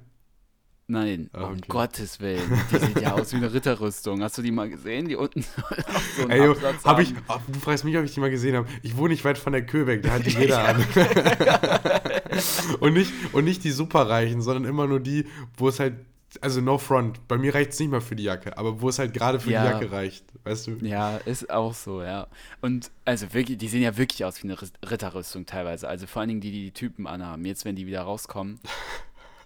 Nein, 0.89 1.29
Ah, 1.33 1.43
um 1.47 1.51
okay. 1.53 1.65
Gottes 1.67 2.21
Willen. 2.21 2.41
Die 2.71 2.77
sieht 2.77 3.01
ja 3.01 3.11
aus 3.13 3.33
wie 3.33 3.37
eine 3.37 3.51
Ritterrüstung. 3.53 4.23
Hast 4.23 4.37
du 4.37 4.41
die 4.41 4.51
mal 4.51 4.69
gesehen? 4.69 5.07
Die 5.09 5.17
unten 5.17 5.41
so 6.15 6.21
einen 6.21 6.31
Ey, 6.31 6.47
Absatz 6.49 6.85
hab 6.85 6.99
ich, 6.99 7.09
haben. 7.09 7.23
oh, 7.27 7.39
du 7.51 7.59
fragst 7.59 7.83
mich, 7.83 7.97
ob 7.97 8.05
ich 8.05 8.13
die 8.13 8.21
mal 8.21 8.29
gesehen 8.29 8.55
habe. 8.55 8.67
Ich 8.83 8.95
wohne 8.95 9.09
nicht 9.09 9.25
weit 9.25 9.37
von 9.37 9.51
der 9.51 9.65
Köbeck, 9.65 10.01
da 10.03 10.11
hat 10.11 10.25
die 10.25 10.29
jeder 10.39 10.65
an. 10.65 10.85
und, 12.79 12.93
nicht, 12.93 13.11
und 13.33 13.43
nicht 13.43 13.63
die 13.65 13.71
superreichen, 13.71 14.41
sondern 14.41 14.63
immer 14.65 14.87
nur 14.87 15.01
die, 15.01 15.25
wo 15.57 15.67
es 15.67 15.79
halt, 15.81 15.95
also 16.41 16.61
no 16.61 16.77
front. 16.77 17.27
Bei 17.27 17.37
mir 17.37 17.53
reicht 17.53 17.71
es 17.71 17.79
nicht 17.79 17.91
mal 17.91 17.99
für 18.01 18.15
die 18.15 18.23
Jacke, 18.23 18.57
aber 18.57 18.79
wo 18.81 18.87
es 18.89 18.99
halt 18.99 19.13
gerade 19.13 19.39
für 19.41 19.51
Ja. 19.51 19.63
die 19.65 19.69
Jacke 19.73 19.91
reicht, 19.91 20.23
weißt 20.45 20.67
du? 20.67 20.71
Ja, 20.85 21.17
ist 21.17 21.49
auch 21.49 21.73
so, 21.73 22.01
ja. 22.01 22.27
Und 22.61 22.91
also 23.05 23.33
wirklich, 23.33 23.57
die 23.57 23.67
sehen 23.67 23.81
ja 23.81 23.97
wirklich 23.97 24.23
aus 24.23 24.41
wie 24.43 24.47
eine 24.49 24.57
Ritterrüstung 24.89 25.45
teilweise. 25.45 25.87
Also 25.87 26.07
vor 26.07 26.21
allen 26.21 26.29
Dingen 26.29 26.41
die, 26.41 26.51
die 26.51 26.63
die 26.65 26.71
Typen 26.71 27.07
anhaben, 27.07 27.43
jetzt 27.45 27.65
wenn 27.65 27.75
die 27.75 27.87
wieder 27.87 28.01
rauskommen. 28.03 28.59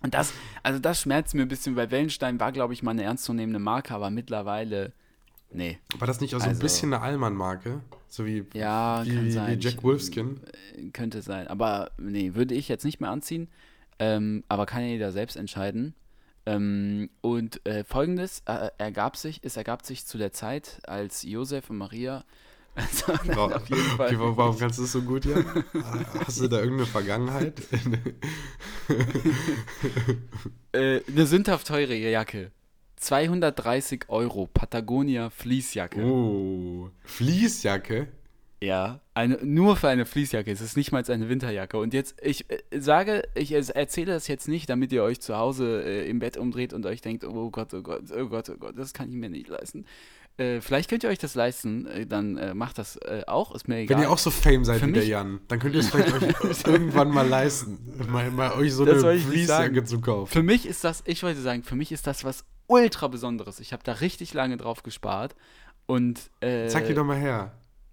Und 0.01 0.13
das, 0.13 0.33
also 0.63 0.79
das 0.79 1.01
schmerzt 1.01 1.35
mir 1.35 1.43
ein 1.43 1.47
bisschen, 1.47 1.75
weil 1.75 1.91
Wellenstein 1.91 2.39
war, 2.39 2.51
glaube 2.51 2.73
ich, 2.73 2.81
mal 2.83 2.91
eine 2.91 3.03
ernstzunehmende 3.03 3.59
Marke, 3.59 3.93
aber 3.93 4.09
mittlerweile, 4.09 4.93
nee. 5.51 5.77
War 5.99 6.07
das 6.07 6.21
nicht 6.21 6.33
auch 6.35 6.39
so 6.39 6.45
ein 6.45 6.49
Also- 6.49 6.61
bisschen 6.61 6.93
eine 6.93 7.03
Allmann-Marke? 7.03 7.81
So 8.07 8.25
wie, 8.25 8.45
Ja, 8.53 9.05
wie, 9.05 9.13
kann 9.15 9.25
wie, 9.25 9.31
sein. 9.31 9.57
wie 9.59 9.63
Jack 9.63 9.83
Wolfskin? 9.83 10.41
Äh, 10.75 10.89
Könnte 10.89 11.21
sein. 11.21 11.47
Aber 11.47 11.91
nee, 11.97 12.33
würde 12.33 12.55
ich 12.55 12.67
jetzt 12.67 12.83
nicht 12.83 12.99
mehr 12.99 13.09
anziehen. 13.09 13.47
Ähm, 13.99 14.43
aber 14.49 14.65
kann 14.65 14.81
ja 14.81 14.87
jeder 14.87 15.11
selbst 15.11 15.37
entscheiden. 15.37 15.93
Ähm, 16.47 17.09
und 17.21 17.63
äh, 17.67 17.83
folgendes 17.83 18.41
äh, 18.47 18.69
ergab 18.79 19.15
sich, 19.15 19.39
es 19.43 19.55
ergab 19.57 19.85
sich 19.85 20.05
zu 20.07 20.17
der 20.17 20.31
Zeit, 20.33 20.79
als 20.87 21.21
Josef 21.21 21.69
und 21.69 21.77
Maria. 21.77 22.25
Also, 22.75 23.07
Wa- 23.35 23.55
auf 23.55 23.67
jeden 23.69 23.81
Fall. 23.97 24.07
Okay, 24.07 24.19
wa- 24.19 24.37
warum 24.37 24.57
kannst 24.57 24.79
du 24.79 24.83
es 24.83 24.91
so 24.91 25.01
gut, 25.01 25.25
Jan? 25.25 25.45
Hast 26.25 26.39
du 26.39 26.47
da 26.47 26.57
irgendeine 26.59 26.85
Vergangenheit? 26.87 27.61
Äh, 30.73 31.01
eine 31.07 31.25
sündhaft 31.25 31.67
teure 31.67 31.95
Jacke. 31.95 32.51
230 32.97 34.05
Euro, 34.09 34.47
Patagonia 34.53 35.29
Fließjacke. 35.31 36.01
oh, 36.03 36.89
Fließjacke? 37.03 38.07
Ja, 38.63 39.01
eine, 39.15 39.39
nur 39.43 39.75
für 39.75 39.89
eine 39.89 40.05
Fließjacke. 40.05 40.51
Es 40.51 40.61
ist 40.61 40.77
nicht 40.77 40.91
mal 40.91 41.03
eine 41.09 41.27
Winterjacke. 41.29 41.77
Und 41.79 41.95
jetzt, 41.95 42.15
ich 42.21 42.45
äh, 42.51 42.59
sage, 42.79 43.23
ich 43.33 43.51
äh, 43.53 43.63
erzähle 43.73 44.13
das 44.13 44.27
jetzt 44.27 44.47
nicht, 44.47 44.69
damit 44.69 44.91
ihr 44.91 45.01
euch 45.03 45.19
zu 45.19 45.35
Hause 45.35 45.83
äh, 45.83 46.07
im 46.07 46.19
Bett 46.19 46.37
umdreht 46.37 46.71
und 46.71 46.85
euch 46.85 47.01
denkt, 47.01 47.23
oh 47.25 47.49
Gott, 47.49 47.73
oh 47.73 47.81
Gott, 47.81 48.03
oh 48.15 48.27
Gott, 48.27 48.49
oh 48.49 48.57
Gott, 48.59 48.77
das 48.77 48.93
kann 48.93 49.09
ich 49.09 49.15
mir 49.15 49.29
nicht 49.31 49.47
leisten. 49.47 49.85
Äh, 50.41 50.61
vielleicht 50.61 50.89
könnt 50.89 51.03
ihr 51.03 51.09
euch 51.09 51.19
das 51.19 51.35
leisten, 51.35 51.85
äh, 51.85 52.05
dann 52.07 52.37
äh, 52.37 52.53
macht 52.53 52.77
das 52.77 52.95
äh, 52.97 53.23
auch, 53.27 53.53
ist 53.53 53.67
mir 53.67 53.77
egal. 53.77 53.97
Wenn 53.97 54.03
ihr 54.03 54.09
auch 54.11 54.17
so 54.17 54.31
Fame 54.31 54.65
seid 54.65 54.79
Für 54.79 54.87
wie 54.87 54.93
der 54.93 55.05
Jan, 55.05 55.39
dann 55.47 55.59
könnt 55.59 55.75
ihr 55.75 55.81
es 55.81 55.89
vielleicht 55.89 56.13
euch 56.43 56.65
irgendwann 56.65 57.09
mal 57.09 57.27
leisten, 57.27 57.77
mal, 58.09 58.31
mal 58.31 58.53
euch 58.53 58.73
so 58.73 58.85
Das 58.85 59.03
eine 59.03 59.45
sagen. 59.45 59.85
zu 59.85 60.01
kaufen. 60.01 60.31
Für 60.31 60.41
mich 60.41 60.65
ist 60.65 60.83
das, 60.83 61.03
ich 61.05 61.21
wollte 61.21 61.41
sagen, 61.41 61.63
für 61.63 61.75
mich 61.75 61.91
ist 61.91 62.07
das 62.07 62.23
was 62.23 62.43
ultra 62.65 63.07
Besonderes. 63.07 63.59
Ich 63.59 63.71
habe 63.73 63.83
da 63.83 63.93
richtig 63.93 64.33
lange 64.33 64.57
drauf 64.57 64.81
gespart. 64.81 65.35
Und 65.85 66.31
äh, 66.39 66.67
Zeig 66.67 66.87
die 66.87 66.93
doch 66.93 67.03
mal 67.03 67.17
her. 67.17 67.51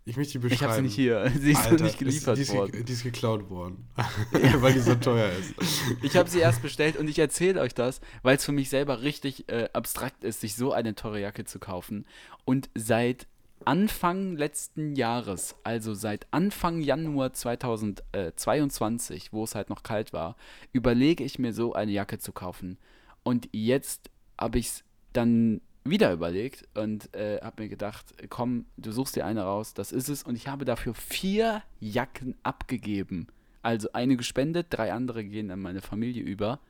Ich 0.09 0.17
möchte 0.17 0.33
die 0.33 0.39
beschreiben. 0.39 0.55
ich 0.55 0.63
habe 0.63 0.75
sie 0.75 0.83
nicht 0.83 0.95
hier. 0.95 1.31
Sie 1.39 1.53
ist 1.53 1.67
Alter, 1.67 1.85
nicht 1.85 1.99
geliefert 1.99 2.39
die 2.39 2.43
ist, 2.43 2.55
worden. 2.55 2.85
Die, 2.85 2.93
ist 2.93 3.03
geklaut 3.03 3.51
worden. 3.51 3.87
Weil 4.33 4.73
die 4.73 4.81
so 4.81 4.95
teuer 4.95 5.31
ist. 5.33 5.55
Ich 6.03 6.17
habe 6.17 6.31
sie 6.31 6.39
erst 6.39 6.63
bestellt 6.63 6.97
und 6.97 7.09
ich 7.09 7.19
erzähle 7.19 7.61
euch 7.61 7.75
das, 7.75 8.01
weil 8.23 8.37
es 8.37 8.45
für 8.45 8.53
mich 8.53 8.71
selber 8.71 9.03
richtig 9.03 9.51
äh, 9.51 9.69
abstrakt 9.75 10.25
ist, 10.25 10.41
sich 10.41 10.57
so 10.57 10.73
eine 10.73 10.95
teure 10.95 11.21
Jacke 11.21 11.45
zu 11.45 11.59
kaufen. 11.59 12.07
Und 12.47 12.71
seit 12.75 13.27
Anfang 13.67 14.37
letzten 14.37 14.95
Jahres, 14.97 15.57
also 15.63 15.93
seit 15.93 16.27
Anfang 16.31 16.81
Januar 16.81 17.35
2022, 17.35 19.33
wo 19.33 19.45
es 19.45 19.55
halt 19.55 19.69
noch 19.69 19.83
kalt 19.83 20.15
war, 20.15 20.37
überlege 20.73 21.23
ich 21.23 21.39
mir 21.39 21.53
so 21.53 21.75
eine 21.75 21.93
Jacke 21.93 22.19
zu 22.19 22.33
kaufen. 22.33 22.79
Und 23.25 23.49
jetzt 23.53 24.11
habe 24.41 24.59
ich 24.59 24.69
es 24.69 24.85
dann 25.13 25.61
wieder 25.85 26.13
überlegt 26.13 26.67
und 26.75 27.15
äh, 27.15 27.41
habe 27.41 27.63
mir 27.63 27.69
gedacht, 27.69 28.07
komm, 28.29 28.67
du 28.77 28.93
suchst 28.93 29.17
dir 29.17 29.25
eine 29.25 29.43
raus, 29.43 29.75
das 29.75 29.93
ist 29.93 30.09
es. 30.09 30.23
Und 30.23 30.37
ich 30.37 30.49
habe 30.49 30.65
dafür 30.65 30.95
vier 30.95 31.63
Jacken 31.81 32.37
abgegeben. 32.43 33.29
Also 33.63 33.89
eine 33.93 34.17
gespendet, 34.17 34.69
drei 34.71 34.93
andere 34.93 35.25
gehen 35.25 35.51
an 35.51 35.61
meine 35.61 35.81
Familie 35.81 36.23
über. 36.23 36.61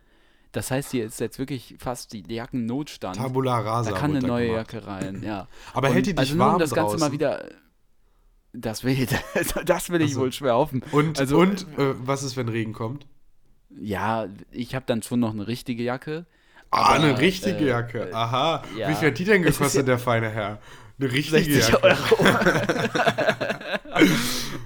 Das 0.53 0.71
heißt, 0.71 0.93
hier 0.93 1.05
ist 1.05 1.21
jetzt 1.21 1.39
wirklich 1.39 1.77
fast 1.79 2.13
die 2.13 2.25
Jackennotstand. 2.27 3.17
Tabula 3.17 3.59
rasa. 3.59 3.91
da 3.91 3.99
kann 3.99 4.17
eine 4.17 4.27
neue 4.27 4.47
gemacht. 4.49 4.73
Jacke 4.73 4.87
rein, 4.87 5.23
ja. 5.23 5.47
Aber 5.75 5.93
hält 5.93 6.07
die 6.07 6.13
dich 6.15 6.19
also 6.19 6.35
nur, 6.37 6.47
um 6.47 6.51
warm 6.53 6.59
das 6.61 6.71
Ganze 6.71 6.97
mal 6.97 7.13
wieder. 7.13 7.49
Das 8.55 8.83
will, 8.83 9.07
das 9.67 9.91
will 9.91 10.01
ich 10.01 10.11
Also- 10.13 10.21
wohl 10.23 10.33
schwer 10.33 10.55
hoffen. 10.55 10.83
Und, 10.93 11.19
also, 11.21 11.39
und 11.39 11.67
äh, 11.77 11.95
was 11.99 12.23
ist, 12.23 12.37
wenn 12.37 12.49
Regen 12.49 12.73
kommt? 12.73 13.07
Ja, 13.79 14.27
ich 14.51 14.75
habe 14.75 14.87
dann 14.87 15.03
schon 15.03 15.21
noch 15.21 15.33
eine 15.33 15.47
richtige 15.47 15.83
Jacke. 15.83 16.25
Ah, 16.71 16.95
aber, 16.95 17.05
eine 17.05 17.19
richtige 17.21 17.59
äh, 17.65 17.69
Jacke. 17.69 18.09
Aha. 18.15 18.63
ja. 18.77 18.89
Wie 18.91 18.95
viel 18.95 19.09
hat 19.09 19.19
die 19.19 19.25
denn 19.25 19.43
gekostet, 19.43 19.75
ja- 19.75 19.83
der 19.83 19.99
feine 19.99 20.29
Herr? 20.31 20.59
Eine 21.01 21.13
richtige 21.13 21.43
60 21.63 21.69
Jacke. 21.69 21.83
Euro. 21.85 22.27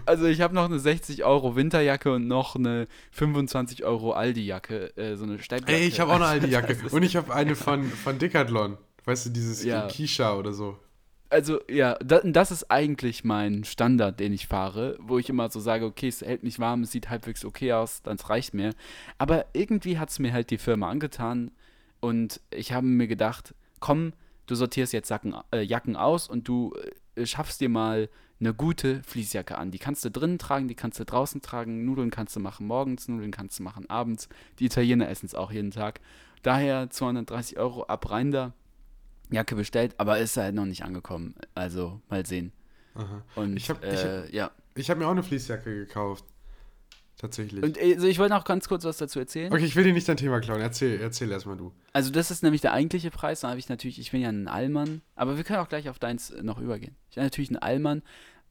also 0.06 0.26
ich 0.26 0.40
habe 0.40 0.54
noch 0.54 0.64
eine 0.64 0.78
60 0.78 1.24
Euro 1.24 1.56
Winterjacke 1.56 2.12
und 2.12 2.26
noch 2.26 2.56
eine 2.56 2.86
25 3.12 3.84
Euro 3.84 4.12
Aldi-Jacke, 4.12 4.96
äh, 4.96 5.16
so 5.16 5.24
eine 5.24 5.38
Steppjacke. 5.38 5.72
Ey, 5.72 5.86
ich 5.86 6.00
habe 6.00 6.10
auch 6.12 6.16
eine 6.16 6.26
alte 6.26 6.46
Jacke. 6.48 6.74
Das 6.74 6.82
ist- 6.86 6.92
Und 6.92 7.02
ich 7.02 7.16
habe 7.16 7.34
eine 7.34 7.54
von, 7.54 7.84
von 7.84 8.18
Decathlon. 8.18 8.78
Weißt 9.04 9.26
du, 9.26 9.30
dieses 9.30 9.64
Ja. 9.64 9.86
Kisha 9.88 10.34
oder 10.34 10.52
so. 10.52 10.78
Also 11.28 11.60
ja, 11.68 11.96
da, 12.04 12.20
das 12.24 12.50
ist 12.50 12.70
eigentlich 12.70 13.24
mein 13.24 13.64
Standard, 13.64 14.20
den 14.20 14.32
ich 14.34 14.46
fahre, 14.46 14.96
wo 15.00 15.18
ich 15.18 15.28
immer 15.30 15.48
so 15.50 15.60
sage, 15.60 15.86
okay, 15.86 16.08
es 16.08 16.20
hält 16.20 16.42
mich 16.42 16.58
warm, 16.60 16.82
es 16.82 16.92
sieht 16.92 17.08
halbwegs 17.08 17.44
okay 17.44 17.72
aus, 17.72 18.02
dann 18.02 18.18
reicht 18.18 18.52
mir. 18.54 18.74
Aber 19.18 19.46
irgendwie 19.54 19.98
hat 19.98 20.10
es 20.10 20.18
mir 20.18 20.32
halt 20.32 20.50
die 20.50 20.58
Firma 20.58 20.90
angetan 20.90 21.50
und 22.02 22.40
ich 22.50 22.72
habe 22.72 22.86
mir 22.86 23.06
gedacht, 23.06 23.54
komm, 23.80 24.12
du 24.46 24.54
sortierst 24.54 24.92
jetzt 24.92 25.08
Sacken, 25.08 25.34
äh, 25.54 25.62
Jacken 25.62 25.96
aus 25.96 26.28
und 26.28 26.46
du 26.48 26.74
äh, 27.16 27.24
schaffst 27.24 27.60
dir 27.62 27.70
mal 27.70 28.10
eine 28.40 28.52
gute 28.52 29.02
Fließjacke 29.04 29.56
an. 29.56 29.70
Die 29.70 29.78
kannst 29.78 30.04
du 30.04 30.10
drinnen 30.10 30.38
tragen, 30.38 30.66
die 30.68 30.74
kannst 30.74 30.98
du 30.98 31.04
draußen 31.04 31.40
tragen, 31.42 31.84
Nudeln 31.84 32.10
kannst 32.10 32.34
du 32.36 32.40
machen 32.40 32.66
morgens, 32.66 33.06
Nudeln 33.08 33.30
kannst 33.30 33.58
du 33.58 33.62
machen 33.62 33.88
abends. 33.88 34.28
Die 34.58 34.64
Italiener 34.66 35.08
essen 35.08 35.26
es 35.26 35.34
auch 35.36 35.52
jeden 35.52 35.70
Tag. 35.70 36.00
Daher 36.42 36.90
230 36.90 37.56
Euro 37.58 37.84
ab 37.84 38.10
rein 38.10 38.32
da. 38.32 38.52
Jacke 39.30 39.54
bestellt, 39.54 39.94
aber 39.96 40.18
ist 40.18 40.36
halt 40.36 40.54
noch 40.56 40.66
nicht 40.66 40.84
angekommen. 40.84 41.34
Also 41.54 42.00
mal 42.10 42.26
sehen. 42.26 42.52
Aha. 42.94 43.22
Und 43.36 43.56
Ich 43.56 43.70
hab- 43.70 43.82
ich 43.84 44.00
äh, 44.04 44.28
ja. 44.36 44.50
Ich 44.74 44.90
habe 44.90 45.00
mir 45.00 45.06
auch 45.06 45.12
eine 45.12 45.22
Fließjacke 45.22 45.86
gekauft. 45.86 46.24
Tatsächlich. 47.18 47.62
Und 47.62 47.78
also 47.78 48.06
ich 48.08 48.18
wollte 48.18 48.34
noch 48.34 48.44
ganz 48.44 48.68
kurz 48.68 48.84
was 48.84 48.96
dazu 48.96 49.18
erzählen. 49.20 49.52
okay, 49.52 49.64
ich 49.64 49.76
will 49.76 49.84
dir 49.84 49.92
nicht 49.92 50.08
dein 50.08 50.16
Thema 50.16 50.40
klauen. 50.40 50.60
Erzähl, 50.60 51.00
erzähl 51.00 51.30
erstmal 51.30 51.56
du. 51.56 51.72
Also 51.92 52.10
das 52.10 52.30
ist 52.30 52.42
nämlich 52.42 52.62
der 52.62 52.72
eigentliche 52.72 53.10
Preis. 53.10 53.40
Da 53.40 53.50
habe 53.50 53.58
ich 53.60 53.68
natürlich, 53.68 53.98
ich 54.00 54.10
bin 54.10 54.22
ja 54.22 54.28
ein 54.28 54.48
Allmann, 54.48 55.02
aber 55.14 55.36
wir 55.36 55.44
können 55.44 55.60
auch 55.60 55.68
gleich 55.68 55.88
auf 55.88 55.98
deins 55.98 56.32
noch 56.42 56.58
übergehen. 56.58 56.96
Ich 57.10 57.14
bin 57.16 57.24
natürlich 57.24 57.50
ein 57.50 57.58
Allmann. 57.58 58.02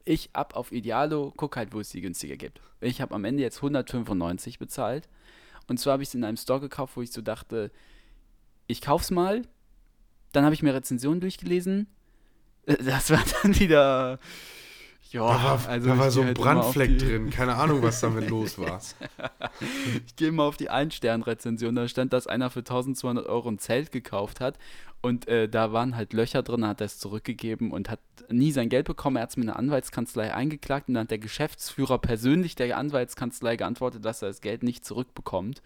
ich 0.05 0.29
ab 0.33 0.55
auf 0.55 0.71
Idealo, 0.71 1.33
guck 1.35 1.57
halt, 1.57 1.73
wo 1.73 1.79
es 1.79 1.89
die 1.89 2.01
günstiger 2.01 2.37
gibt. 2.37 2.61
Ich 2.79 3.01
habe 3.01 3.13
am 3.13 3.25
Ende 3.25 3.43
jetzt 3.43 3.57
195 3.57 4.57
bezahlt. 4.57 5.09
Und 5.67 5.79
zwar 5.79 5.93
habe 5.93 6.03
ich 6.03 6.09
es 6.09 6.15
in 6.15 6.23
einem 6.23 6.37
Store 6.37 6.59
gekauft, 6.59 6.95
wo 6.95 7.01
ich 7.01 7.11
so 7.11 7.21
dachte, 7.21 7.71
ich 8.67 8.81
kauf's 8.81 9.11
mal. 9.11 9.41
Dann 10.31 10.45
habe 10.45 10.55
ich 10.55 10.63
mir 10.63 10.73
Rezensionen 10.73 11.19
durchgelesen. 11.19 11.87
Äh, 12.65 12.77
Das 12.83 13.09
war 13.09 13.23
dann 13.43 13.59
wieder. 13.59 14.19
Ja, 15.11 15.27
Da 15.27 15.43
war, 15.43 15.67
also 15.67 15.89
da 15.89 15.97
war 15.97 16.09
so 16.11 16.21
ein 16.21 16.27
halt 16.27 16.37
Brandfleck 16.37 16.97
drin. 16.97 17.29
Keine 17.29 17.55
Ahnung, 17.55 17.81
was 17.81 17.99
damit 17.99 18.29
los 18.29 18.57
war. 18.57 18.79
Ich 20.05 20.15
gehe 20.15 20.31
mal 20.31 20.45
auf 20.45 20.57
die 20.57 20.69
Ein-Stern-Rezension. 20.69 21.75
Da 21.75 21.87
stand, 21.87 22.13
dass 22.13 22.27
einer 22.27 22.49
für 22.49 22.59
1200 22.59 23.25
Euro 23.25 23.49
ein 23.49 23.59
Zelt 23.59 23.91
gekauft 23.91 24.39
hat. 24.39 24.57
Und 25.01 25.27
äh, 25.27 25.49
da 25.49 25.73
waren 25.73 25.95
halt 25.95 26.13
Löcher 26.13 26.43
drin, 26.43 26.65
hat 26.65 26.79
er 26.79 26.85
es 26.85 26.99
zurückgegeben 26.99 27.71
und 27.71 27.89
hat 27.89 27.99
nie 28.29 28.51
sein 28.51 28.69
Geld 28.69 28.85
bekommen. 28.85 29.17
Er 29.17 29.23
hat 29.23 29.31
es 29.31 29.37
mit 29.37 29.49
einer 29.49 29.57
Anwaltskanzlei 29.57 30.33
eingeklagt 30.33 30.87
und 30.87 30.93
dann 30.93 31.03
hat 31.03 31.11
der 31.11 31.19
Geschäftsführer 31.19 31.97
persönlich 31.97 32.55
der 32.55 32.77
Anwaltskanzlei 32.77 33.57
geantwortet, 33.57 34.05
dass 34.05 34.21
er 34.21 34.29
das 34.29 34.41
Geld 34.41 34.63
nicht 34.63 34.85
zurückbekommt. 34.85 35.61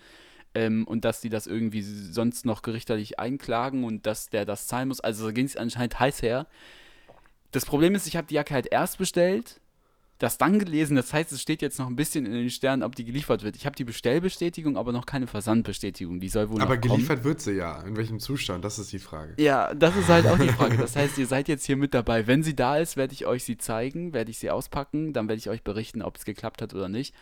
Ähm, 0.55 0.87
und 0.87 1.05
dass 1.05 1.19
die 1.21 1.29
das 1.29 1.47
irgendwie 1.47 1.81
sonst 1.81 2.45
noch 2.45 2.61
gerichtlich 2.61 3.19
einklagen 3.19 3.83
und 3.83 4.05
dass 4.05 4.29
der 4.29 4.45
das 4.45 4.67
zahlen 4.67 4.87
muss. 4.87 5.01
Also 5.01 5.31
ging 5.33 5.45
es 5.45 5.57
anscheinend 5.57 5.99
heiß 5.99 6.21
her. 6.21 6.47
Das 7.55 7.65
Problem 7.65 7.95
ist, 7.95 8.05
ich 8.07 8.15
habe 8.15 8.27
die 8.27 8.35
Jacke 8.35 8.53
halt 8.53 8.67
erst 8.71 8.97
bestellt, 8.97 9.61
das 10.19 10.37
dann 10.37 10.59
gelesen. 10.59 10.95
Das 10.95 11.13
heißt, 11.13 11.31
es 11.31 11.41
steht 11.41 11.61
jetzt 11.61 11.79
noch 11.79 11.87
ein 11.87 11.95
bisschen 11.95 12.25
in 12.25 12.33
den 12.33 12.49
Sternen, 12.49 12.83
ob 12.83 12.95
die 12.95 13.05
geliefert 13.05 13.43
wird. 13.43 13.55
Ich 13.55 13.65
habe 13.65 13.75
die 13.75 13.83
Bestellbestätigung, 13.83 14.77
aber 14.77 14.91
noch 14.91 15.05
keine 15.05 15.27
Versandbestätigung. 15.27 16.19
Die 16.19 16.29
soll 16.29 16.49
wohl 16.49 16.61
Aber 16.61 16.75
noch 16.75 16.81
kommen. 16.81 16.95
geliefert 16.95 17.23
wird 17.23 17.41
sie 17.41 17.53
ja. 17.53 17.81
In 17.83 17.97
welchem 17.97 18.19
Zustand? 18.19 18.63
Das 18.63 18.79
ist 18.79 18.91
die 18.91 18.99
Frage. 18.99 19.33
Ja, 19.41 19.73
das 19.73 19.95
ist 19.95 20.07
halt 20.09 20.25
auch 20.27 20.37
die 20.37 20.49
Frage. 20.49 20.77
Das 20.77 20.95
heißt, 20.95 21.17
ihr 21.17 21.27
seid 21.27 21.47
jetzt 21.47 21.65
hier 21.65 21.77
mit 21.77 21.93
dabei. 21.93 22.27
Wenn 22.27 22.43
sie 22.43 22.55
da 22.55 22.77
ist, 22.77 22.97
werde 22.97 23.13
ich 23.13 23.25
euch 23.25 23.43
sie 23.43 23.57
zeigen, 23.57 24.13
werde 24.13 24.31
ich 24.31 24.37
sie 24.37 24.51
auspacken, 24.51 25.13
dann 25.13 25.27
werde 25.27 25.39
ich 25.39 25.49
euch 25.49 25.63
berichten, 25.63 26.01
ob 26.01 26.17
es 26.17 26.25
geklappt 26.25 26.61
hat 26.61 26.73
oder 26.73 26.89
nicht. 26.89 27.13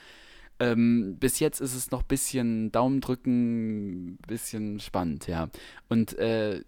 Ähm, 0.60 1.18
bis 1.20 1.40
jetzt 1.40 1.62
ist 1.62 1.74
es 1.74 1.90
noch 1.90 2.02
ein 2.02 2.08
bisschen 2.08 2.72
Daumen 2.72 3.02
drücken, 3.02 4.18
bisschen 4.28 4.80
spannend, 4.80 5.28
ja. 5.28 5.50
Und 5.90 6.18
äh, 6.20 6.62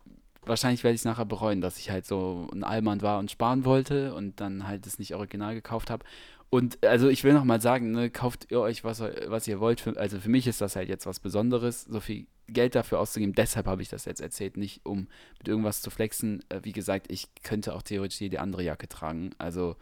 wahrscheinlich 0.47 0.83
werde 0.83 0.95
ich 0.95 1.01
es 1.01 1.05
nachher 1.05 1.25
bereuen, 1.25 1.61
dass 1.61 1.77
ich 1.77 1.89
halt 1.89 2.05
so 2.05 2.47
ein 2.53 2.63
Allmann 2.63 3.01
war 3.01 3.19
und 3.19 3.31
sparen 3.31 3.65
wollte 3.65 4.13
und 4.13 4.39
dann 4.39 4.67
halt 4.67 4.85
es 4.87 4.99
nicht 4.99 5.15
original 5.15 5.55
gekauft 5.55 5.89
habe. 5.89 6.05
Und 6.49 6.83
also 6.85 7.09
ich 7.09 7.23
will 7.23 7.33
noch 7.33 7.43
mal 7.43 7.59
sagen, 7.59 7.91
ne, 7.91 8.09
kauft 8.09 8.51
ihr 8.51 8.61
euch, 8.61 8.83
was, 8.83 9.01
was 9.01 9.47
ihr 9.47 9.59
wollt. 9.59 9.81
Für, 9.81 9.97
also 9.97 10.19
für 10.19 10.29
mich 10.29 10.47
ist 10.47 10.61
das 10.61 10.75
halt 10.75 10.89
jetzt 10.89 11.05
was 11.05 11.19
Besonderes, 11.19 11.83
so 11.83 11.99
viel 11.99 12.27
Geld 12.47 12.75
dafür 12.75 12.99
auszugeben. 12.99 13.33
Deshalb 13.33 13.65
habe 13.65 13.81
ich 13.81 13.89
das 13.89 14.05
jetzt 14.05 14.21
erzählt, 14.21 14.55
nicht 14.55 14.85
um 14.85 15.07
mit 15.39 15.47
irgendwas 15.47 15.81
zu 15.81 15.89
flexen. 15.89 16.43
Äh, 16.49 16.61
wie 16.63 16.71
gesagt, 16.71 17.11
ich 17.11 17.33
könnte 17.43 17.73
auch 17.75 17.81
theoretisch 17.81 18.21
jede 18.21 18.39
andere 18.39 18.63
Jacke 18.63 18.87
tragen. 18.87 19.31
Also 19.37 19.75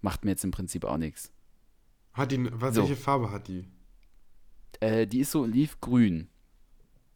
macht 0.00 0.24
mir 0.24 0.30
jetzt 0.30 0.44
im 0.44 0.52
Prinzip 0.52 0.84
auch 0.84 0.96
nichts. 0.96 1.32
Hat 2.12 2.30
die, 2.30 2.48
was, 2.52 2.76
So. 2.76 2.82
welche 2.82 2.96
Farbe 2.96 3.30
hat 3.30 3.48
die? 3.48 3.66
Äh, 4.80 5.06
die 5.06 5.20
ist 5.20 5.32
so 5.32 5.42
olivgrün. 5.42 6.28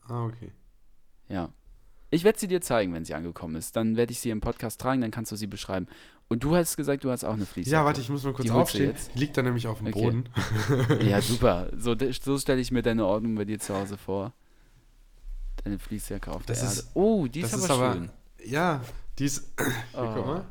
Ah, 0.03 0.25
okay. 0.25 0.53
Ja. 1.29 1.53
Ich 2.11 2.25
werde 2.25 2.39
sie 2.39 2.49
dir 2.49 2.61
zeigen, 2.61 2.95
wenn 2.95 3.05
sie 3.05 3.15
angekommen 3.15 3.57
ist. 3.57 3.77
Dann 3.77 3.97
werde 3.97 4.13
ich 4.13 4.21
sie 4.21 4.31
im 4.31 4.41
Podcast 4.41 4.81
tragen, 4.81 5.01
dann 5.03 5.11
kannst 5.11 5.31
du 5.33 5.37
sie 5.37 5.47
beschreiben. 5.47 5.87
Und 6.29 6.43
du 6.45 6.55
hast 6.57 6.77
gesagt, 6.77 7.05
du 7.05 7.11
hast 7.11 7.25
auch 7.25 7.35
eine 7.35 7.47
Fließjacke. 7.47 7.75
Ja, 7.75 7.85
warte, 7.85 8.01
ich 8.01 8.09
muss 8.11 8.23
mal 8.25 8.33
kurz 8.33 8.47
Die 8.47 8.51
aufstehen. 8.53 8.91
jetzt? 8.91 9.15
Die 9.15 9.19
liegt 9.19 9.37
da 9.37 9.43
nämlich 9.43 9.67
auf 9.67 9.79
dem 9.79 9.89
Okay. 9.89 10.01
Boden. 10.03 10.25
Ja, 11.03 11.21
super. 11.23 11.69
So, 11.77 11.95
so 12.23 12.39
stelle 12.39 12.61
ich 12.61 12.71
mir 12.71 12.83
deine 12.83 13.07
Ordnung 13.07 13.35
bei 13.35 13.45
dir 13.45 13.59
zu 13.59 13.75
Hause 13.75 13.97
vor. 13.99 14.33
Deine 15.65 15.79
Fließjacke 15.79 16.31
auf 16.31 16.45
der 16.45 16.55
Das 16.55 16.63
Erde. 16.65 16.75
ist- 16.81 16.91
oh, 16.95 17.27
die 17.27 17.41
ist 17.41 17.55
aber, 17.55 17.65
ist 17.65 17.71
aber. 17.71 17.93
schön. 17.95 18.11
Ja, 18.45 18.81
die 19.19 19.25
ist. 19.25 19.53
Hier, 19.59 20.03
Oh. 20.03 20.13
guck 20.15 20.27
mal. 20.27 20.45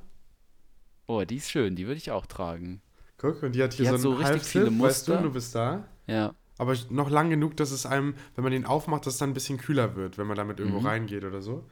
Oh, 1.07 1.23
die 1.23 1.37
ist 1.37 1.49
schön. 1.49 1.75
Die 1.75 1.85
würde 1.87 1.97
ich 1.97 2.11
auch 2.11 2.25
tragen. 2.25 2.81
Guck, 3.17 3.41
und 3.41 3.53
die 3.55 3.63
hat 3.63 3.73
hier 3.73 3.85
Die 3.85 3.89
so 3.89 3.93
hat 3.93 4.01
so 4.01 4.09
einen 4.09 4.17
richtig 4.17 4.33
Halbzip, 4.35 4.51
viele 4.51 4.65
weißt 4.83 5.07
du, 5.07 5.11
Muster. 5.11 5.23
du 5.23 5.31
bist 5.33 5.55
da. 5.55 5.83
Ja. 6.05 6.33
Aber 6.57 6.75
noch 6.89 7.09
lang 7.09 7.29
genug, 7.29 7.55
dass 7.57 7.71
es 7.71 7.85
einem, 7.85 8.15
wenn 8.35 8.43
man 8.43 8.51
den 8.51 8.65
aufmacht, 8.65 9.05
dass 9.05 9.13
es 9.15 9.19
dann 9.19 9.29
ein 9.31 9.33
bisschen 9.35 9.57
kühler 9.57 9.95
wird, 9.95 10.17
wenn 10.17 10.25
man 10.27 10.35
damit 10.37 10.59
irgendwo 10.59 10.79
Mhm. 10.79 10.87
reingeht 10.87 11.23
oder 11.23 11.41
so. 11.41 11.63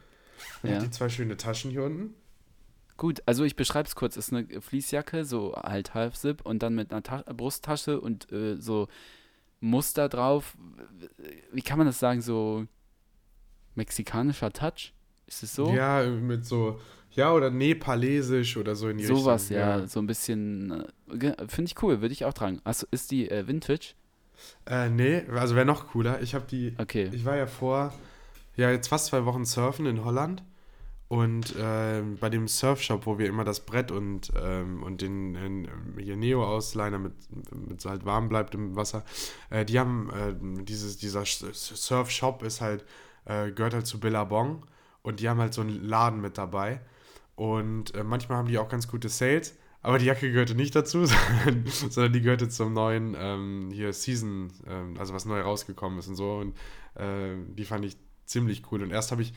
Und 0.64 0.70
Ja. 0.70 0.80
die 0.80 0.90
zwei 0.92 1.10
schöne 1.10 1.38
Taschen 1.38 1.72
hier 1.72 1.84
unten. 1.84 2.14
Gut, 2.98 3.22
also 3.26 3.44
ich 3.44 3.56
beschreibe 3.56 3.88
es 3.88 3.96
kurz. 3.96 4.16
Ist 4.16 4.32
eine 4.32 4.62
Fließjacke, 4.62 5.26
so 5.26 5.54
halt 5.56 5.94
Half-Zip 5.94 6.42
und 6.46 6.62
dann 6.64 6.76
mit 6.76 6.92
einer 6.92 7.04
Ta 7.04 7.24
Brusttasche 7.34 8.00
und 8.00 8.32
äh, 8.32 8.56
so 8.58 8.88
Muster 9.60 10.08
drauf. 10.08 10.56
Wie 11.52 11.62
kann 11.62 11.78
man 11.78 11.88
das 11.88 12.00
sagen? 12.00 12.22
So 12.22 12.66
mexikanischer 13.76 14.52
Touch? 14.54 14.94
Ist 15.28 15.44
es 15.44 15.56
so? 15.56 15.74
Ja, 15.74 16.06
mit 16.06 16.46
so, 16.46 16.80
ja, 17.12 17.34
oder 17.34 17.50
nepalesisch 17.50 18.58
oder 18.58 18.76
so 18.76 18.90
in 18.90 18.98
die 19.00 19.06
Sowas, 19.06 19.44
Richtung. 19.50 19.58
ja, 19.58 19.88
so 19.88 20.00
ein 20.00 20.08
bisschen. 20.08 20.86
Äh, 21.10 21.34
Finde 21.48 21.72
ich 21.72 21.82
cool, 21.82 22.02
würde 22.02 22.14
ich 22.14 22.26
auch 22.26 22.34
tragen. 22.34 22.62
Achso, 22.64 22.86
ist 22.92 23.12
die 23.12 23.30
äh, 23.30 23.48
Vintage? 23.48 23.96
Äh, 24.66 24.90
nee, 24.90 25.24
also 25.34 25.56
wäre 25.56 25.66
noch 25.66 25.88
cooler. 25.90 26.22
Ich 26.22 26.36
habe 26.36 26.46
die, 26.50 26.74
Okay. 26.78 27.10
ich 27.12 27.26
war 27.26 27.36
ja 27.36 27.48
vor, 27.48 27.94
ja, 28.56 28.72
jetzt 28.72 28.88
fast 28.88 29.08
zwei 29.08 29.26
Wochen 29.26 29.46
surfen 29.46 29.86
in 29.86 30.04
Holland. 30.04 30.44
Und 31.08 31.54
ähm, 31.60 32.18
bei 32.20 32.30
dem 32.30 32.48
Surfshop, 32.48 33.06
wo 33.06 33.20
wir 33.20 33.28
immer 33.28 33.44
das 33.44 33.60
Brett 33.60 33.92
und, 33.92 34.32
ähm, 34.42 34.82
und 34.82 35.02
den 35.02 35.36
ähm, 35.36 35.68
hier 36.00 36.18
Neo-Ausleih, 36.18 36.90
damit 36.90 37.14
mit 37.54 37.80
so 37.80 37.92
halt 37.92 38.06
warm 38.06 38.28
bleibt 38.28 38.56
im 38.56 38.76
Wasser, 38.76 39.04
äh, 39.52 39.64
die 39.66 39.80
haben 39.80 40.10
äh, 40.10 40.34
dieses, 40.64 40.98
dieser 40.98 41.24
Surfshop 41.24 42.42
ist 42.42 42.60
halt, 42.60 42.86
äh, 43.26 43.52
gehört 43.52 43.76
halt 43.76 43.86
zu 43.86 44.00
Billabong 44.00 44.66
und 45.04 45.20
die 45.20 45.30
haben 45.30 45.40
halt 45.40 45.54
so 45.54 45.62
einen 45.62 45.84
Laden 45.84 46.22
mit 46.22 46.40
dabei. 46.40 46.82
Und 47.36 47.94
äh, 47.94 48.04
manchmal 48.04 48.40
haben 48.40 48.48
die 48.48 48.58
auch 48.58 48.70
ganz 48.70 48.88
gute 48.88 49.10
Sales, 49.10 49.56
aber 49.86 50.00
die 50.00 50.06
Jacke 50.06 50.32
gehörte 50.32 50.56
nicht 50.56 50.76
dazu, 50.76 51.06
sondern, 51.46 51.66
sondern 51.68 52.12
die 52.14 52.22
gehörte 52.22 52.50
zum 52.50 52.74
neuen 52.74 53.16
ähm, 53.18 53.70
hier 53.72 53.94
Season, 53.94 54.52
ähm, 54.68 54.96
also 54.98 55.14
was 55.14 55.26
neu 55.26 55.40
rausgekommen 55.42 56.00
ist 56.00 56.08
und 56.08 56.16
so. 56.16 56.38
Und 56.38 56.56
äh, 56.96 57.36
die 57.56 57.66
fand 57.66 57.86
ich 57.86 57.96
ziemlich 58.26 58.64
cool. 58.72 58.82
Und 58.82 58.90
erst 58.90 59.12
habe 59.12 59.22
ich 59.22 59.32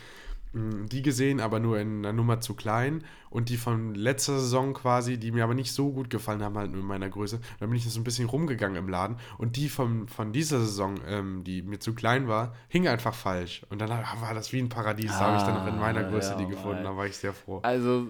mh, 0.54 0.87
die 0.87 1.02
gesehen, 1.02 1.40
aber 1.40 1.61
nur 1.61 1.78
in 1.78 1.98
einer 1.98 2.14
Nummer 2.14 2.40
zu 2.40 2.54
klein. 2.54 3.04
Und 3.28 3.50
die 3.50 3.58
von 3.58 3.94
letzter 3.94 4.38
Saison 4.38 4.72
quasi, 4.72 5.18
die 5.18 5.32
mir 5.32 5.44
aber 5.44 5.52
nicht 5.52 5.72
so 5.72 5.92
gut 5.92 6.08
gefallen 6.08 6.42
haben, 6.42 6.56
halt 6.56 6.70
nur 6.72 6.80
in 6.80 6.87
meiner 6.87 7.11
Größe. 7.11 7.40
Dann 7.61 7.68
bin 7.68 7.76
ich 7.76 7.84
so 7.84 8.00
ein 8.00 8.04
bisschen 8.04 8.26
rumgegangen 8.26 8.78
im 8.78 8.88
Laden. 8.88 9.18
Und 9.37 9.56
die 9.56 9.68
von, 9.68 10.08
von 10.08 10.32
dieser 10.32 10.61
Saison, 10.61 10.94
ähm, 11.06 11.44
die 11.44 11.61
mir 11.61 11.78
zu 11.78 11.92
klein 11.94 12.26
war, 12.26 12.54
hing 12.68 12.88
einfach 12.88 13.12
falsch. 13.14 13.66
Und 13.68 13.82
dann 13.82 13.90
war 13.90 14.32
das 14.32 14.50
wie 14.54 14.61
ein 14.61 14.70
Paradies. 14.70 15.11
da 15.11 15.20
habe 15.20 15.37
ich 15.37 15.42
dann 15.42 15.56
noch 15.56 15.66
in 15.66 15.78
meiner 15.78 16.06
Ah, 16.06 16.11
Größe 16.11 16.30
ja, 16.30 16.38
die 16.38 16.46
gefunden. 16.46 16.84
Da 16.84 16.96
war 16.96 17.04
ich 17.04 17.18
sehr 17.18 17.34
froh. 17.34 17.61
Also, 17.64 18.06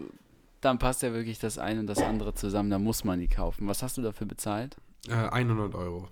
dann 0.60 0.78
passt 0.78 1.02
ja 1.02 1.12
wirklich 1.12 1.38
das 1.38 1.58
eine 1.58 1.80
und 1.80 1.86
das 1.86 1.98
andere 1.98 2.34
zusammen. 2.34 2.70
Da 2.70 2.78
muss 2.78 3.04
man 3.04 3.20
die 3.20 3.28
kaufen. 3.28 3.66
Was 3.68 3.82
hast 3.82 3.96
du 3.96 4.02
dafür 4.02 4.26
bezahlt? 4.26 4.76
Äh, 5.08 5.14
100 5.14 5.74
Euro. 5.74 6.08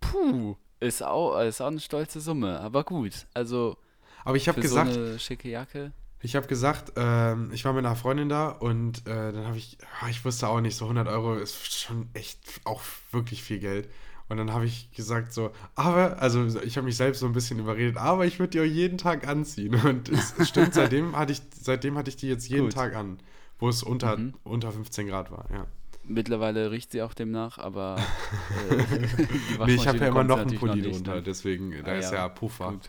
Puh. 0.00 0.56
Ist 0.80 1.02
auch, 1.02 1.38
ist 1.40 1.60
auch 1.60 1.66
eine 1.66 1.80
stolze 1.80 2.20
Summe, 2.20 2.58
aber 2.58 2.84
gut. 2.84 3.26
Also, 3.34 3.76
Aber 4.24 4.36
ich 4.36 4.48
habe 4.48 4.62
gesagt, 4.62 4.94
so 4.94 5.00
eine 5.00 5.18
schicke 5.18 5.50
Jacke. 5.50 5.92
Ich 6.22 6.36
habe 6.36 6.46
gesagt, 6.46 6.92
ähm, 6.96 7.50
ich 7.52 7.64
war 7.66 7.74
mit 7.74 7.84
einer 7.84 7.96
Freundin 7.96 8.30
da 8.30 8.48
und 8.48 9.06
äh, 9.06 9.32
dann 9.32 9.46
habe 9.46 9.58
ich, 9.58 9.76
ah, 10.00 10.08
ich 10.08 10.24
wusste 10.24 10.48
auch 10.48 10.60
nicht, 10.60 10.76
so 10.76 10.86
100 10.86 11.06
Euro 11.08 11.34
ist 11.34 11.78
schon 11.80 12.08
echt 12.14 12.62
auch 12.64 12.82
wirklich 13.10 13.42
viel 13.42 13.58
Geld. 13.58 13.90
Und 14.30 14.36
dann 14.36 14.52
habe 14.52 14.64
ich 14.64 14.90
gesagt 14.92 15.32
so, 15.34 15.50
aber, 15.74 16.22
also 16.22 16.46
ich 16.62 16.76
habe 16.76 16.86
mich 16.86 16.96
selbst 16.96 17.18
so 17.20 17.26
ein 17.26 17.32
bisschen 17.32 17.58
überredet, 17.58 17.96
aber 17.98 18.24
ich 18.26 18.38
würde 18.38 18.50
die 18.52 18.60
auch 18.60 18.64
jeden 18.64 18.96
Tag 18.96 19.26
anziehen. 19.28 19.74
Und 19.84 20.08
es, 20.08 20.34
es 20.38 20.48
stimmt, 20.48 20.72
seitdem 20.72 21.16
hatte 21.16 21.32
ich, 21.32 21.42
seitdem 21.60 21.98
hatte 21.98 22.08
ich 22.10 22.16
die 22.16 22.28
jetzt 22.28 22.48
jeden 22.48 22.66
Gut. 22.66 22.72
Tag 22.74 22.94
an, 22.94 23.18
wo 23.58 23.68
es 23.68 23.82
unter, 23.82 24.16
Mhm. 24.16 24.34
unter 24.44 24.70
15 24.72 25.08
Grad 25.08 25.30
war, 25.30 25.46
ja. 25.52 25.66
Mittlerweile 26.04 26.70
riecht 26.70 26.92
sie 26.92 27.02
auch 27.02 27.12
demnach, 27.12 27.58
aber. 27.58 27.96
Äh, 28.70 29.66
Nee, 29.66 29.74
ich 29.74 29.86
habe 29.86 29.98
ja 29.98 30.06
immer 30.08 30.24
noch 30.24 30.38
einen 30.38 30.56
Pulli 30.58 30.80
nicht, 30.80 30.94
drunter, 30.94 31.16
ne? 31.16 31.22
deswegen, 31.22 31.72
da 31.84 31.92
Ah, 31.92 31.94
ist 31.96 32.10
ja, 32.12 32.18
ja 32.18 32.28
Puffer. 32.28 32.70
Gut. 32.72 32.88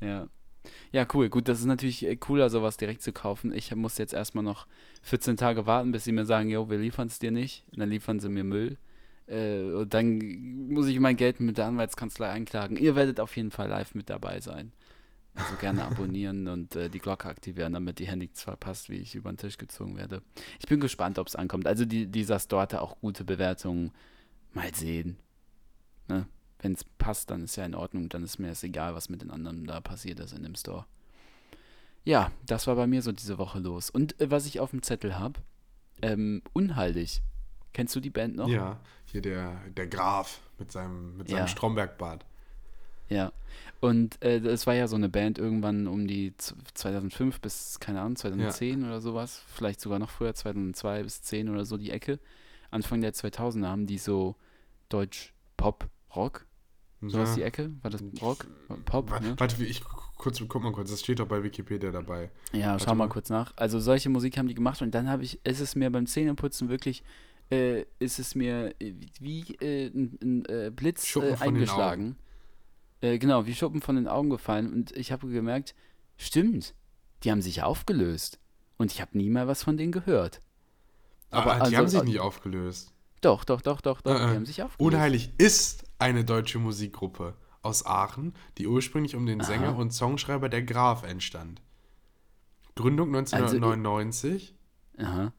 Ja. 0.00 0.26
Ja, 0.92 1.06
cool. 1.14 1.28
Gut, 1.28 1.48
das 1.48 1.60
ist 1.60 1.66
natürlich 1.66 2.04
äh, 2.06 2.16
cooler, 2.16 2.50
sowas 2.50 2.76
direkt 2.76 3.02
zu 3.02 3.12
kaufen. 3.12 3.52
Ich 3.54 3.74
muss 3.74 3.96
jetzt 3.98 4.12
erstmal 4.12 4.44
noch 4.44 4.66
14 5.02 5.36
Tage 5.36 5.66
warten, 5.66 5.92
bis 5.92 6.04
sie 6.04 6.12
mir 6.12 6.26
sagen, 6.26 6.50
jo, 6.50 6.68
wir 6.68 6.78
liefern 6.78 7.06
es 7.06 7.18
dir 7.18 7.30
nicht. 7.30 7.64
Und 7.72 7.78
dann 7.80 7.88
liefern 7.90 8.20
sie 8.20 8.28
mir 8.28 8.44
Müll. 8.44 8.76
Äh, 9.30 9.72
und 9.72 9.94
dann 9.94 10.18
muss 10.68 10.86
ich 10.88 10.98
mein 10.98 11.16
Geld 11.16 11.40
mit 11.40 11.56
der 11.56 11.66
Anwaltskanzlei 11.66 12.28
einklagen. 12.28 12.76
Ihr 12.76 12.96
werdet 12.96 13.20
auf 13.20 13.36
jeden 13.36 13.50
Fall 13.50 13.68
live 13.68 13.94
mit 13.94 14.10
dabei 14.10 14.40
sein. 14.40 14.72
Also 15.34 15.54
gerne 15.56 15.84
abonnieren 15.84 16.48
und 16.48 16.74
äh, 16.74 16.90
die 16.90 16.98
Glocke 16.98 17.28
aktivieren, 17.28 17.72
damit 17.72 18.00
ihr 18.00 18.16
nichts 18.16 18.42
verpasst, 18.42 18.90
wie 18.90 18.96
ich 18.96 19.14
über 19.14 19.30
den 19.30 19.36
Tisch 19.36 19.56
gezogen 19.56 19.96
werde. 19.96 20.22
Ich 20.58 20.66
bin 20.66 20.80
gespannt, 20.80 21.18
ob 21.18 21.28
es 21.28 21.36
ankommt. 21.36 21.66
Also 21.66 21.84
die, 21.84 22.06
dieser 22.06 22.40
Store 22.40 22.62
hatte 22.62 22.82
auch 22.82 22.98
gute 23.00 23.24
Bewertungen. 23.24 23.92
Mal 24.52 24.74
sehen. 24.74 25.16
Ne? 26.08 26.26
Wenn 26.58 26.72
es 26.72 26.82
passt, 26.98 27.30
dann 27.30 27.44
ist 27.44 27.54
ja 27.54 27.64
in 27.64 27.76
Ordnung. 27.76 28.08
Dann 28.08 28.24
ist 28.24 28.40
mir 28.40 28.50
es 28.50 28.64
egal, 28.64 28.96
was 28.96 29.08
mit 29.08 29.22
den 29.22 29.30
anderen 29.30 29.64
da 29.64 29.80
passiert 29.80 30.18
ist 30.18 30.36
in 30.36 30.42
dem 30.42 30.56
Store. 30.56 30.86
Ja, 32.02 32.32
das 32.46 32.66
war 32.66 32.74
bei 32.74 32.88
mir 32.88 33.02
so 33.02 33.12
diese 33.12 33.38
Woche 33.38 33.60
los. 33.60 33.90
Und 33.90 34.20
äh, 34.20 34.30
was 34.32 34.46
ich 34.46 34.58
auf 34.58 34.70
dem 34.70 34.82
Zettel 34.82 35.20
habe, 35.20 35.38
ähm, 36.02 36.42
unhaltig. 36.52 37.22
Kennst 37.72 37.94
du 37.94 38.00
die 38.00 38.10
Band 38.10 38.36
noch? 38.36 38.48
Ja, 38.48 38.78
hier 39.04 39.22
der, 39.22 39.56
der 39.76 39.86
Graf 39.86 40.40
mit 40.58 40.72
seinem, 40.72 41.16
mit 41.16 41.28
seinem 41.28 41.38
Ja. 41.40 41.48
Strombergbart. 41.48 42.24
Ja. 43.08 43.32
Und 43.80 44.22
äh, 44.22 44.38
es 44.38 44.66
war 44.66 44.74
ja 44.74 44.86
so 44.88 44.96
eine 44.96 45.08
Band 45.08 45.38
irgendwann 45.38 45.86
um 45.86 46.06
die 46.06 46.36
z- 46.36 46.56
2005 46.74 47.40
bis, 47.40 47.80
keine 47.80 48.00
Ahnung, 48.00 48.16
2010 48.16 48.84
oder 48.84 49.00
sowas. 49.00 49.42
Vielleicht 49.48 49.80
sogar 49.80 49.98
noch 49.98 50.10
früher, 50.10 50.34
2002 50.34 51.02
bis 51.02 51.22
10 51.22 51.48
oder 51.48 51.64
so 51.64 51.76
die 51.76 51.90
Ecke. 51.90 52.18
Anfang 52.70 53.00
der 53.00 53.12
2000er 53.14 53.66
haben 53.66 53.86
die 53.86 53.98
so 53.98 54.36
Deutsch 54.90 55.32
Pop, 55.56 55.88
Rock. 56.14 56.46
Sowas 57.02 57.30
Ja. 57.30 57.36
die 57.36 57.42
Ecke? 57.44 57.70
War 57.82 57.90
das 57.90 58.02
Rock? 58.20 58.46
Pop? 58.84 59.10
Wa- 59.10 59.20
Ne? 59.20 59.34
Warte, 59.38 59.64
ich 59.64 59.82
kurz, 60.18 60.40
guck 60.46 60.62
mal 60.62 60.70
kurz, 60.72 60.90
das 60.90 61.00
steht 61.00 61.18
doch 61.18 61.26
bei 61.26 61.42
Wikipedia 61.42 61.90
dabei. 61.90 62.30
Ja, 62.52 62.78
schau 62.78 62.86
Warte 62.86 62.86
mal 62.88 62.94
mal. 63.06 63.08
kurz 63.08 63.30
nach. 63.30 63.54
Also 63.56 63.80
solche 63.80 64.10
Musik 64.10 64.36
haben 64.36 64.48
die 64.48 64.54
gemacht 64.54 64.82
und 64.82 64.94
dann 64.94 65.08
habe 65.08 65.24
ich, 65.24 65.40
ist 65.44 65.60
es 65.60 65.74
mir 65.74 65.90
beim 65.90 66.06
Zähneputzen 66.06 66.68
wirklich, 66.68 67.02
äh, 67.50 67.84
ist 67.98 68.18
es 68.18 68.34
mir 68.34 68.74
äh, 68.80 68.94
wie 69.20 69.42
äh, 69.60 69.88
ein, 69.88 70.18
ein 70.22 70.44
äh, 70.46 70.70
Blitz 70.74 71.14
äh, 71.16 71.36
eingeschlagen. 71.40 72.16
Genau, 73.02 73.46
wie 73.46 73.54
Schuppen 73.54 73.80
von 73.80 73.96
den 73.96 74.06
Augen 74.08 74.28
gefallen 74.28 74.70
und 74.74 74.92
ich 74.94 75.10
habe 75.10 75.26
gemerkt, 75.28 75.74
stimmt, 76.18 76.74
die 77.22 77.30
haben 77.30 77.40
sich 77.40 77.62
aufgelöst 77.62 78.38
und 78.76 78.92
ich 78.92 79.00
habe 79.00 79.16
nie 79.16 79.30
mehr 79.30 79.48
was 79.48 79.62
von 79.62 79.78
denen 79.78 79.90
gehört. 79.90 80.42
Aber 81.30 81.54
Aber 81.54 81.70
die 81.70 81.76
haben 81.78 81.84
also- 81.84 81.98
sich 81.98 82.06
nicht 82.06 82.20
aufgelöst. 82.20 82.92
Doch, 83.22 83.44
doch, 83.44 83.62
doch, 83.62 83.80
doch, 83.80 84.02
doch, 84.02 84.14
die 84.16 84.34
haben 84.34 84.44
sich 84.44 84.62
aufgelöst. 84.62 84.94
Unheilig 84.94 85.30
ist 85.38 85.84
eine 85.98 86.26
deutsche 86.26 86.58
Musikgruppe 86.58 87.36
aus 87.62 87.86
Aachen, 87.86 88.34
die 88.58 88.66
ursprünglich 88.66 89.16
um 89.16 89.24
den 89.24 89.40
Sänger 89.40 89.68
Aha. 89.70 89.76
und 89.78 89.92
Songschreiber 89.92 90.50
der 90.50 90.62
Graf 90.62 91.02
entstand. 91.02 91.62
Gründung 92.74 93.14
Also, 93.14 93.36
1999 93.36 94.54
Aha. 94.98 95.32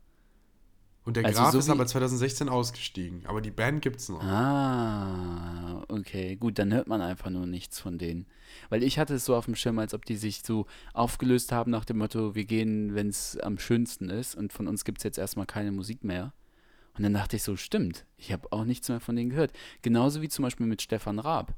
Und 1.03 1.17
der 1.17 1.25
also 1.25 1.41
Graf 1.41 1.51
so 1.51 1.59
ist 1.59 1.69
aber 1.69 1.87
2016 1.87 2.47
ausgestiegen. 2.47 3.25
Aber 3.25 3.41
die 3.41 3.49
Band 3.49 3.81
gibt's 3.81 4.07
noch. 4.07 4.21
Ah, 4.23 5.83
okay, 5.87 6.35
gut, 6.35 6.59
dann 6.59 6.71
hört 6.73 6.87
man 6.87 7.01
einfach 7.01 7.31
nur 7.31 7.47
nichts 7.47 7.79
von 7.79 7.97
denen. 7.97 8.27
Weil 8.69 8.83
ich 8.83 8.99
hatte 8.99 9.15
es 9.15 9.25
so 9.25 9.35
auf 9.35 9.45
dem 9.45 9.55
Schirm, 9.55 9.79
als 9.79 9.95
ob 9.95 10.05
die 10.05 10.15
sich 10.15 10.43
so 10.43 10.67
aufgelöst 10.93 11.51
haben 11.51 11.71
nach 11.71 11.85
dem 11.85 11.97
Motto, 11.97 12.35
wir 12.35 12.45
gehen, 12.45 12.93
wenn 12.93 13.09
es 13.09 13.37
am 13.37 13.57
schönsten 13.57 14.09
ist 14.09 14.35
und 14.35 14.53
von 14.53 14.67
uns 14.67 14.85
gibt 14.85 14.99
es 14.99 15.03
jetzt 15.03 15.17
erstmal 15.17 15.47
keine 15.47 15.71
Musik 15.71 16.03
mehr. 16.03 16.33
Und 16.95 17.03
dann 17.03 17.13
dachte 17.13 17.35
ich 17.35 17.43
so, 17.43 17.55
stimmt, 17.55 18.05
ich 18.17 18.31
habe 18.31 18.51
auch 18.51 18.65
nichts 18.65 18.89
mehr 18.89 18.99
von 18.99 19.15
denen 19.15 19.29
gehört. 19.29 19.53
Genauso 19.81 20.21
wie 20.21 20.29
zum 20.29 20.43
Beispiel 20.43 20.67
mit 20.67 20.81
Stefan 20.81 21.19
Raab. 21.19 21.55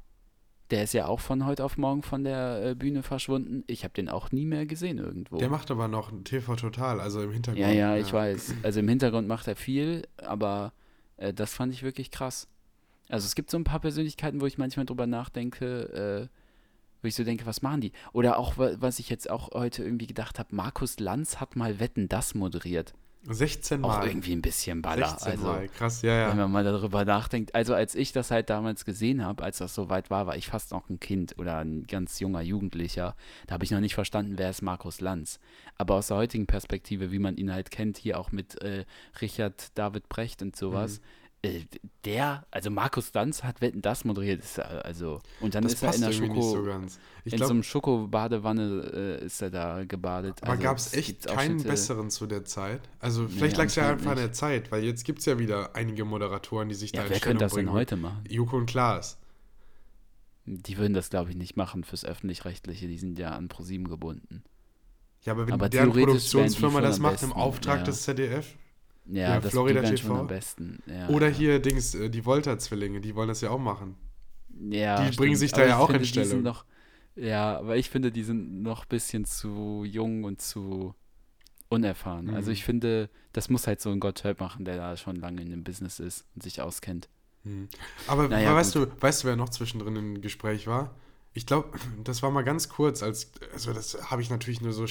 Der 0.70 0.82
ist 0.84 0.94
ja 0.94 1.06
auch 1.06 1.20
von 1.20 1.44
heute 1.44 1.62
auf 1.64 1.76
morgen 1.76 2.02
von 2.02 2.24
der 2.24 2.70
äh, 2.70 2.74
Bühne 2.74 3.02
verschwunden. 3.02 3.64
Ich 3.66 3.84
habe 3.84 3.92
den 3.94 4.08
auch 4.08 4.32
nie 4.32 4.46
mehr 4.46 4.64
gesehen 4.66 4.98
irgendwo. 4.98 5.36
Der 5.36 5.50
macht 5.50 5.70
aber 5.70 5.88
noch 5.88 6.10
TV 6.24 6.56
Total, 6.56 7.00
also 7.00 7.22
im 7.22 7.32
Hintergrund. 7.32 7.60
Ja, 7.66 7.70
ja, 7.72 7.96
ich 7.96 8.12
weiß. 8.12 8.54
Also 8.62 8.80
im 8.80 8.88
Hintergrund 8.88 9.28
macht 9.28 9.46
er 9.46 9.56
viel, 9.56 10.02
aber 10.16 10.72
äh, 11.18 11.34
das 11.34 11.52
fand 11.54 11.72
ich 11.74 11.82
wirklich 11.82 12.10
krass. 12.10 12.48
Also 13.10 13.26
es 13.26 13.34
gibt 13.34 13.50
so 13.50 13.58
ein 13.58 13.64
paar 13.64 13.80
Persönlichkeiten, 13.80 14.40
wo 14.40 14.46
ich 14.46 14.56
manchmal 14.56 14.86
drüber 14.86 15.06
nachdenke, 15.06 16.28
äh, 16.32 16.34
wo 17.02 17.08
ich 17.08 17.14
so 17.14 17.24
denke, 17.24 17.44
was 17.44 17.60
machen 17.60 17.82
die? 17.82 17.92
Oder 18.14 18.38
auch, 18.38 18.56
wa- 18.56 18.72
was 18.78 18.98
ich 18.98 19.10
jetzt 19.10 19.28
auch 19.28 19.50
heute 19.52 19.84
irgendwie 19.84 20.06
gedacht 20.06 20.38
habe, 20.38 20.56
Markus 20.56 20.98
Lanz 20.98 21.38
hat 21.40 21.56
mal 21.56 21.78
Wetten, 21.78 22.08
das 22.08 22.34
moderiert. 22.34 22.94
16 23.26 23.82
Auch 23.84 23.88
Mal. 23.88 24.06
irgendwie 24.08 24.32
ein 24.32 24.42
bisschen 24.42 24.82
Baller. 24.82 25.08
16 25.08 25.32
Also, 25.32 25.44
Mal, 25.46 25.68
krass, 25.68 26.02
ja, 26.02 26.28
wenn 26.28 26.36
ja. 26.38 26.42
man 26.44 26.52
mal 26.52 26.64
darüber 26.64 27.04
nachdenkt. 27.04 27.54
Also 27.54 27.74
als 27.74 27.94
ich 27.94 28.12
das 28.12 28.30
halt 28.30 28.50
damals 28.50 28.84
gesehen 28.84 29.24
habe, 29.24 29.42
als 29.42 29.58
das 29.58 29.74
soweit 29.74 30.10
war, 30.10 30.26
war 30.26 30.36
ich 30.36 30.46
fast 30.48 30.72
noch 30.72 30.88
ein 30.90 31.00
Kind 31.00 31.38
oder 31.38 31.58
ein 31.58 31.84
ganz 31.86 32.20
junger 32.20 32.42
Jugendlicher. 32.42 33.16
Da 33.46 33.54
habe 33.54 33.64
ich 33.64 33.70
noch 33.70 33.80
nicht 33.80 33.94
verstanden, 33.94 34.34
wer 34.36 34.50
ist 34.50 34.62
Markus 34.62 35.00
Lanz. 35.00 35.40
Aber 35.78 35.94
aus 35.94 36.08
der 36.08 36.18
heutigen 36.18 36.46
Perspektive, 36.46 37.10
wie 37.12 37.18
man 37.18 37.36
ihn 37.36 37.52
halt 37.52 37.70
kennt, 37.70 37.96
hier 37.96 38.18
auch 38.20 38.30
mit 38.32 38.60
äh, 38.62 38.84
Richard 39.20 39.76
David 39.78 40.08
Brecht 40.08 40.42
und 40.42 40.54
sowas, 40.56 41.00
Mhm. 41.00 41.04
Äh, 41.44 41.66
der, 42.04 42.46
also 42.50 42.70
Markus 42.70 43.12
Lanz 43.14 43.42
hat 43.42 43.60
Wetten 43.60 43.82
das 43.82 44.04
moderiert, 44.04 44.40
ist, 44.42 44.58
er, 44.58 44.84
also 44.84 45.20
und 45.40 45.54
dann 45.54 45.62
Das 45.62 45.74
ist 45.74 45.82
er 45.82 45.94
in 45.94 46.00
der 46.00 46.12
Schoko, 46.12 46.34
nicht 46.34 46.44
so 46.44 46.64
ganz. 46.64 46.98
In 47.24 47.30
so 47.30 47.36
glaube, 47.36 47.52
einem 47.52 47.62
Schokobadewanne 47.62 49.18
äh, 49.22 49.24
ist 49.24 49.40
er 49.42 49.50
da 49.50 49.84
gebadet. 49.84 50.42
aber 50.42 50.52
also, 50.52 50.62
gab 50.62 50.76
es 50.76 50.92
echt 50.94 51.26
keinen 51.26 51.62
besseren 51.62 52.10
zu 52.10 52.26
der 52.26 52.44
Zeit? 52.44 52.80
Also 52.98 53.28
vielleicht 53.28 53.56
lag 53.56 53.66
es 53.66 53.74
ja 53.76 53.90
einfach 53.90 54.10
an 54.10 54.16
der 54.16 54.26
nicht. 54.26 54.36
Zeit, 54.36 54.72
weil 54.72 54.84
jetzt 54.84 55.04
gibt 55.04 55.20
es 55.20 55.26
ja 55.26 55.38
wieder 55.38 55.74
einige 55.76 56.04
Moderatoren, 56.04 56.68
die 56.68 56.74
sich 56.74 56.92
da 56.92 56.98
Ja, 56.98 57.04
in 57.04 57.10
wer 57.10 57.20
könnte 57.20 57.44
das 57.44 57.52
denn 57.52 57.66
bringen. 57.66 57.76
heute 57.76 57.96
machen? 57.96 58.24
Joko 58.28 58.56
und 58.56 58.66
Klaas. 58.66 59.18
Die 60.46 60.76
würden 60.76 60.92
das, 60.92 61.08
glaube 61.08 61.30
ich, 61.30 61.36
nicht 61.36 61.56
machen 61.56 61.84
fürs 61.84 62.04
Öffentlich-Rechtliche. 62.04 62.86
Die 62.86 62.98
sind 62.98 63.18
ja 63.18 63.30
an 63.30 63.48
ProSieben 63.48 63.88
gebunden. 63.88 64.44
Ja, 65.24 65.32
aber 65.32 65.46
wenn 65.46 65.54
Aber 65.54 65.68
deren 65.70 65.90
Produktionsfirma 65.92 66.80
das 66.82 66.98
macht 66.98 67.22
im 67.22 67.28
besten, 67.30 67.40
Auftrag 67.40 67.78
ja. 67.78 67.84
des 67.84 68.02
ZDF. 68.02 68.54
Ja, 69.06 69.34
Ja, 69.34 69.40
das 69.40 69.52
Florida 69.52 69.82
die 69.82 69.94
TV. 69.96 70.20
am 70.20 70.26
besten. 70.26 70.82
Ja, 70.86 71.08
Oder 71.08 71.28
ja. 71.28 71.34
hier 71.34 71.58
Dings, 71.60 71.94
äh, 71.94 72.10
die 72.10 72.24
Volta-Zwillinge, 72.24 73.00
die 73.00 73.14
wollen 73.14 73.28
das 73.28 73.40
ja 73.40 73.50
auch 73.50 73.58
machen. 73.58 73.96
ja, 74.70 75.10
die 75.10 75.16
bringen 75.16 75.36
sich 75.36 75.50
da 75.52 75.58
Aber 75.58 75.68
ja 75.68 75.78
auch 75.78 75.88
in 75.90 75.94
finde, 75.94 76.06
Stellung. 76.06 76.42
Noch, 76.42 76.64
ja, 77.16 77.58
aber 77.58 77.76
ich 77.76 77.90
finde, 77.90 78.10
die 78.12 78.24
sind 78.24 78.62
noch 78.62 78.82
ein 78.84 78.88
bisschen 78.88 79.24
zu 79.24 79.84
jung 79.86 80.24
und 80.24 80.40
zu 80.42 80.94
unerfahren. 81.68 82.30
Also 82.30 82.50
Mhm. 82.50 82.54
ich 82.54 82.64
finde, 82.64 83.10
das 83.32 83.48
muss 83.50 83.66
halt 83.66 83.80
so 83.80 83.90
ein 83.90 84.00
Gotthelf 84.00 84.38
machen, 84.40 84.64
der 84.64 84.76
da 84.76 84.96
schon 84.96 85.16
lange 85.16 85.42
in 85.42 85.50
dem 85.50 85.64
Business 85.64 86.00
ist 86.00 86.26
und 86.34 86.42
sich 86.42 86.60
auskennt. 86.62 87.08
Aber 88.06 88.28
Naja, 88.28 88.54
weißt, 88.54 88.74
gut. 88.74 88.88
du, 88.98 89.02
weißt 89.02 89.22
du, 89.24 89.28
wer 89.28 89.36
noch 89.36 89.50
zwischendrin 89.50 89.96
im 89.96 90.20
Gespräch 90.20 90.66
war? 90.66 90.94
Ich 91.34 91.46
glaube, 91.46 91.76
das 92.04 92.22
war 92.22 92.30
mal 92.30 92.42
ganz 92.44 92.68
kurz, 92.68 93.02
als, 93.02 93.32
also 93.52 93.72
das 93.72 94.10
habe 94.10 94.22
ich 94.22 94.30
natürlich 94.30 94.60
nur 94.60 94.72
so 94.72 94.86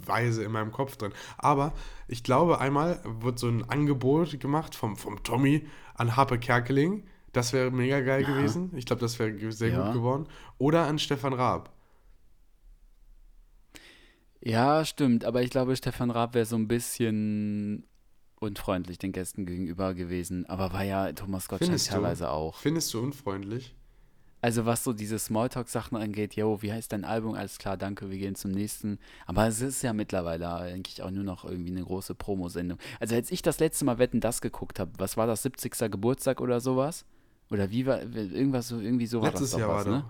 schattenweise 0.00 0.44
in 0.44 0.52
meinem 0.52 0.72
Kopf 0.72 0.96
drin. 0.96 1.12
Aber 1.38 1.72
ich 2.08 2.22
glaube, 2.22 2.60
einmal 2.60 3.00
wird 3.04 3.38
so 3.38 3.48
ein 3.48 3.68
Angebot 3.68 4.38
gemacht 4.40 4.74
vom, 4.74 4.96
vom 4.96 5.22
Tommy 5.22 5.66
an 5.94 6.16
Harpe 6.16 6.38
Kerkeling. 6.38 7.04
Das 7.32 7.52
wäre 7.52 7.70
mega 7.70 8.00
geil 8.00 8.24
gewesen. 8.24 8.72
Ich 8.76 8.86
glaube, 8.86 9.00
das 9.00 9.18
wäre 9.18 9.52
sehr 9.52 9.70
Ja. 9.70 9.84
gut 9.84 9.92
geworden. 9.94 10.26
Oder 10.58 10.86
an 10.86 10.98
Stefan 10.98 11.32
Raab. 11.32 11.72
Ja, 14.42 14.84
stimmt, 14.84 15.24
aber 15.24 15.42
ich 15.42 15.50
glaube, 15.50 15.76
Stefan 15.76 16.10
Raab 16.10 16.34
wäre 16.34 16.46
so 16.46 16.56
ein 16.56 16.66
bisschen 16.66 17.86
unfreundlich 18.40 18.96
den 18.98 19.12
Gästen 19.12 19.44
gegenüber 19.44 19.92
gewesen. 19.94 20.46
Aber 20.46 20.72
war 20.72 20.82
ja 20.82 21.12
Thomas 21.12 21.46
Gottschalk 21.46 21.70
du? 21.76 21.84
teilweise 21.84 22.30
auch. 22.30 22.56
Findest 22.56 22.94
du 22.94 23.00
unfreundlich? 23.02 23.76
Also 24.42 24.64
was 24.64 24.84
so 24.84 24.92
diese 24.92 25.18
Smalltalk-Sachen 25.18 25.96
angeht, 25.98 26.34
yo, 26.34 26.62
wie 26.62 26.72
heißt 26.72 26.92
dein 26.92 27.04
Album? 27.04 27.34
Alles 27.34 27.58
klar, 27.58 27.76
danke, 27.76 28.10
wir 28.10 28.18
gehen 28.18 28.34
zum 28.34 28.52
nächsten. 28.52 28.98
Aber 29.26 29.46
es 29.46 29.60
ist 29.60 29.82
ja 29.82 29.92
mittlerweile 29.92 30.50
eigentlich 30.52 31.02
auch 31.02 31.10
nur 31.10 31.24
noch 31.24 31.44
irgendwie 31.44 31.72
eine 31.72 31.84
große 31.84 32.14
Promosendung. 32.14 32.78
Also 33.00 33.14
als 33.14 33.30
ich 33.30 33.42
das 33.42 33.60
letzte 33.60 33.84
Mal 33.84 33.98
Wetten, 33.98 34.20
das 34.20 34.40
geguckt 34.40 34.80
habe, 34.80 34.92
was 34.98 35.16
war 35.16 35.26
das, 35.26 35.42
70. 35.42 35.90
Geburtstag 35.90 36.40
oder 36.40 36.60
sowas? 36.60 37.04
Oder 37.50 37.70
wie 37.70 37.84
war, 37.84 38.00
irgendwas 38.00 38.68
so, 38.68 38.80
irgendwie 38.80 39.06
so 39.06 39.20
war 39.20 39.28
Letztes 39.28 39.50
das 39.50 39.52
doch 39.52 39.58
Jahr 39.60 39.76
was, 39.76 39.86
war 39.86 39.92
ne? 39.92 40.04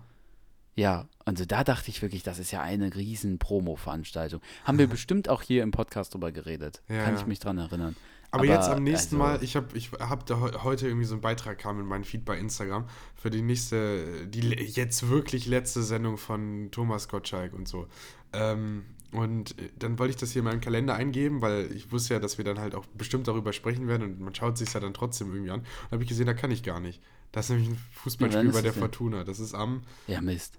Ja, 0.77 1.09
also 1.25 1.45
da 1.45 1.65
dachte 1.65 1.91
ich 1.91 2.01
wirklich, 2.01 2.23
das 2.23 2.39
ist 2.39 2.53
ja 2.53 2.63
eine 2.63 2.95
riesen 2.95 3.39
Promo-Veranstaltung. 3.39 4.41
Haben 4.65 4.79
wir 4.79 4.87
bestimmt 4.89 5.29
auch 5.29 5.43
hier 5.43 5.63
im 5.63 5.73
Podcast 5.73 6.15
drüber 6.15 6.31
geredet. 6.33 6.83
Ja, 6.89 7.05
Kann 7.05 7.15
ja. 7.15 7.21
ich 7.21 7.27
mich 7.27 7.41
dran 7.41 7.59
erinnern. 7.59 7.97
Aber, 8.33 8.45
jetzt 8.45 8.69
am 8.69 8.85
nächsten 8.85 9.17
also, 9.17 9.39
Mal, 9.39 9.43
ich 9.43 9.57
habe 9.57 9.77
ich 9.77 9.91
hab 9.93 10.25
da 10.27 10.41
heu- 10.41 10.53
heute 10.63 10.87
irgendwie 10.87 11.07
so 11.07 11.15
einen 11.15 11.21
Beitrag 11.21 11.59
kam 11.59 11.81
in 11.81 11.87
meinen 11.87 12.05
Feed 12.05 12.25
bei 12.25 12.39
Instagram 12.39 12.87
für 13.17 13.31
die 13.31 13.43
nächste, 13.43 14.27
die 14.29 14.41
jetzt 14.51 15.09
wirklich 15.09 15.47
letzte 15.47 15.83
Sendung 15.83 16.17
von 16.17 16.69
Thomas 16.71 17.09
Gottschalk 17.09 17.53
und 17.55 17.67
so. 17.67 17.89
Ähm, 18.33 18.85
und 19.13 19.59
äh, 19.59 19.71
dann 19.77 19.99
wollte 19.99 20.11
ich 20.11 20.17
das 20.17 20.31
hier 20.33 20.41
in 20.41 20.45
meinen 20.45 20.61
Kalender 20.61 20.95
eingeben, 20.95 21.43
weil 21.43 21.73
ich 21.73 21.91
wusste 21.91 22.15
ja, 22.15 22.21
dass 22.21 22.39
wir 22.39 22.45
dann 22.45 22.61
halt 22.61 22.75
auch 22.77 22.87
bestimmt 22.87 23.27
darüber 23.27 23.53
sprechen 23.53 23.89
werden 23.89 24.03
und 24.05 24.21
man 24.21 24.35
schaut 24.35 24.57
sich 24.57 24.73
ja 24.73 24.81
dann 24.81 24.95
trotzdem 24.95 25.33
irgendwie 25.33 25.51
an. 25.51 25.61
Und 25.61 25.91
habe 25.93 26.03
ich 26.05 26.09
gesehen, 26.09 26.27
da 26.27 26.35
kann 26.35 26.51
ich 26.53 26.63
gar 26.63 26.79
nicht. 26.81 27.01
Das 27.33 27.47
ist 27.47 27.51
nämlich 27.51 27.69
ein 27.71 27.79
Fußballspiel 27.93 28.53
bei 28.53 28.63
der 28.63 28.73
denn? 28.73 28.81
Fortuna. 28.81 29.25
Das 29.25 29.41
ist 29.41 29.55
am, 29.55 29.83
Ja, 30.07 30.21
Mist. 30.21 30.59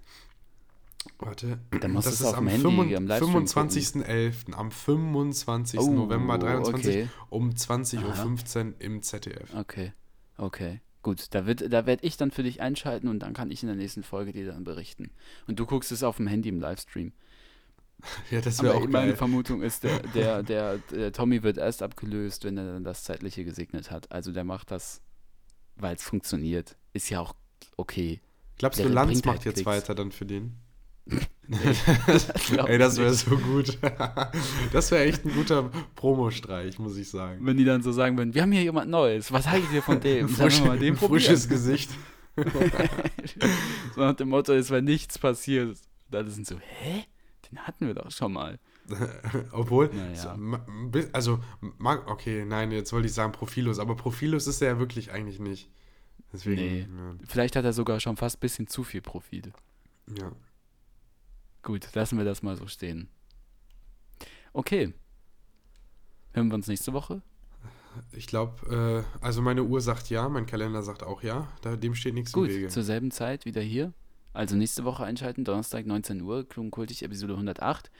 Warte, 1.18 1.58
Dann 1.80 1.92
musst 1.92 2.06
das 2.06 2.18
du 2.18 2.24
ist 2.26 2.34
am 2.34 2.46
Handy, 2.46 2.62
25 2.62 2.96
am 2.96 3.06
Livestream 3.06 4.04
25.11. 4.04 4.52
Am 4.54 4.70
25. 4.70 5.80
Oh, 5.80 5.90
November 5.90 6.38
23 6.38 6.88
okay. 6.88 7.08
um 7.30 7.50
20.15 7.50 8.66
Uhr 8.66 8.74
im 8.80 9.02
ZDF. 9.02 9.54
Okay, 9.54 9.92
okay. 10.36 10.80
Gut, 11.02 11.26
da, 11.34 11.46
wird, 11.46 11.72
da 11.72 11.84
werde 11.86 12.06
ich 12.06 12.16
dann 12.16 12.30
für 12.30 12.44
dich 12.44 12.60
einschalten 12.60 13.08
und 13.08 13.20
dann 13.20 13.34
kann 13.34 13.50
ich 13.50 13.62
in 13.62 13.66
der 13.66 13.76
nächsten 13.76 14.04
Folge 14.04 14.32
dir 14.32 14.46
dann 14.46 14.62
berichten. 14.62 15.10
Und 15.48 15.58
du 15.58 15.66
guckst 15.66 15.90
es 15.90 16.04
auf 16.04 16.16
dem 16.16 16.28
Handy 16.28 16.48
im 16.48 16.60
Livestream. 16.60 17.12
Ja, 18.32 18.40
das 18.40 18.60
wäre 18.60 18.74
auch 18.74 18.88
meine 18.88 19.08
geil. 19.08 19.16
Vermutung 19.16 19.62
ist, 19.62 19.84
der, 19.84 20.00
der, 20.14 20.42
der, 20.42 20.78
der 20.90 21.12
Tommy 21.12 21.44
wird 21.44 21.56
erst 21.56 21.82
abgelöst, 21.82 22.42
wenn 22.44 22.56
er 22.56 22.72
dann 22.72 22.82
das 22.82 23.04
Zeitliche 23.04 23.44
gesegnet 23.44 23.92
hat. 23.92 24.10
Also 24.10 24.32
der 24.32 24.42
macht 24.42 24.72
das, 24.72 25.00
weil 25.76 25.94
es 25.94 26.02
funktioniert. 26.02 26.76
Ist 26.92 27.10
ja 27.10 27.20
auch 27.20 27.36
okay. 27.76 28.20
Glaubst 28.58 28.80
du, 28.80 28.84
der 28.84 28.92
Lanz 28.92 29.12
bringt 29.12 29.26
macht 29.26 29.36
halt 29.36 29.44
jetzt 29.44 29.54
Klicks. 29.54 29.66
weiter 29.66 29.94
dann 29.94 30.10
für 30.10 30.26
den? 30.26 30.56
Ey, 32.66 32.78
das 32.78 32.96
wäre 32.98 33.12
so 33.12 33.36
gut. 33.36 33.78
das 34.72 34.90
wäre 34.90 35.04
echt 35.04 35.24
ein 35.24 35.34
guter 35.34 35.70
Promostreich, 35.96 36.78
muss 36.78 36.96
ich 36.96 37.10
sagen. 37.10 37.44
Wenn 37.44 37.56
die 37.56 37.64
dann 37.64 37.82
so 37.82 37.92
sagen 37.92 38.16
würden, 38.16 38.34
wir 38.34 38.42
haben 38.42 38.52
hier 38.52 38.62
jemand 38.62 38.90
Neues, 38.90 39.32
was 39.32 39.48
haltet 39.48 39.72
ihr 39.72 39.82
von 39.82 40.00
dem? 40.00 40.28
Sollen 40.28 40.50
Frisch, 40.50 40.60
wir 40.60 40.68
mal 40.68 40.78
den 40.78 40.96
frisches 40.96 41.48
Gesicht. 41.48 41.90
so 43.94 44.00
nach 44.00 44.14
dem 44.14 44.28
Motto 44.28 44.52
ist, 44.52 44.70
wenn 44.70 44.84
nichts 44.84 45.18
passiert, 45.18 45.76
dann 46.10 46.30
sind 46.30 46.46
so, 46.46 46.58
hä? 46.58 47.04
Den 47.50 47.58
hatten 47.58 47.86
wir 47.86 47.94
doch 47.94 48.10
schon 48.10 48.32
mal. 48.32 48.58
Obwohl, 49.52 49.90
Naja. 49.92 50.36
also, 51.12 51.40
okay, 52.06 52.44
nein, 52.44 52.72
jetzt 52.72 52.92
wollte 52.92 53.06
ich 53.06 53.14
sagen 53.14 53.32
Profilus, 53.32 53.78
aber 53.78 53.94
Profilus 53.94 54.46
ist 54.46 54.62
er 54.62 54.68
ja 54.68 54.78
wirklich 54.78 55.12
eigentlich 55.12 55.38
nicht. 55.38 55.68
Deswegen, 56.32 56.62
Nee. 56.62 56.86
Vielleicht 57.28 57.56
hat 57.56 57.64
er 57.64 57.72
sogar 57.74 58.00
schon 58.00 58.16
fast 58.16 58.36
ein 58.38 58.40
bisschen 58.40 58.66
zu 58.66 58.84
viel 58.84 59.02
Profil. 59.02 59.52
ja. 60.18 60.32
Gut, 61.62 61.88
lassen 61.94 62.18
wir 62.18 62.24
das 62.24 62.42
mal 62.42 62.56
so 62.56 62.66
stehen. 62.66 63.08
Okay. 64.52 64.92
Hören 66.32 66.48
wir 66.48 66.54
uns 66.54 66.66
nächste 66.66 66.92
Woche? 66.92 67.22
Ich 68.12 68.26
glaube, 68.26 69.04
äh, 69.20 69.24
also 69.24 69.42
meine 69.42 69.64
Uhr 69.64 69.80
sagt 69.80 70.08
ja, 70.10 70.28
mein 70.28 70.46
Kalender 70.46 70.82
sagt 70.82 71.02
auch 71.02 71.22
ja. 71.22 71.48
Da, 71.60 71.76
dem 71.76 71.94
steht 71.94 72.14
nichts 72.14 72.32
Gut, 72.32 72.48
im 72.48 72.54
Wege. 72.54 72.68
zur 72.68 72.82
selben 72.82 73.10
Zeit 73.10 73.44
wieder 73.44 73.60
hier. 73.60 73.92
Also 74.32 74.56
nächste 74.56 74.84
Woche 74.84 75.04
einschalten, 75.04 75.44
Donnerstag 75.44 75.86
19 75.86 76.22
Uhr, 76.22 76.48
Klugenkultig, 76.48 77.02
Episode 77.02 77.34
108. 77.34 77.90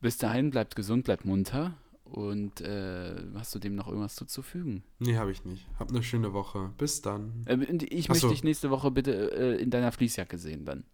Bis 0.00 0.18
dahin, 0.18 0.50
bleibt 0.50 0.74
gesund, 0.76 1.04
bleibt 1.04 1.24
munter. 1.24 1.74
Und 2.04 2.60
äh, 2.60 3.16
hast 3.34 3.54
du 3.54 3.58
dem 3.58 3.74
noch 3.74 3.88
irgendwas 3.88 4.14
zuzufügen? 4.14 4.84
Nee, 4.98 5.16
habe 5.16 5.32
ich 5.32 5.44
nicht. 5.44 5.66
Hab 5.78 5.90
eine 5.90 6.02
schöne 6.02 6.32
Woche. 6.32 6.72
Bis 6.78 7.02
dann. 7.02 7.44
Äh, 7.46 7.56
ich 7.90 8.06
Ach 8.06 8.10
möchte 8.10 8.28
dich 8.28 8.44
nächste 8.44 8.70
Woche 8.70 8.90
bitte 8.90 9.32
äh, 9.32 9.62
in 9.62 9.70
deiner 9.70 9.90
Fließjacke 9.90 10.38
sehen 10.38 10.64
dann. 10.64 10.84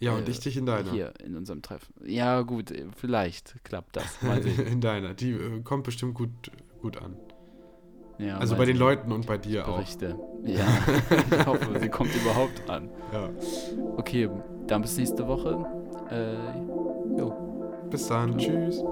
Ja, 0.00 0.12
und 0.14 0.28
äh, 0.28 0.30
ich 0.30 0.40
dich 0.40 0.56
in 0.56 0.66
deiner. 0.66 0.90
Hier, 0.90 1.12
in 1.24 1.36
unserem 1.36 1.62
Treffen. 1.62 1.94
Ja, 2.04 2.42
gut, 2.42 2.70
äh, 2.70 2.86
vielleicht 2.96 3.64
klappt 3.64 3.96
das. 3.96 4.22
Mal 4.22 4.42
sehen. 4.42 4.66
in 4.66 4.80
deiner. 4.80 5.14
Die 5.14 5.32
äh, 5.32 5.60
kommt 5.62 5.84
bestimmt 5.84 6.14
gut, 6.14 6.30
gut 6.80 6.96
an. 6.98 7.16
Ja, 8.18 8.38
also 8.38 8.56
bei 8.56 8.64
den. 8.64 8.76
Leuten 8.76 9.12
und 9.12 9.26
bei 9.26 9.38
dir 9.38 9.66
auch. 9.68 9.76
Berichte. 9.76 10.18
Ja, 10.44 10.66
ich 11.32 11.46
hoffe, 11.46 11.80
sie 11.80 11.88
kommt 11.88 12.14
überhaupt 12.14 12.70
an. 12.70 12.88
Ja. 13.12 13.28
Okay, 13.96 14.30
dann 14.68 14.82
bis 14.82 14.96
nächste 14.96 15.26
Woche. 15.26 15.66
Äh, 16.12 17.18
jo. 17.18 17.34
Bis 17.90 18.06
dann. 18.06 18.38
Tschüss. 18.38 18.84